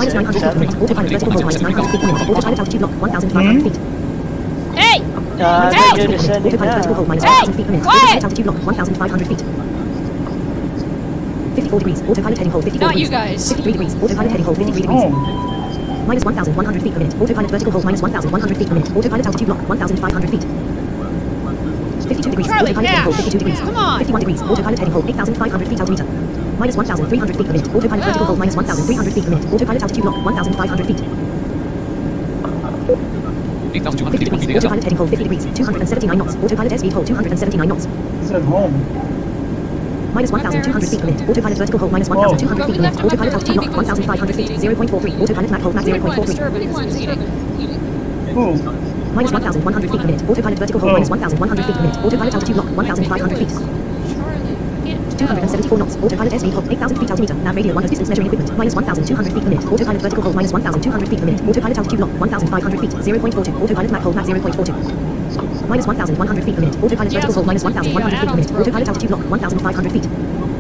Minus 3.34 3.99
uh, 5.40 5.70
I 5.70 5.74
Hey! 5.74 5.80
think 5.96 5.98
you're 5.98 6.18
descending 6.18 6.52
Autopilot 6.52 6.74
vertical 6.74 6.94
hold 6.94 7.08
now. 7.08 7.14
minus 7.14 7.24
Hey! 7.24 7.44
1,000 7.46 7.54
feet 7.56 7.66
per 7.66 7.72
minute. 7.72 7.84
Quiet! 7.84 8.02
Autopilot 8.02 8.24
altitude 8.24 8.46
lock 8.46 8.56
1,500 8.66 9.28
feet. 9.28 9.42
54 11.54 11.78
degrees. 11.80 12.00
Autopilot 12.02 12.38
heading 12.38 12.52
hold 12.52 12.64
54 12.64 12.88
Not 12.88 12.96
you 12.96 13.06
degrees. 13.08 13.10
guys. 13.10 13.48
53 13.48 13.72
degrees. 13.72 13.94
Autopilot 14.02 14.30
heading 14.30 14.44
hold 14.46 14.56
53 14.58 14.82
degrees. 14.82 15.02
Oh, 15.02 15.10
Minus 16.06 16.24
1,100 16.24 16.82
feet 16.82 16.92
per 16.92 16.98
minute. 17.00 17.14
Autopilot 17.20 17.50
vertical 17.50 17.72
hold 17.72 17.84
minus 17.84 18.02
1,100 18.02 18.56
feet 18.58 18.68
per 18.68 18.74
minute. 18.74 18.90
Autopilot 18.96 19.26
altitude 19.26 19.48
lock 19.48 19.60
1,500 19.68 20.30
feet. 20.30 20.44
52 22.08 22.30
degrees. 22.30 22.46
Charlie, 22.46 22.70
autopilot 22.72 22.88
heading 22.90 23.04
hold 23.04 23.16
52 23.16 23.38
degrees. 23.38 23.60
come 23.60 23.76
on. 23.76 23.98
51 23.98 24.20
degrees. 24.20 24.42
Autopilot 24.42 24.78
heading 24.78 24.92
hold 24.94 25.08
8,500 25.08 25.68
feet 25.68 25.80
altimeter. 25.80 26.04
Minus 26.58 26.76
1,300 26.76 27.36
feet 27.36 27.46
per 27.46 27.52
minute. 27.52 27.68
Autopilot 27.74 28.04
vertical 28.04 28.26
hold 28.26 28.38
minus 28.38 28.56
1,300 28.56 29.12
feet 29.14 29.24
per 29.24 29.30
minute. 29.30 29.46
Autopilot 29.52 29.82
altitude 29.82 30.04
lock 30.04 30.16
1,500 30.24 30.86
feet. 30.86 31.00
8,200 31.00 31.00
50 31.00 31.04
feet. 31.04 31.06
degrees. 31.06 31.28
Feet 32.86 32.88
ASL. 32.88 33.59
Autopilot 33.70 34.82
heading 34.82 34.96
hold 34.98 35.10
50 35.10 35.22
degrees. 35.24 35.44
279 35.54 36.18
knots. 36.18 36.34
Autopilot 36.36 36.78
speed 36.78 36.92
hold 36.92 37.06
279 37.06 37.68
knots. 37.68 37.86
it's 38.22 38.30
at 38.32 38.42
home. 38.42 38.74
Minus 40.12 40.32
1,200 40.32 40.88
feet 40.90 41.00
per 41.00 41.06
minute. 41.06 41.28
Autopilot 41.28 41.58
vertical 41.58 41.78
hold 41.78 41.92
minus 41.92 42.08
1,200 42.08 42.66
feet 42.66 42.72
we 42.72 42.76
per 42.78 42.82
left 42.82 42.98
minute. 42.98 43.12
him 43.12 43.20
up 43.20 43.20
Autopilot 43.20 43.30
there 43.30 43.38
altitude 43.38 43.56
lock 43.56 43.66
because 43.70 43.98
he 43.98 44.06
1,500 44.06 44.34
feet. 44.34 44.50
was 44.50 44.64
0.43. 44.64 45.20
Autopilot 45.22 45.50
map 45.50 45.60
hold 45.62 45.74
max 45.76 45.86
He 45.86 45.92
didn't 45.92 46.04
want 46.04 46.14
to 46.16 46.20
0.43. 46.22 46.26
disturb 46.26 46.54
it. 46.56 46.62
He 46.62 46.68
wanted 46.68 46.90
to 46.90 46.98
eating. 46.98 47.20
Who? 48.34 48.44
Minus 49.14 49.32
1,100 49.32 49.90
feet 49.90 50.00
per 50.00 50.06
minute. 50.06 50.22
Autopilot 50.28 50.58
vertical 50.58 50.80
hold 50.80 50.90
Oh. 50.90 50.94
minus 50.94 51.10
1,100 51.10 51.64
feet 51.66 51.74
per 51.76 51.82
minute. 51.82 51.98
Autopilot 52.04 52.34
altitude 52.34 52.56
lock 52.56 52.66
1,500 52.74 53.38
feet. 53.38 53.52
Charlie, 55.20 55.40
get 55.40 55.52
down. 55.52 55.60
274 55.60 55.78
knots. 55.78 55.96
Autopilot 55.96 56.32
SV 56.32 56.52
hold 56.52 56.72
8,000 56.72 56.98
feet 56.98 57.10
altimeter. 57.10 57.34
Nav 57.44 57.56
radio 57.56 57.74
1 57.74 57.86
distance 57.88 58.08
measuring 58.08 58.26
equipment. 58.28 58.56
Minus 58.56 58.74
1,200 58.74 59.32
feet 59.32 59.42
per 59.44 59.50
minute. 59.50 59.66
Autopilot 59.66 60.00
vertical 60.00 60.22
hold 60.22 60.36
minus 60.36 60.52
1,200 60.52 61.08
feet 61.08 61.18
per 61.20 61.26
minute. 61.26 61.42
Autopilot 61.46 61.78
altitude 61.78 62.00
lock 62.00 62.10
1,500 62.20 62.80
feet. 62.80 62.90
0.42. 62.90 63.62
Autopilot 63.62 63.90
map 63.92 64.02
hold 64.02 64.16
max 64.16 64.28
0.42. 64.28 65.68
Minus 65.68 65.86
1,100 65.86 66.44
feet 66.44 66.54
per 66.54 66.60
minute. 66.60 66.76
Autopilot 66.82 67.12
Yeah, 67.12 67.20
vertical 67.20 67.34
hold 67.34 67.46
minus 67.46 67.64
uh, 67.64 67.68
1,100 67.68 67.84
feet 67.84 67.94
per 67.94 68.04
minute. 68.04 68.22
add-ons 68.22 68.50
Autopilot 68.52 68.88
altitude 68.88 69.10
lock 69.10 69.22
1,500 69.28 69.92
feet. 69.92 70.59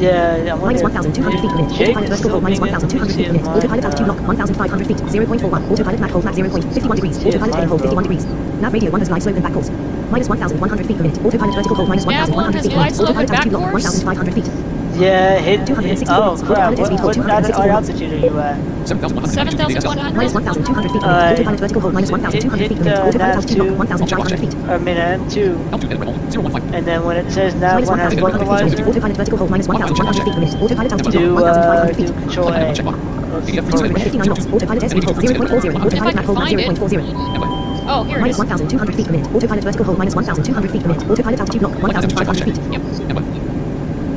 Yeah, 0.00 0.48
I 0.48 0.54
wonder 0.56 0.80
Minus 0.80 0.80
if 0.80 1.12
1,200 1.12 1.40
feet 1.40 1.50
per 1.50 1.56
minute. 1.56 1.72
Autopilot 1.76 2.08
vertical 2.08 2.30
hold 2.30 2.42
minus 2.42 2.58
being 2.58 2.72
able 2.72 2.88
to 2.88 2.96
1,200 2.96 3.16
feet 3.16 3.26
per 3.26 3.32
minute. 3.32 3.48
Autopilot 3.52 3.84
altitude 3.84 4.08
lock 4.08 4.20
1,500 4.26 4.86
feet. 4.86 4.96
0.41. 4.96 5.70
Autopilot 5.70 6.00
map 6.00 6.10
hold 6.10 6.24
max 6.24 6.36
0.51 6.38 6.94
degrees. 6.96 7.18
Autopilot 7.26 7.54
heading 7.54 7.68
hold 7.68 7.80
51 7.82 8.04
degrees. 8.04 8.24
Nav 8.64 8.72
radio 8.72 8.90
1 8.90 9.00
has 9.00 9.08
glide 9.08 9.22
slope 9.22 9.36
and 9.36 9.44
back 9.44 9.52
course. 9.52 9.68
Minus 10.08 10.28
1,100 10.30 10.86
feet 10.86 10.96
per 10.96 11.02
minute. 11.02 11.20
Autopilot 11.20 11.54
vertical 11.54 11.76
hold 11.76 11.88
minus 11.90 12.06
Nav 12.06 12.30
1 12.32 12.32
1,100 12.32 12.62
feet 12.62 12.72
per 12.72 12.78
minute. 12.80 13.00
Autopilot 13.00 13.28
altitude 13.28 13.28
back 13.28 13.46
lock 13.52 13.72
1,500 13.74 14.32
feet. 14.32 14.69
Yeah, 15.00 15.38
hit, 15.38 15.66
hit 15.68 16.08
oh 16.08 16.36
knots. 16.36 16.42
crap, 16.42 16.78
what, 16.78 16.92
Autopilot 16.92 17.04
what, 17.04 17.14
speed 17.14 17.30
at, 17.30 17.44
264 17.44 17.58
what 17.58 17.66
knots. 17.68 17.88
altitude 17.88 18.12
are 18.12 18.16
you 18.18 18.38
at? 18.40 18.88
7,100. 18.88 20.14
Minus 20.16 20.34
1,200 20.34 20.90
feet 20.92 21.02
per 21.02 21.08
Uh. 21.08 21.32
Autopilot 21.32 21.60
vertical 21.60 21.80
hold 21.80 21.94
minus 21.94 22.10
1,200 22.10 22.42
feet 22.42 22.50
per 22.50 22.56
hit, 22.56 22.70
minute. 22.78 22.98
uh, 22.98 23.06
Autopilot 23.06 23.18
nav 23.18 23.36
altitude 23.36 23.56
two. 23.58 23.64
lock 23.70 23.78
1,500 23.78 24.38
feet. 24.40 24.54
I 24.68 24.78
mean, 24.78 24.96
M2, 24.96 25.72
Altitude 25.72 25.92
at 25.92 25.98
Rebel 26.00 26.14
015. 26.30 26.74
and 26.74 26.86
then 26.86 27.04
when 27.04 27.16
it 27.16 27.30
says 27.32 27.54
nav 27.54 27.74
Minus 27.74 27.88
1 27.90 27.98
has 27.98 28.14
1,100 28.14 28.16
feet 28.16 28.20
per 28.20 28.56
minute. 28.60 28.76
localizer, 28.76 28.88
Autopilot 28.88 29.16
vertical 29.16 29.38
hold 29.38 29.50
minus 29.50 29.68
1,100 29.68 30.24
feet 30.24 30.34
per 30.34 30.40
minute. 30.40 30.56
Autopilot 30.62 30.92
altitude 30.92 31.12
do, 31.12 31.34
lock 31.34 31.44
uh, 31.44 31.86
1,500 31.86 31.96
do 31.96 32.06
feet. 32.06 32.12
control 32.20 32.48
A. 32.52 32.74
Check 32.74 32.84
mark. 32.84 32.98
That's 33.30 33.46
PDF 33.50 33.64
for- 33.70 33.78
259 33.78 34.28
knots. 34.28 34.46
Autopilot 34.52 34.82
SV 34.82 35.04
hold 35.04 35.16
0.40. 35.16 35.84
Autopilot 35.86 36.14
map 36.14 36.24
hold 36.26 36.38
0.40. 36.38 37.40
Oh, 37.92 38.04
here 38.04 38.18
it 38.18 38.20
Minus 38.20 38.36
is. 38.36 38.38
1,200 38.38 38.94
feet 38.94 39.06
per 39.06 39.12
minute. 39.12 39.28
Autopilot 39.34 39.64
vertical 39.64 39.84
hold 39.86 39.98
minus 39.98 40.14
1,200 40.14 40.70
feet 40.70 40.82
per 40.82 40.88
minute. 40.88 41.08
Autopilot 41.10 41.40
altitude 41.40 41.62
lock 41.62 41.74
1,500 41.82 42.44
feet. 42.44 42.58
Yep. 42.72 43.39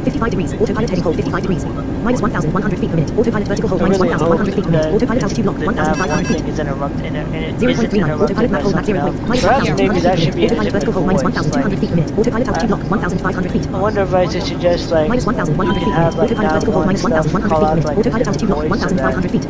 55 0.04 0.32
degrees. 0.32 0.54
Autopilot 0.54 0.90
heading 0.90 1.04
hold 1.04 1.16
55 1.16 1.42
degrees. 1.42 1.66
Minus 2.04 2.22
1,100 2.22 2.80
feet 2.80 2.90
per 2.90 2.96
minute. 2.96 3.12
Autopilot 3.18 3.48
vertical 3.48 3.70
hold 3.70 3.82
minus 3.82 4.00
really 4.00 4.14
hope 4.14 4.30
1,100 4.30 4.56
feet 4.56 4.66
per 4.66 4.72
minute. 4.72 4.94
Autopilot 4.94 5.24
altitude 5.24 5.46
lock 5.46 5.58
1,500 5.58 6.28
feet. 6.28 6.46
is 6.48 6.60
interrupted, 6.60 7.06
and 7.06 7.36
it, 7.36 7.56
0.39. 7.56 7.70
isn't 7.70 7.94
interrupted 7.94 8.38
Autopilot 8.38 8.52
map 8.52 8.62
hold 8.62 8.76
max 8.76 8.86
0. 8.88 9.00
else. 9.00 9.20
Minus 9.28 9.44
Perhaps 9.44 9.70
1,200 9.70 10.20
feet 10.20 10.30
per 10.30 10.36
minute. 10.36 10.44
Autopilot 10.44 10.74
vertical 10.74 10.94
hold 10.94 11.06
1,200 11.08 11.80
feet 11.80 11.90
per 11.90 11.96
minute. 11.96 12.12
Autopilot 12.20 12.48
altitude 12.48 12.70
lock 12.70 12.84
1,500 12.90 13.52
feet. 13.52 13.68
I 13.68 13.80
wonder 13.80 14.02
if 14.02 14.14
I 14.14 14.30
should 14.30 14.44
suggest 14.44 14.92
like 14.92 15.10
Minus 15.10 15.26
1,100 15.26 15.80
feet 15.80 15.94
per 15.94 16.00
minute. 16.00 16.16
Autopilot 16.20 16.52
vertical 16.52 16.74
hold 16.74 16.86
one 16.86 16.96
minus 16.96 17.02
stuff 17.02 17.34
1,100 17.34 17.64
feet 17.64 17.64
per 17.64 17.76
minute. 17.76 17.98
Autopilot 17.98 18.28
altitude 18.28 18.50
lock 18.50 18.70
1,500 18.70 19.32
feet. 19.32 19.48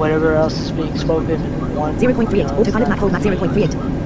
whatever 0.00 0.34
else 0.34 0.58
is 0.58 0.72
being 0.72 0.96
spoken 0.96 1.38
0.38. 2.00 2.36
you 2.36 2.42
know, 2.44 2.48
Autopilot 2.58 2.88
map 2.88 2.98
hold 2.98 3.12
max 3.12 3.24
0.38. 3.24 3.99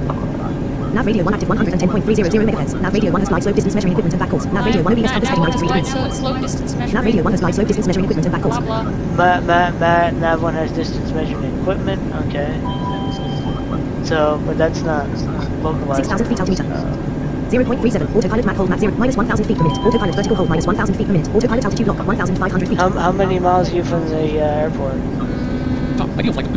Nav 0.95 1.05
radio 1.05 1.25
1 1.25 1.33
active 1.33 1.49
110.300 1.49 2.47
MHz. 2.47 2.81
Nav 2.81 2.93
radio 2.93 3.11
1 3.11 3.19
has 3.19 3.27
glide 3.27 3.43
slope 3.43 3.55
distance 3.55 3.75
measuring 3.75 3.91
equipment 3.91 4.13
and 4.13 4.19
back 4.21 4.29
course. 4.29 4.45
Nav 4.45 4.65
radio 4.65 4.81
1 4.81 4.93
OBS 4.93 5.11
compass 5.11 5.29
heading 5.29 5.43
93 5.43 5.67
has 5.67 5.91
degrees. 5.91 5.91
glide 5.91 6.47
slope 6.71 6.93
Nav 6.93 7.03
radio 7.03 7.23
1 7.23 7.31
has 7.33 7.41
glide 7.41 7.55
slope 7.55 7.67
distance 7.67 7.87
measuring 7.87 8.05
equipment 8.05 8.27
and 8.27 8.35
back 8.35 8.43
course. 8.43 8.59
Blah 8.59 8.81
blah. 8.81 9.19
Matt, 9.19 9.43
Matt, 9.43 9.79
Matt, 9.81 10.13
nav 10.23 10.41
one 10.41 10.53
has 10.53 10.71
distance 10.71 11.11
measurement 11.11 11.51
equipment. 11.59 11.99
Okay. 12.23 12.47
So, 14.07 14.41
but 14.45 14.57
that's 14.57 14.81
not 14.87 15.09
localized. 15.67 16.07
6,000 16.07 16.27
feet 16.27 16.39
altimeter. 16.39 16.63
Uh, 16.63 17.51
0.37. 17.51 18.15
Autopilot 18.15 18.45
map 18.45 18.55
hold 18.55 18.69
max 18.69 18.79
0. 18.79 18.95
Minus 18.95 19.17
1,000 19.17 19.45
feet 19.45 19.57
per 19.57 19.63
minute. 19.63 19.79
Autopilot 19.83 20.15
vertical 20.15 20.37
hold 20.37 20.49
minus 20.49 20.65
1,000 20.65 20.95
feet 20.95 21.07
per 21.07 21.13
minute. 21.13 21.27
Autopilot 21.35 21.65
altitude 21.65 21.87
lock 21.87 22.07
1,500 22.07 22.69
feet. 22.69 22.77
how, 22.77 22.89
how 22.89 23.11
many 23.11 23.37
miles 23.39 23.69
are 23.69 23.75
you 23.75 23.83
from 23.83 24.07
the 24.07 24.39
uh, 24.39 24.63
airport? 24.63 24.95
Top. 25.97 26.09
Ideal 26.17 26.31
flight. 26.31 26.47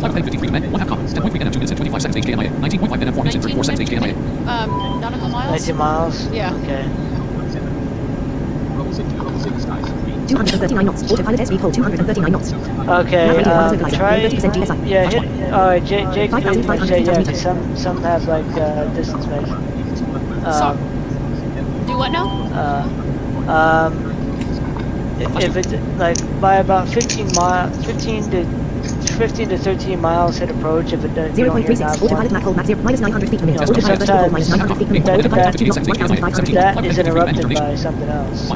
Direct 0.00 0.14
me. 0.14 0.22
Flight 0.22 0.24
tools. 0.24 0.24
Flight. 0.24 0.24
Flight 0.24 0.24
with 0.24 0.24
53 0.24 0.50
men. 0.50 0.72
1 0.72 0.80
half 0.80 0.88
commas. 0.88 1.14
10.3 1.14 1.40
NM 1.40 1.52
2 1.52 1.58
minutes 1.60 1.70
and 1.70 1.76
25 1.78 2.02
seconds 2.02 2.26
HKMIA. 2.26 2.50
19.5 2.60 3.02
NM 3.02 3.14
4 3.14 3.24
minutes 3.24 3.34
and 3.34 3.42
34 3.44 3.64
seconds 3.64 3.90
HKMIA. 3.90 4.14
Um, 4.46 5.00
nautical 5.00 5.28
miles. 5.28 5.68
90 5.68 5.72
miles? 5.72 6.26
Yeah. 6.32 6.54
Okay. 6.64 6.88
239 10.28 10.86
knots. 10.86 11.02
Autopilot 11.10 11.40
SV 11.40 11.58
hold 11.58 11.74
239 11.74 12.32
knots. 12.32 12.52
Okay, 12.52 13.42
um, 13.42 13.78
try. 13.90 14.16
Yeah, 14.86 15.08
hit. 15.10 15.52
Alright, 15.52 15.84
Jake, 15.84 16.10
Jake, 16.12 16.30
please 16.30 16.44
5,500 16.44 16.86
say 16.86 17.02
yeah, 17.02 17.32
some, 17.32 17.76
some 17.76 18.00
have 18.02 18.24
like 18.28 18.46
uh, 18.56 18.84
distance 18.94 19.26
measure. 19.26 19.54
Um, 20.46 20.76
Do 21.86 21.98
what 21.98 22.12
now? 22.12 22.28
uh, 22.54 22.84
um, 23.50 23.92
i- 25.18 25.42
if 25.42 25.56
it's 25.56 25.72
like 25.98 26.16
by 26.40 26.56
about 26.56 26.88
15 26.88 27.32
mile, 27.34 27.68
15 27.82 28.30
to 28.30 28.44
15 29.20 29.50
to 29.50 29.58
13 29.58 30.00
miles 30.00 30.38
hit 30.38 30.48
approach, 30.48 30.94
if 30.94 31.04
it 31.04 31.14
does, 31.14 31.38
you 31.38 31.44
don't 31.44 31.60
hear 31.60 31.68
0.36. 31.76 32.00
Autopilot 32.00 32.10
one, 32.10 32.32
map 32.32 32.42
hold 32.42 32.56
max 32.56 32.68
0. 32.68 32.82
Minus 32.82 33.00
900 33.00 33.28
feet 33.28 33.40
per 33.40 33.44
minute. 33.44 33.60
Autopilot 33.60 33.98
vertical 33.98 34.18
hold 34.18 34.32
900 34.32 34.78
feet 34.78 34.86
per 34.86 34.92
minute. 34.94 35.08
Autopilot 35.10 35.30
that- 35.30 35.46
altitude 35.46 35.68
lock 35.68 35.86
1,500 35.86 36.46
feet. 36.46 36.54
that 36.54 36.84
is 36.86 36.98
interrupted 36.98 37.52
by 37.52 37.74
something 37.74 38.08
else. 38.08 38.48
So. 38.48 38.54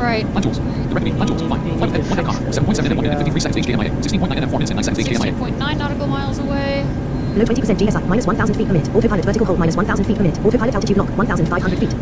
Right. 0.00 0.26
Flight 0.28 0.44
tools. 0.44 0.58
Direct 0.88 1.04
me. 1.04 1.12
Flight 1.12 1.28
tools. 1.28 1.42
Flight. 1.42 1.60
Flight 1.60 1.92
1 1.92 2.16
half 2.16 2.24
comma. 2.24 2.40
7.7 2.48 2.88
NM 2.88 2.96
1 2.96 3.04
minute 3.04 3.18
53 3.18 3.40
seconds 3.40 3.66
HKMIA. 3.66 3.90
16.9 4.00 4.40
NM 4.40 4.48
4 4.48 4.58
minutes 4.58 4.70
and 4.72 4.78
9 4.80 4.84
seconds 4.84 5.04
HKMIA. 5.04 5.32
16.9 5.36 5.76
nautical 5.76 6.06
miles 6.06 6.38
away. 6.38 6.86
Below 7.34 7.44
20% 7.44 7.76
GSI. 7.76 8.08
Minus 8.08 8.26
1,000 8.26 8.54
feet 8.56 8.66
per 8.68 8.72
minute. 8.72 8.88
Autopilot 8.96 9.24
vertical 9.26 9.44
hold 9.44 9.58
minus 9.58 9.76
1,000 9.76 10.04
feet 10.06 10.16
per 10.16 10.22
minute. 10.22 10.40
Autopilot 10.40 10.74
altitude 10.74 10.96
lock 10.96 11.10
1,500 11.10 11.78
feet. 11.78 11.92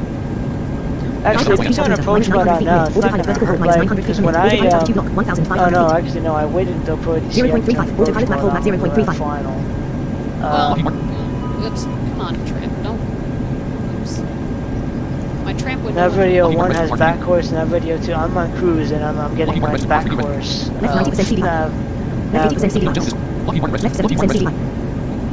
Actually, 1.25 1.55
if 1.55 1.65
you 1.65 1.73
don't 1.73 1.93
approach 1.93 2.29
what 2.29 2.49
I 2.49 2.61
know, 2.61 2.85
it's 2.85 3.01
not 3.01 3.13
Autopilot 3.13 3.25
gonna 3.25 3.25
vertical 3.25 3.47
hold 3.47 3.59
hurt. 3.59 3.61
minus 3.61 3.77
Like, 3.77 3.79
900 3.79 4.05
feet 4.05 4.07
because 4.07 4.19
per 4.19 4.23
when 4.23 4.35
minute. 4.35 4.39
I, 4.39 4.47
Autopilot 4.47 4.73
altitude 4.73 4.97
uh, 4.97 4.99
lock 4.99 5.11
oh 5.11 5.13
1,500 5.13 5.71
no, 5.71 5.89
feet. 5.89 5.91
actually 5.91 6.21
no, 6.21 6.35
I 6.35 6.47
waited 6.47 6.77
until 6.77 6.95
approach. 6.97 7.25
0.35. 7.25 7.99
Autopilot 7.99 8.29
map 8.29 8.41
hold 8.41 8.53
max 8.55 8.67
0.35. 8.67 9.17
Final. 9.17 9.65
Well, 10.51 10.53
Uh, 10.53 10.69
Lockheed 10.69 10.85
Martin. 10.85 11.03
oops. 11.63 11.85
Come 11.85 12.21
on, 12.21 12.45
tramp. 12.47 12.83
Don't. 12.83 13.05
Oops. 13.95 14.23
My 15.45 15.55
tramp 15.55 15.83
would. 15.83 15.95
Nav 15.95 16.17
know. 16.17 16.19
radio 16.19 16.45
Lockheed 16.45 16.59
one 16.59 16.73
Martin. 16.73 16.77
has 16.77 16.93
back 16.93 17.21
course, 17.21 17.51
nav 17.53 17.73
radio 17.73 17.99
two. 17.99 18.15
I'm 18.15 18.37
on 18.37 18.53
cruise 18.53 18.91
and 18.93 19.05
I'm, 19.05 19.19
I'm 19.19 19.35
getting 19.35 19.61
Lockheed 19.61 19.63
my 19.63 19.69
Martin. 19.69 19.89
back 19.89 20.07
Lockheed 20.07 20.19
course. 20.19 20.71
Left 20.81 20.97
uh, 20.97 20.97
90% 20.97 21.27
CD. 21.27 21.43
nav, 21.43 21.73
Left 22.33 22.33
nav 22.33 22.53
80% 22.53 22.73
CD. 22.73 22.87
No, 22.87 22.93
just 22.93 23.17
Lockheed 23.47 23.63
Martin. 23.63 23.81
Left 23.83 23.97
Lockheed 24.03 24.19
70% 24.19 24.31
CD. 24.31 24.45
Martin. 24.45 24.74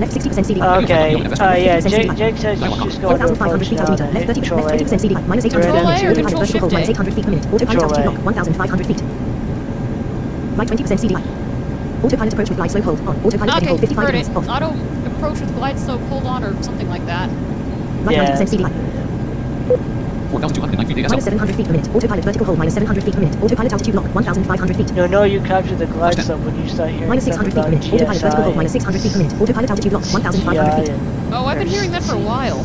Left 0.01 0.13
60% 0.13 0.45
CD. 0.45 0.61
Okay, 0.61 1.13
uh, 1.13 1.53
yeah, 1.55 1.77
50% 1.79 1.91
Jake, 1.91 2.17
Jake 2.17 2.37
says 2.37 2.59
you 2.59 2.67
should 2.73 2.83
just 2.85 3.01
go 3.01 3.11
into 3.11 3.27
1,500 3.27 3.53
approach 3.53 3.69
feet 3.69 3.77
now, 3.77 3.85
altimeter. 3.85 4.05
then 4.09 4.13
Left 4.13 4.25
hit 4.25 4.35
30, 4.35 4.41
control 4.41 4.65
left 4.65 4.83
30% 4.83 4.99
CD. 4.99 5.13
Minus 5.29 5.45
800 5.45 5.61
feet. 5.61 5.69
A 5.69 6.07
or 6.07 6.09
Autopilot 6.09 6.23
vertical 6.25 6.41
hold 6.41 6.49
shift 6.49 6.71
minus 6.73 6.89
A? 6.89 6.91
800 6.91 7.13
feet 7.13 7.25
per 7.25 7.29
minute. 7.29 7.45
Autopilot 7.53 7.69
Control 7.69 7.91
altitude 7.93 8.25
lock 8.25 8.25
1,500 8.25 8.87
feet. 8.87 9.01
Right 10.57 10.67
20% 10.67 10.99
CD. 10.99 11.13
Autopilot 12.01 12.33
approach 12.33 12.49
with 12.49 12.57
glide 12.57 12.71
slope 12.71 12.83
hold 12.83 12.99
on. 13.01 13.15
Autopilot 13.23 13.53
heading 13.53 13.69
Okay, 13.69 13.77
hold 13.77 13.79
55 13.81 14.03
heard 14.03 14.11
degrees 14.17 14.29
off. 14.35 14.49
Auto 14.49 14.69
approach 15.05 15.39
with 15.39 15.53
glide 15.53 15.77
slope, 15.77 16.01
hold 16.09 16.25
on, 16.25 16.43
or 16.43 16.63
something 16.63 16.89
like 16.89 17.05
that. 17.05 17.29
Right 18.01 18.17
Yeah. 18.17 18.41
90% 18.41 18.49
CD. 18.49 18.65
4,209 20.31 20.87
feet 20.87 21.09
Minus 21.09 21.25
700 21.25 21.55
feet 21.55 21.65
per 21.67 21.71
minute. 21.73 21.89
Autopilot 21.95 22.23
vertical 22.23 22.45
hold 22.45 22.57
minus 22.57 22.73
700 22.73 23.03
feet 23.03 23.13
per 23.13 23.19
minute. 23.19 23.35
Autopilot 23.43 23.71
altitude 23.73 23.95
lock 23.95 24.05
1,500 24.15 24.75
feet. 24.77 24.91
No, 24.95 25.05
no, 25.07 25.23
you 25.23 25.41
capture 25.41 25.75
the 25.75 25.85
glide 25.87 26.15
Understand. 26.15 26.25
slope 26.27 26.45
when 26.45 26.55
you 26.63 26.69
start 26.69 26.89
hearing 26.91 27.19
600 27.19 27.53
feet 27.53 27.63
per 27.63 27.69
minute. 27.69 27.85
Autopilot 27.93 28.21
vertical 28.21 28.43
hold 28.43 28.55
minus 28.55 28.71
600 28.71 29.01
feet 29.01 29.11
per 29.11 29.17
minute. 29.19 29.33
Autopilot 29.41 29.69
altitude 29.69 29.93
lock 29.93 30.05
1,500 30.05 30.85
feet. 30.85 30.95
Oh, 31.33 31.45
I've 31.45 31.57
been 31.59 31.67
hearing 31.67 31.91
that 31.91 32.03
for 32.03 32.15
a 32.15 32.19
while. 32.19 32.63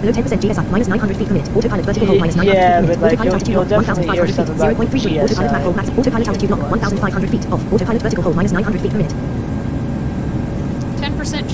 Below 0.00 0.12
10% 0.12 0.40
GSI. 0.42 0.70
Minus 0.70 0.88
900 0.88 1.16
feet 1.16 1.28
per 1.28 1.34
minute. 1.34 1.48
Autopilot 1.56 1.84
vertical 1.86 2.06
hold 2.08 2.20
minus 2.20 2.36
900 2.36 2.54
Yeah, 2.54 2.80
feet 2.80 2.86
per 2.86 2.96
minute. 2.98 3.02
like, 3.02 3.12
Autopilot 3.12 3.24
you'll- 3.24 3.34
altitude 3.34 3.54
you'll 3.54 3.62
lock 3.62 3.86
1,500 3.86 4.26
feet. 4.26 4.34
stuff 4.34 4.48
about 4.50 4.76
0.33. 4.76 5.20
Autopilot 5.22 5.52
map 5.52 5.62
hold 5.62 5.76
max. 5.76 5.88
Autopilot 5.98 6.28
altitude 6.28 6.50
lock 6.50 6.70
1,500 6.70 7.30
feet. 7.30 7.44
Off. 7.52 7.62
Autopilot 7.72 8.02
vertical 8.02 8.22
hold 8.24 8.36
minus 8.36 8.52
900 8.52 8.80
feet 8.82 8.90
per 8.90 8.98
minute. 8.98 9.14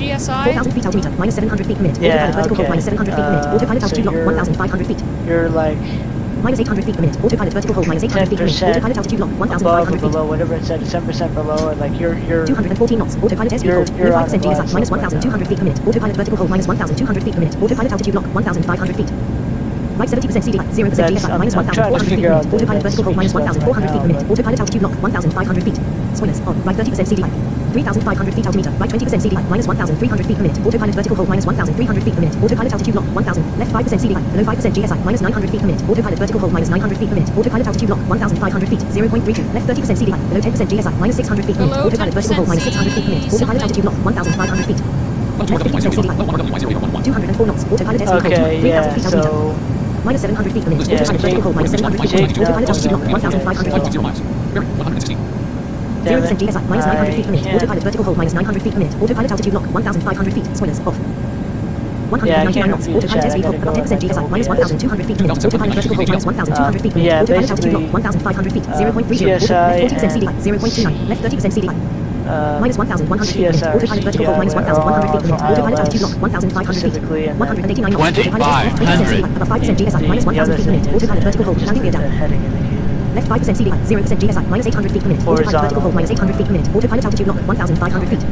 10% 0.01 0.17
GSI. 0.17 0.45
4,000 0.45 0.73
feet 0.73 0.87
altimeter. 0.87 1.11
Minus 1.19 1.35
700 1.35 1.67
feet 1.67 1.77
per 1.77 1.83
minute. 1.83 1.99
Yeah, 2.01 2.29
Autopilot 2.33 2.35
vertical 2.37 2.57
hold 2.57 2.69
minus 2.71 2.85
700 2.85 3.15
feet 3.15 3.25
per 3.25 3.31
minute. 3.31 3.47
Uh, 3.47 3.55
Autopilot 3.55 3.81
so 3.81 3.87
altitude 3.87 4.07
lock 4.07 4.15
1,500 4.27 4.87
feet. 4.87 5.01
You're 5.27 5.49
like 5.51 5.79
Minus 6.41 6.61
800 6.61 6.85
feet 6.87 6.95
per 6.97 7.03
minute. 7.03 7.21
Autopilot 7.23 7.53
vertical 7.53 7.75
hold 7.75 7.87
minus 7.87 8.03
800 8.05 8.29
feet 8.31 8.39
per 8.39 8.45
minute. 8.47 8.57
10% 8.57 8.71
Autopilot 8.73 8.97
altitude 8.97 9.21
lock 9.21 9.31
above 9.31 9.61
or 9.61 9.85
1,500 9.85 9.93
feet. 9.93 10.01
below, 10.01 10.25
whatever 10.27 10.55
it 10.57 10.65
said, 10.65 10.81
10% 10.81 11.35
below, 11.35 11.69
or 11.69 11.75
like 11.75 12.01
you're, 12.01 12.17
you're, 12.25 12.47
214 12.47 12.99
knots. 12.99 13.17
Autopilot 13.21 13.53
SV 13.53 13.65
You're- 13.65 13.77
hold. 13.85 13.89
you're 13.99 14.07
Below 14.09 14.17
on 14.17 14.25
5% 14.25 14.31
the 14.33 14.49
GSI. 14.49 14.73
Minus 14.73 14.89
slope 14.89 15.03
right 15.03 15.13
1,200 15.13 15.49
feet 15.49 15.59
per 15.59 15.65
minute. 15.65 15.81
Autopilot 15.87 16.17
vertical 16.17 16.37
hold 16.39 16.49
minus 16.51 16.67
1,200 16.67 17.23
feet 17.25 17.35
per 17.35 17.41
minute. 17.41 17.57
Autopilot 17.61 17.93
altitude 17.93 18.15
lock 18.15 18.25
1,500 18.33 18.97
feet. 18.97 19.11
Right 20.01 20.09
70% 20.09 20.45
CD. 20.45 20.57
0% 20.57 20.97
That's- 20.97 21.13
GSI. 21.13 21.29
I'm- 21.29 21.39
Minus 21.45 21.55
I'm 21.57 21.67
trying 21.69 21.77
to 21.77 21.93
1,400 21.93 22.09
feet 22.09 22.25
per 22.25 22.33
minute. 22.33 22.49
the- 22.49 22.57
Autopilot 22.57 22.83
vertical 22.89 23.05
hold 23.05 23.17
minus 23.17 23.33
speed 23.33 23.45
stuff 23.45 23.57
1,400 23.61 23.91
feet 23.93 24.01
per 24.01 24.07
minute. 24.09 24.23
now, 24.25 24.33
Autopilot 24.33 24.61
altitude 24.61 24.83
lock 24.83 24.95
1,500 25.05 25.65
feet. 25.65 25.79
Spoilers 26.17 26.41
on. 26.49 26.57
Right 26.65 26.77
30% 26.77 27.09
CD. 27.09 27.21
3,500 27.73 28.35
feet 28.35 28.47
altimeter. 28.47 28.71
Right 28.79 28.91
20% 28.91 29.21
CD. 29.21 29.35
Minus 29.49 29.67
1,300 29.67 30.27
feet 30.27 30.37
per 30.37 30.43
minute. 30.43 30.59
Autopilot 30.67 30.95
vertical 30.95 31.17
hold 31.17 31.29
minus 31.29 31.47
1,300 31.47 32.03
feet 32.03 32.15
per 32.15 32.21
minute. 32.21 32.37
Autopilot 32.43 32.73
altitude 32.73 32.95
lock 32.95 33.07
1,000. 33.15 33.59
Left 33.59 33.73
5% 33.73 34.01
CD. 34.01 34.13
Below 34.15 34.45
5% 34.45 34.75
GSI. 34.75 34.99
Minus 35.05 35.21
900 35.23 35.51
feet 35.51 35.61
per 35.61 35.67
minute. 35.67 35.83
Autopilot 35.89 36.19
vertical 36.19 36.41
hold 36.41 36.53
minus 36.53 36.69
900 36.69 36.99
feet 36.99 37.09
per 37.09 37.15
minute. 37.15 37.31
Autopilot 37.37 37.67
altitude 37.67 37.91
lock 37.91 38.01
1,500 38.09 38.69
feet. 38.69 38.81
0.32. 38.81 39.55
Left 39.55 39.67
30% 39.67 39.97
CD. 39.97 40.11
Below 40.11 40.41
10% 40.41 40.69
GSI. 40.71 40.95
Minus 40.99 41.17
600 41.17 41.45
feet 41.47 41.57
per 41.57 41.65
minute. 41.65 41.81
Autopilot 41.81 42.15
vertical 42.15 42.37
hold 42.37 42.49
minus 42.49 42.65
600 42.65 42.93
feet 42.93 43.05
per 43.05 43.11
minute. 43.11 43.31
10% 43.31 43.35
Autopilot 43.35 43.63
altitude 43.63 43.85
lock 43.85 43.97
1,500 44.05 44.67
feet. 44.67 44.81
Level 45.41 45.59
4 45.59 45.71
WY081. 45.71 46.07
Level 46.11 46.27
1 46.27 46.41
WY081. 46.51 47.05
204 47.05 47.47
knots. 47.47 47.65
Autopilot 47.71 48.01
hold. 48.01 48.27
okay, 48.27 48.61
3,000 48.61 48.67
yeah, 48.67 48.99
so, 48.99 49.55
minus 50.05 50.21
700 50.21 50.53
feet 50.53 50.65
per 50.65 50.71
minute. 50.71 50.89
Autopilot 50.91 51.21
vertical 51.21 51.43
hold 51.43 51.57
minus 51.57 51.71
700 51.71 52.01
feet 52.01 52.11
per 52.11 52.21
minute. 52.21 52.39
Autopilot 52.41 52.69
altitude 52.69 52.93
lock 52.93 53.05
uh, 53.05 53.21
1,500 53.21 53.73
feet. 53.73 55.19
0 55.19 55.60
miles. 56.03 56.09
Barry, 56.09 56.21
116. 56.21 56.37
0% 56.41 56.41
it. 56.41 56.49
GSI 56.49 56.69
minus 56.69 56.87
900 56.87 57.15
feet 57.15 57.25
per 57.25 57.31
minute. 57.33 57.55
Autopilot 57.55 57.83
vertical 57.83 58.05
hold 58.05 58.17
minus 58.17 58.35
900 58.35 58.63
feet 58.63 58.73
per 58.73 58.79
minute. 58.79 58.95
Autopilot 59.01 59.31
altitude 59.31 59.55
lock 59.55 59.67
1,500 59.73 60.35
feet. 60.35 60.47
Spoilers 60.57 60.81
off. 60.87 60.97
Yeah, 62.11 62.43
199 62.43 62.71
knots. 62.71 62.89
Autopilot 62.89 63.25
SV 63.31 63.43
hold 63.45 63.55
about 63.55 63.75
10% 63.77 64.01
GSI, 64.03 64.31
minus 64.31 64.49
1,200 64.49 65.07
feet 65.07 65.17
per 65.19 65.23
minute. 65.23 65.45
Autopilot 65.45 65.75
vertical 65.75 65.97
hold 65.97 66.09
minus 66.09 66.25
1,200 66.27 66.83
feet 66.83 66.93
per 66.93 66.99
minute. 66.99 67.23
Autopilot 67.23 67.51
altitude 67.51 67.73
lock 67.73 67.93
1,500 67.93 68.53
feet. 68.53 68.67
uh, 68.69 68.75
0.30. 68.75 69.31
Left 69.31 69.53
40% 69.81 70.03
and- 70.03 70.13
CDI. 70.13 70.35
0.29. 70.43 71.09
Left 71.09 71.23
30% 71.23 71.53
CDI. 71.55 71.77
Uh, 72.27 72.59
Minus 72.61 72.79
1,100 72.79 73.27
feet 73.27 73.47
per 73.47 73.53
minute. 73.53 73.75
Autopilot 73.75 74.05
vertical 74.05 74.27
hold 74.27 74.39
1,100 74.39 75.11
feet 75.11 75.21
per 75.21 75.27
minute. 75.27 75.43
Autopilot 75.51 75.79
altitude 75.79 76.03
lock 76.03 76.15
1,500 76.21 76.75
feet. 76.75 76.93
specifically, 76.93 77.27
and 77.29 77.39
189 77.39 77.93
knots. 77.93 78.19
Autopilot 78.19 78.41
left 78.41 78.79
20% 78.79 79.07
CDI. 79.07 79.37
About 79.37 79.49
5% 79.49 79.77
GSI. 79.79 80.09
Minus 80.09 80.25
the, 80.25 80.31
the 80.31 80.39
1,000 80.41 80.57
feet 80.57 80.67
per 80.67 80.73
minute. 80.73 80.95
Autopilot 80.95 81.23
vertical 81.25 81.45
hold. 81.47 81.63
Landing 81.63 81.83
gear 81.83 81.93
down. 81.93 82.80
Left 83.15 83.29
5% 83.29 83.57
CDI, 83.59 83.75
0% 83.87 84.19
GSI, 84.21 84.45
minus 84.49 84.67
800 84.67 84.93
feet 84.93 85.03
per 85.03 85.09
minute. 85.09 85.27
Autopilot 85.27 85.61
vertical 85.63 85.83
hold, 85.83 85.95
minus 85.95 86.11
800 86.11 86.37
feet 86.37 86.47
per 86.47 86.53
minute. 86.53 86.69
Autopilot 86.75 87.05
altitude 87.05 87.27
lock, 87.27 87.39
1,500 87.47 88.09
feet. 88.09 88.23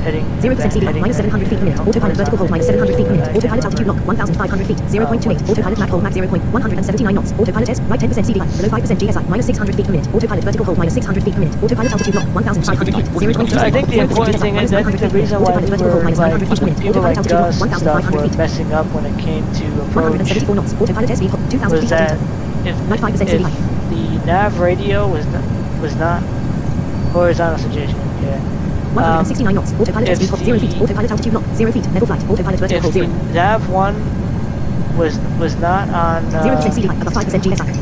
Heading. 0.00 0.24
0% 0.40 0.56
back- 0.56 0.72
CDI, 0.72 1.00
minus 1.00 1.16
700 1.16 1.48
feet 1.48 1.58
per 1.58 1.64
minute. 1.64 1.80
Autopilot 1.80 2.16
vertical 2.16 2.38
hold, 2.38 2.50
minus 2.50 2.66
700 2.66 2.96
feet 2.96 3.06
per 3.06 3.12
minute. 3.12 3.36
Autopilot 3.36 3.64
altitude 3.64 3.86
lock, 3.86 3.98
1,500 4.06 4.66
feet. 4.66 4.78
0.28. 4.88 5.50
Autopilot 5.50 5.78
map 5.78 5.88
hold, 5.90 6.02
map 6.02 6.12
0.179 6.14 7.14
knots. 7.14 7.32
Autopilot 7.38 7.68
S, 7.68 7.80
right 7.90 8.00
10% 8.00 8.26
CDI, 8.26 8.46
below 8.56 8.68
5% 8.70 8.98
GSI, 9.00 9.28
minus 9.28 9.46
600 9.46 9.74
feet 9.76 9.86
per 9.86 9.92
minute. 9.92 10.08
Autopilot 10.14 10.44
vertical 10.44 10.64
hold, 10.64 10.78
minus 10.78 10.94
600 10.94 11.22
feet 11.24 11.34
per 11.34 11.40
minute. 11.40 11.56
Autopilot 11.62 11.92
altitude 11.92 12.14
lock, 12.14 12.26
1,500 12.34 12.94
feet. 12.94 13.04
0.28. 13.04 13.58
I 13.60 13.70
think 13.70 13.88
the 13.88 13.98
important 14.00 14.40
thing 14.40 14.56
is, 14.56 14.72
I 14.72 14.82
think 14.82 15.00
the 15.00 15.10
reason 15.10 15.40
why 15.42 15.56
we 15.56 15.70
were 15.76 16.14
like, 16.16 16.78
people 16.80 17.02
like 17.02 17.16
Gus 17.28 17.60
and 17.60 17.74
stuff 17.76 18.10
were 18.10 18.28
messing 18.38 18.72
up 18.72 18.86
when 18.94 19.04
it 19.04 19.18
came 19.18 19.44
to 19.60 19.64
approach 19.82 20.16
174 20.16 20.54
knots. 20.54 20.72
Autopilot 20.80 21.10
SV, 21.10 21.28
2,000 21.50 21.70
was 21.70 21.80
feet 21.80 21.90
that 21.90 22.10
altitude. 22.12 22.28
if, 22.64 22.76
95% 22.88 23.32
if 23.32 23.69
nav 24.26 24.58
radio 24.60 25.08
was 25.08 25.26
not, 25.26 25.44
was 25.80 25.96
not 25.96 26.22
horizontal 27.12 27.58
suggestion, 27.58 27.98
yeah. 28.22 28.38
169 28.94 29.54
knots. 29.54 29.72
Autopilot 29.74 30.08
if 30.08 30.18
SV, 30.18 30.44
0 30.44 30.58
feet. 30.58 30.80
Autopilot 30.80 31.10
altitude 31.10 31.34
lock, 31.34 31.44
0 31.54 31.72
feet. 31.72 31.86
Level 31.92 32.06
flight. 32.06 32.22
Autopilot 32.28 32.60
vertical 32.60 32.82
hold, 32.82 32.94
0. 32.94 33.06
nav 33.32 33.68
one 33.70 33.94
was 34.96 35.18
was 35.38 35.56
not 35.56 35.88
on, 35.90 36.24
uh, 36.34 36.60
CDI, 36.60 37.00
about 37.00 37.14
five 37.14 37.24
percent 37.24 37.44
GSI. 37.44 37.76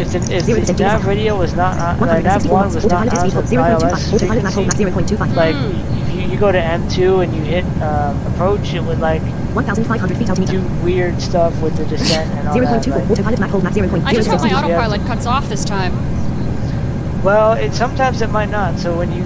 if 0.00 0.12
the, 0.12 0.18
if 0.34 0.44
0% 0.44 0.66
the 0.66 0.82
nav 0.82 1.06
radio 1.06 1.36
was 1.36 1.54
not 1.54 1.76
on, 1.78 2.08
uh, 2.08 2.20
nav 2.20 2.48
one 2.48 2.72
was 2.72 2.86
not 2.86 3.08
on 3.08 3.30
the 3.30 3.30
zero 3.30 3.30
point 3.32 3.48
two 3.48 3.56
five. 3.56 3.82
iOS 3.82 4.12
Autopilot 4.14 4.42
map 4.44 4.52
hold 4.54 4.72
zero 4.76 4.90
point 4.92 5.08
two 5.08 5.16
five. 5.16 5.34
like 5.34 5.56
if 5.56 6.14
you, 6.14 6.22
you 6.32 6.38
go 6.38 6.52
to 6.52 6.58
M2 6.58 7.24
and 7.24 7.34
you 7.34 7.42
hit 7.42 7.64
uh, 7.82 8.14
approach, 8.32 8.72
it 8.74 8.82
would 8.82 9.00
like 9.00 9.22
one 9.54 9.64
thousand 9.64 9.84
five 9.84 10.00
hundred 10.00 10.16
feet 10.18 10.28
do 10.46 10.60
weird 10.84 11.20
stuff 11.20 11.60
with 11.62 11.76
the 11.76 11.84
descent 11.86 12.30
and 12.38 12.48
all 12.48 12.54
Zero 12.54 12.66
point 12.66 12.84
that. 12.84 12.84
two 12.84 12.92
four. 12.92 13.12
Autopilot 13.12 13.40
map 13.40 13.50
hold 13.50 13.64
map 13.64 13.72
zero 13.72 13.88
point 13.88 14.04
I 14.06 14.12
just 14.14 14.28
hope 14.28 14.40
my 14.40 14.48
percent 14.48 14.64
CDI. 14.64 14.74
autopilot 14.76 15.00
cuts 15.06 15.26
off 15.26 15.48
this 15.48 15.64
time. 15.64 15.92
well, 17.22 17.52
it 17.52 17.72
sometimes 17.74 18.22
it 18.22 18.30
might 18.30 18.50
not. 18.50 18.78
So 18.78 18.96
when 18.96 19.12
you 19.12 19.22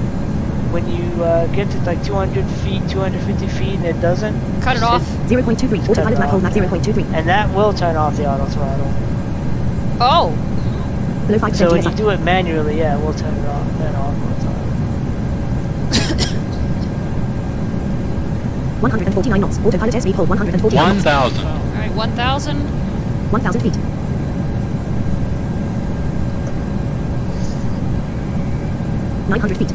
when 0.74 0.88
you 0.90 1.22
uh, 1.22 1.46
get 1.54 1.70
to 1.70 1.78
like 1.82 2.02
200 2.04 2.44
feet, 2.66 2.82
250 2.90 3.46
feet, 3.46 3.76
and 3.76 3.84
it 3.84 4.00
doesn't, 4.00 4.34
Cut 4.60 4.76
it 4.76 4.82
off. 4.82 5.06
hit- 5.06 5.28
Zero 5.28 5.42
point 5.42 5.58
two 5.60 5.68
three. 5.68 5.78
Cut 5.78 5.90
it 5.90 5.98
Autopilot 5.98 6.18
map 6.18 6.28
hold 6.30 6.40
off. 6.40 6.42
map 6.44 6.52
zero 6.52 6.68
point 6.68 6.84
two 6.84 6.92
three. 6.92 7.04
and 7.14 7.28
that 7.28 7.54
will 7.54 7.72
turn 7.72 7.94
off 7.96 8.16
the 8.16 8.26
auto 8.26 8.46
throttle. 8.46 8.90
Oh, 10.00 10.30
Below 11.26 11.38
five 11.38 11.56
So 11.56 11.66
percent 11.70 11.84
when 11.84 11.92
you 11.92 11.96
do 11.96 12.10
it 12.10 12.20
manually, 12.22 12.78
yeah, 12.78 12.98
it 12.98 13.04
will 13.04 13.14
turn 13.14 13.32
it 13.34 13.46
off. 13.48 13.66
Then 13.78 13.94
off 13.94 14.14
all 18.82 18.82
the 18.82 18.82
time. 18.82 18.82
One 18.82 18.90
hundred 18.90 19.06
and 19.06 19.14
forty 19.14 19.30
nine 19.30 19.40
knots. 19.40 19.58
Autopilot 19.58 19.94
SV 19.94 20.12
hold 20.14 20.28
one 20.28 20.38
hundred 20.38 20.54
and 20.54 20.62
forty 20.62 20.76
nine 20.76 20.96
knots. 20.96 21.04
1,000. 21.04 21.46
all 21.46 21.58
right, 21.74 21.92
1,000. 21.92 22.58
One 23.30 23.40
thousand 23.40 23.60
feet. 23.62 23.76
Nine 29.28 29.40
hundred 29.40 29.58
feet. 29.58 29.72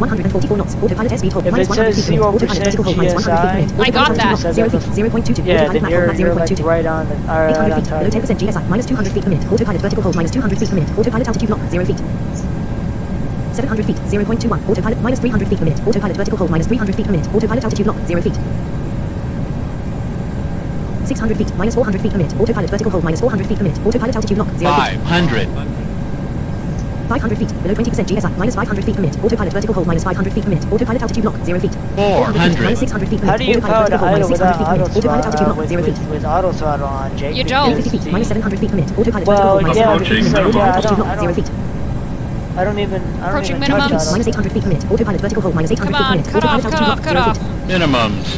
144 0.00 0.56
knots. 0.56 0.74
Autopilot 0.76 1.12
SV 1.12 1.32
hold 1.32 1.46
If 1.46 1.52
100 1.52 1.94
feet. 1.94 2.18
Autopilot 2.18 2.64
vertical 2.64 2.84
hold 2.84 2.96
minus 2.96 3.14
100 3.14 3.28
feet 3.28 3.36
per 3.36 3.36
uh, 3.36 3.54
minute. 3.54 3.80
I 3.80 3.90
got 3.90 4.10
Autopilot 4.10 4.20
altitude 4.20 4.44
that. 4.44 4.54
Zero 4.54 4.68
feet. 4.70 4.94
Zero 4.94 5.10
point 5.10 5.26
two 5.26 5.34
two. 5.34 5.42
Yeah, 5.42 5.68
Autopilot 5.68 5.72
then 5.74 5.82
map 5.82 5.92
hold 5.92 5.92
you're, 5.92 6.06
map 6.06 6.16
zero 6.16 6.28
you're 6.28 6.36
point 6.36 6.40
like 6.40 6.48
two 6.48 6.56
two. 6.56 6.68
right 6.68 6.86
on 6.86 7.08
the, 7.08 7.14
or 7.28 7.52
right 7.52 7.84
800 7.84 7.84
feet, 7.84 7.88
below 8.00 8.08
10% 8.08 8.40
GSI, 8.40 8.68
minus 8.68 8.86
200 8.86 9.12
feet 9.12 9.24
per 9.24 9.30
minute. 9.30 9.52
Autopilot 9.52 9.80
vertical 9.82 10.02
hold, 10.02 10.16
minus 10.16 10.30
200 10.30 10.58
feet 10.58 10.68
per 10.70 10.74
minute. 10.74 10.98
Autopilot 10.98 11.26
altitude 11.28 11.50
lock, 11.50 11.60
0 11.68 11.84
feet. 11.84 12.00
700 13.52 13.84
feet, 13.86 13.96
0.21. 13.96 14.68
Autopilot, 14.68 15.00
minus 15.02 15.18
300 15.20 15.48
feet 15.48 15.58
per 15.58 15.64
minute. 15.64 15.80
Autopilot 15.86 16.16
vertical 16.16 16.38
hold, 16.38 16.50
minus 16.50 16.66
300 16.66 16.94
feet 16.94 17.06
per 17.06 17.12
minute. 17.12 17.28
Autopilot 17.34 17.64
altitude 17.64 17.86
lock, 17.86 17.96
0 18.06 18.20
feet. 18.22 18.38
600 21.06 21.36
feet, 21.36 21.56
minus 21.56 21.74
400 21.74 22.00
feet 22.00 22.12
per 22.12 22.18
minute. 22.18 22.34
Autopilot 22.40 22.70
vertical 22.70 22.90
hold, 22.92 23.04
minus 23.04 23.20
400 23.20 23.46
feet 23.46 23.58
per 23.58 23.64
minute. 23.64 23.80
Autopilot 23.84 24.14
altitude 24.16 24.38
lock, 24.38 24.48
0 24.58 24.70
feet. 24.72 25.00
500. 25.02 25.48
500 27.10 27.38
feet, 27.38 27.50
below 27.64 27.74
20% 27.74 28.06
GSI, 28.06 28.36
minus 28.38 28.54
500 28.54 28.84
feet 28.84 28.94
per 28.94 29.00
minute. 29.02 29.18
Autopilot 29.24 29.52
vertical 29.52 29.74
hold, 29.74 29.86
minus 29.88 30.04
500 30.04 30.32
feet 30.32 30.44
per 30.44 30.50
minute. 30.50 30.64
Autopilot 30.72 31.02
altitude 31.02 31.24
lock, 31.24 31.34
0 31.44 31.58
feet. 31.58 31.74
400 31.96 32.38
feet, 32.54 32.60
minus 32.62 32.78
400. 32.78 32.78
600 32.78 33.08
feet 33.08 33.20
per 33.20 33.26
How 33.26 33.32
minute. 33.32 33.46
do 33.46 33.50
you 33.50 33.60
power 33.60 33.82
Autopilot 33.82 33.90
the 33.90 33.98
vertical 33.98 34.04
hold, 34.06 34.06
minus 34.14 34.30
600 34.30 34.54
feet 34.54 34.66
per 34.66 34.72
minute. 34.78 34.96
Autopilot 34.96 35.24
altitude 35.26 35.48
uh, 35.48 35.50
lock, 35.50 35.68
0 35.68 35.82
feet. 35.82 35.98
with, 35.98 36.10
with 36.10 36.24
auto 36.24 36.52
throttle 36.52 36.86
on, 36.86 37.16
Jake? 37.18 37.34
You 37.34 37.42
don't. 37.42 37.74
850 37.74 37.90
feet, 37.90 38.04
because 38.14 38.28
700 38.28 38.60
feet 38.60 38.70
per 38.70 38.76
minute. 38.76 38.92
Autopilot 38.96 39.26
Well, 39.26 39.36
vertical 39.36 39.50
hold, 39.50 39.62
minus 39.66 39.76
yeah, 39.76 39.90
700 39.90 40.06
feet 40.06 40.22
per 40.22 40.30
minute. 40.30 40.46
Autopilot 40.46 40.74
altitude 40.78 40.98
don't- 40.98 41.08
lock, 41.10 41.18
0 41.18 41.34
feet. 41.34 41.50
I 42.56 42.64
don't 42.64 42.78
even. 42.78 43.00
I 43.02 43.06
don't 43.06 43.22
Approaching 43.28 43.56
even 43.56 43.68
minimums. 43.70 44.00
auto. 44.02 44.10
Minus 44.12 44.26
800 44.28 44.52
feet 44.52 44.62
per 44.62 44.68
minute. 44.68 44.90
Autopilot 44.90 45.20
vertical 45.20 45.42
hold 45.42 45.54
minus 45.54 45.70
800 45.70 45.92
Come 45.92 45.94
feet 45.94 46.00
per 46.00 46.10
on, 46.10 46.16
minute. 46.18 46.32
cut 46.32 46.44
off, 46.44 46.64
Autopilot 46.64 46.72
cut 46.74 46.82
altitude 46.82 46.88
off, 46.88 46.88
lock, 46.88 47.04
cut 47.04 47.16
0 47.16 47.20
off. 47.20 47.38
feet. 47.38 47.70
Minimums. 47.70 48.28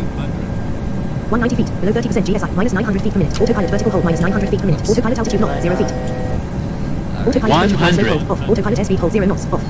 190 1.33 1.57
feet, 1.57 1.71
below 1.81 1.93
30% 1.93 2.27
GSI, 2.29 2.55
minus 2.55 2.73
900 2.75 3.03
feet 3.03 3.13
per 3.15 3.19
minute. 3.19 3.41
Autopilot 3.41 3.71
vertical 3.71 3.91
hold 3.93 4.05
minus 4.05 4.21
900 4.21 4.51
feet 4.51 4.61
per 4.61 4.67
minute. 4.67 4.83
Autopilot 4.89 5.19
altitude 5.19 5.41
lock, 5.41 5.63
0 5.63 5.77
feet. 5.77 5.93
Autopilot 7.27 7.71
vertical 7.73 7.79
hold, 7.79 7.97
100. 7.97 8.07
hold, 8.13 8.31
off. 8.31 8.49
Autopilot 8.51 8.79
SV 8.79 8.99
hold 8.99 9.13
0 9.13 9.27
knots, 9.27 9.47
off. 9.53 9.63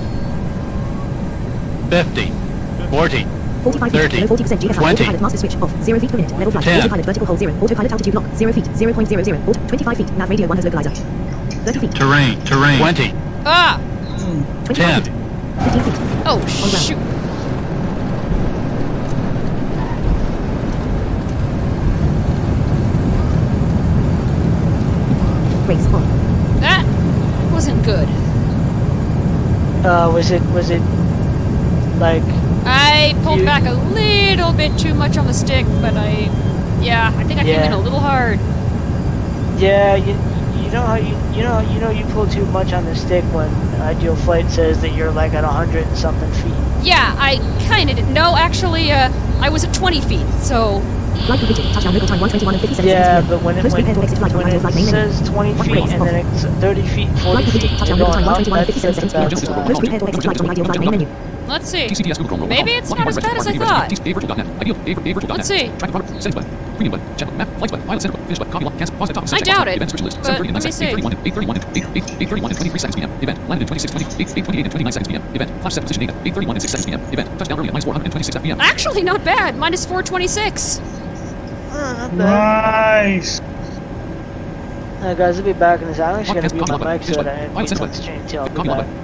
50. 1.91 2.33
40. 2.91 3.27
45 3.63 3.93
feet, 3.93 4.01
30, 4.03 4.21
below 4.23 4.37
40% 4.37 4.59
GSI. 4.59 4.75
20, 4.75 4.91
Autopilot 4.91 5.21
master 5.23 5.39
switch, 5.39 5.55
off. 5.63 5.71
0 5.85 6.01
feet 6.01 6.11
per 6.11 6.17
minute. 6.17 6.33
Level 6.37 6.51
flight. 6.51 6.65
10. 6.65 6.81
Autopilot 6.83 7.07
vertical 7.07 7.27
hold 7.27 7.39
0. 7.39 7.55
Autopilot 7.63 7.93
altitude 7.93 8.15
lock, 8.15 8.27
0 8.35 8.53
feet. 8.53 8.65
0.00. 8.65 9.49
Auto, 9.49 9.61
25 9.69 9.97
feet. 9.97 10.11
Nav 10.19 10.29
radio 10.31 10.49
1 10.49 10.57
has 10.59 10.65
localizer. 10.67 10.95
30 11.65 11.79
feet. 11.79 11.93
Terrain. 11.95 12.41
Terrain. 12.45 12.79
20. 12.79 13.15
Ah! 13.47 13.79
25 14.23 14.77
10. 14.77 15.03
feet. 15.05 15.13
15. 15.73 16.23
Oh, 16.27 16.47
shoot. 16.79 16.99
Brakes 25.67 25.87
on. 25.87 26.03
That 26.61 26.85
wasn't 27.53 27.85
good. 27.85 28.09
Uh, 29.87 30.11
was 30.13 30.31
it? 30.31 30.43
Was 30.53 30.71
it? 30.71 30.81
Like, 31.99 32.23
I 32.67 33.15
pulled 33.23 33.39
You- 33.41 33.45
back 33.45 33.65
a 33.67 33.73
little 33.73 34.53
bit 34.53 34.77
too 34.79 34.95
much 34.95 35.17
on 35.17 35.27
the 35.27 35.35
stick, 35.35 35.67
but 35.81 35.95
I. 35.97 36.29
Yeah, 36.83 37.13
I 37.17 37.23
think 37.25 37.39
I 37.41 37.45
came 37.45 37.61
in 37.63 37.73
a 37.73 37.79
little 37.79 38.01
hard. 38.01 38.41
yeah, 39.59 39.95
you, 39.95 40.13
you 40.15 40.32
know 40.73 40.83
how 40.83 40.95
you, 40.97 41.15
you 41.37 41.43
know, 41.43 41.61
you 41.61 41.81
know, 41.81 41.91
you 41.91 42.05
pull 42.07 42.27
too 42.27 42.45
much 42.47 42.73
on 42.73 42.85
the 42.85 42.95
stick 42.95 43.25
when 43.35 43.49
Ideal 43.81 44.17
Flight 44.17 44.51
says 44.51 44.81
that 44.83 44.93
you're 44.95 45.11
like 45.11 45.33
at 45.35 45.45
a 45.45 45.49
hundred 45.49 45.87
and 45.87 45.97
something 45.97 46.31
feet. 46.43 46.53
Yeah, 46.83 47.15
I 47.19 47.37
kinda 47.69 47.95
did. 47.95 48.09
No, 48.09 48.37
actually, 48.37 48.91
uh, 48.93 49.11
I 49.41 49.49
was 49.51 49.65
at 49.65 49.75
20 49.75 50.01
feet, 50.03 50.27
so. 50.41 50.83
Touchdown 51.29 51.93
local 51.95 52.09
time 52.09 52.21
121 52.21 52.55
and 52.55 52.61
57 52.61 52.89
Yeah, 52.89 53.21
but 53.21 53.43
when 53.43 53.57
it 53.59 53.63
when, 53.65 53.73
prepare 53.73 53.95
for 53.95 54.03
exit 54.03 54.19
flight 54.19 54.33
on 54.33 54.39
when 54.39 54.49
it 54.55 54.61
flight 54.61 54.75
main 54.75 54.87
menu. 54.87 55.13
says 55.13 55.29
20 55.29 55.55
feet 55.63 55.77
and 55.93 56.03
then 56.03 56.27
it's 56.27 56.45
30 56.45 56.83
feet, 56.89 57.09
40 57.21 57.45
feet, 57.45 57.63
you're 57.63 57.79
Touchdown 57.79 57.99
local 57.99 58.13
going 58.15 58.25
time 58.25 58.29
up. 58.29 58.39
121 58.39 58.59
and 58.59 58.67
That's, 58.67 58.67
57 58.67 58.95
that's 58.95 59.13
seconds. 59.13 59.43
about, 59.49 59.67
Close 59.67 59.79
uh, 61.07 61.32
prepare 61.61 61.77
for 61.77 61.89
exit 61.89 62.03
flight 62.09 62.11
on 62.11 62.11
ideal 62.13 62.13
flight 62.13 62.13
main 62.13 62.13
menu. 62.13 62.13
Let's 62.13 62.13
see. 62.13 62.13
TCPS 62.13 62.19
Google 62.19 62.39
Chrome. 62.39 62.49
Maybe 62.49 62.73
it's 62.73 62.91
not 62.91 63.09
as 63.09 63.19
bad 63.19 63.37
as 63.37 63.47
I 63.47 63.53
thought. 63.59 63.91
Let's 65.29 65.49
see. 65.49 65.69
Track 65.79 65.91
product, 65.91 66.09
settings 66.23 66.35
button, 66.35 66.51
premium 66.77 66.93
button, 66.93 67.17
check 67.17 67.33
map, 67.35 67.49
flights 67.59 67.71
button, 67.73 67.87
pilot 67.87 68.03
center 68.03 68.13
button, 68.13 68.27
finish 68.27 68.39
button, 68.39 68.53
copy 68.53 68.65
lock, 68.65 68.79
cancel, 68.79 68.97
pause 68.97 69.11
at 69.11 69.15
top, 69.15 69.25
I 69.25 69.27
select 69.27 69.45
doubt 69.47 69.69
it, 69.69 69.77
Event 69.77 69.91
description 69.93 70.07
list, 70.07 70.19
but 70.23 70.27
7:30 70.27 70.49
and 70.49 70.55
9 70.55 70.55
let 70.55 70.65
me 70.65 70.73
seconds, 70.73 70.79
see. 70.79 70.87
8:31 70.87 71.13
and 71.13 71.25
8:31 71.27 71.57
and 71.57 71.77
8 71.77 71.85
8:31 72.29 72.51
and 72.51 72.57
23 72.57 72.79
seconds 72.81 72.97
p.m. 72.97 73.11
Event 73.23 73.49
landed 73.49 73.65
at 73.65 73.69
26 73.69 73.93
20, 73.93 74.07
8 74.23 74.29
8:28 74.29 74.63
and 74.65 74.71
29 74.73 74.93
seconds 74.93 75.09
p.m. 75.09 75.23
Event 75.35 75.51
flash 75.63 75.75
set 75.75 75.83
position 75.83 76.07
data 76.07 76.15
8:31 76.25 76.51
and 76.51 76.63
6 76.63 76.73
seconds 76.73 76.87
p.m. 76.87 77.01
Event 77.13 77.39
touchdown 77.39 77.59
early 77.61 77.69
at 77.69 77.75
minus 77.75 77.85
426 77.85 78.37
p.m. 78.43 78.61
Actually, 78.61 79.03
not 79.03 79.25
bad. 79.25 79.57
Minus 79.57 79.85
426. 79.87 80.81
uh, 81.71 81.95
not 81.99 82.19
bad. 82.19 83.07
Nice. 83.07 83.41
Uh, 85.01 85.15
guys, 85.15 85.39
I'll 85.39 85.45
be 85.45 85.53
back 85.53 85.83
in 85.83 85.89
this. 85.89 85.99
I'm 85.99 86.17
actually 86.17 86.41
Podcast, 86.41 86.43
gonna 86.43 86.55
mute 86.55 86.67
copy 86.67 86.71
my 86.71 86.79
log 86.79 87.01
mic 87.01 87.03
button, 87.03 87.15
so 87.15 87.23
that 87.23 87.55
finish 87.57 87.73
I 87.73 87.77
button, 87.77 87.77
can 87.77 87.79
pilot 87.79 87.91
exchange 87.91 88.31
tail. 88.31 88.43
I'll 88.43 88.49
be 88.51 88.55
Copy 88.55 88.69
log 88.69 88.79
back. 88.79 88.87
button, 88.87 88.97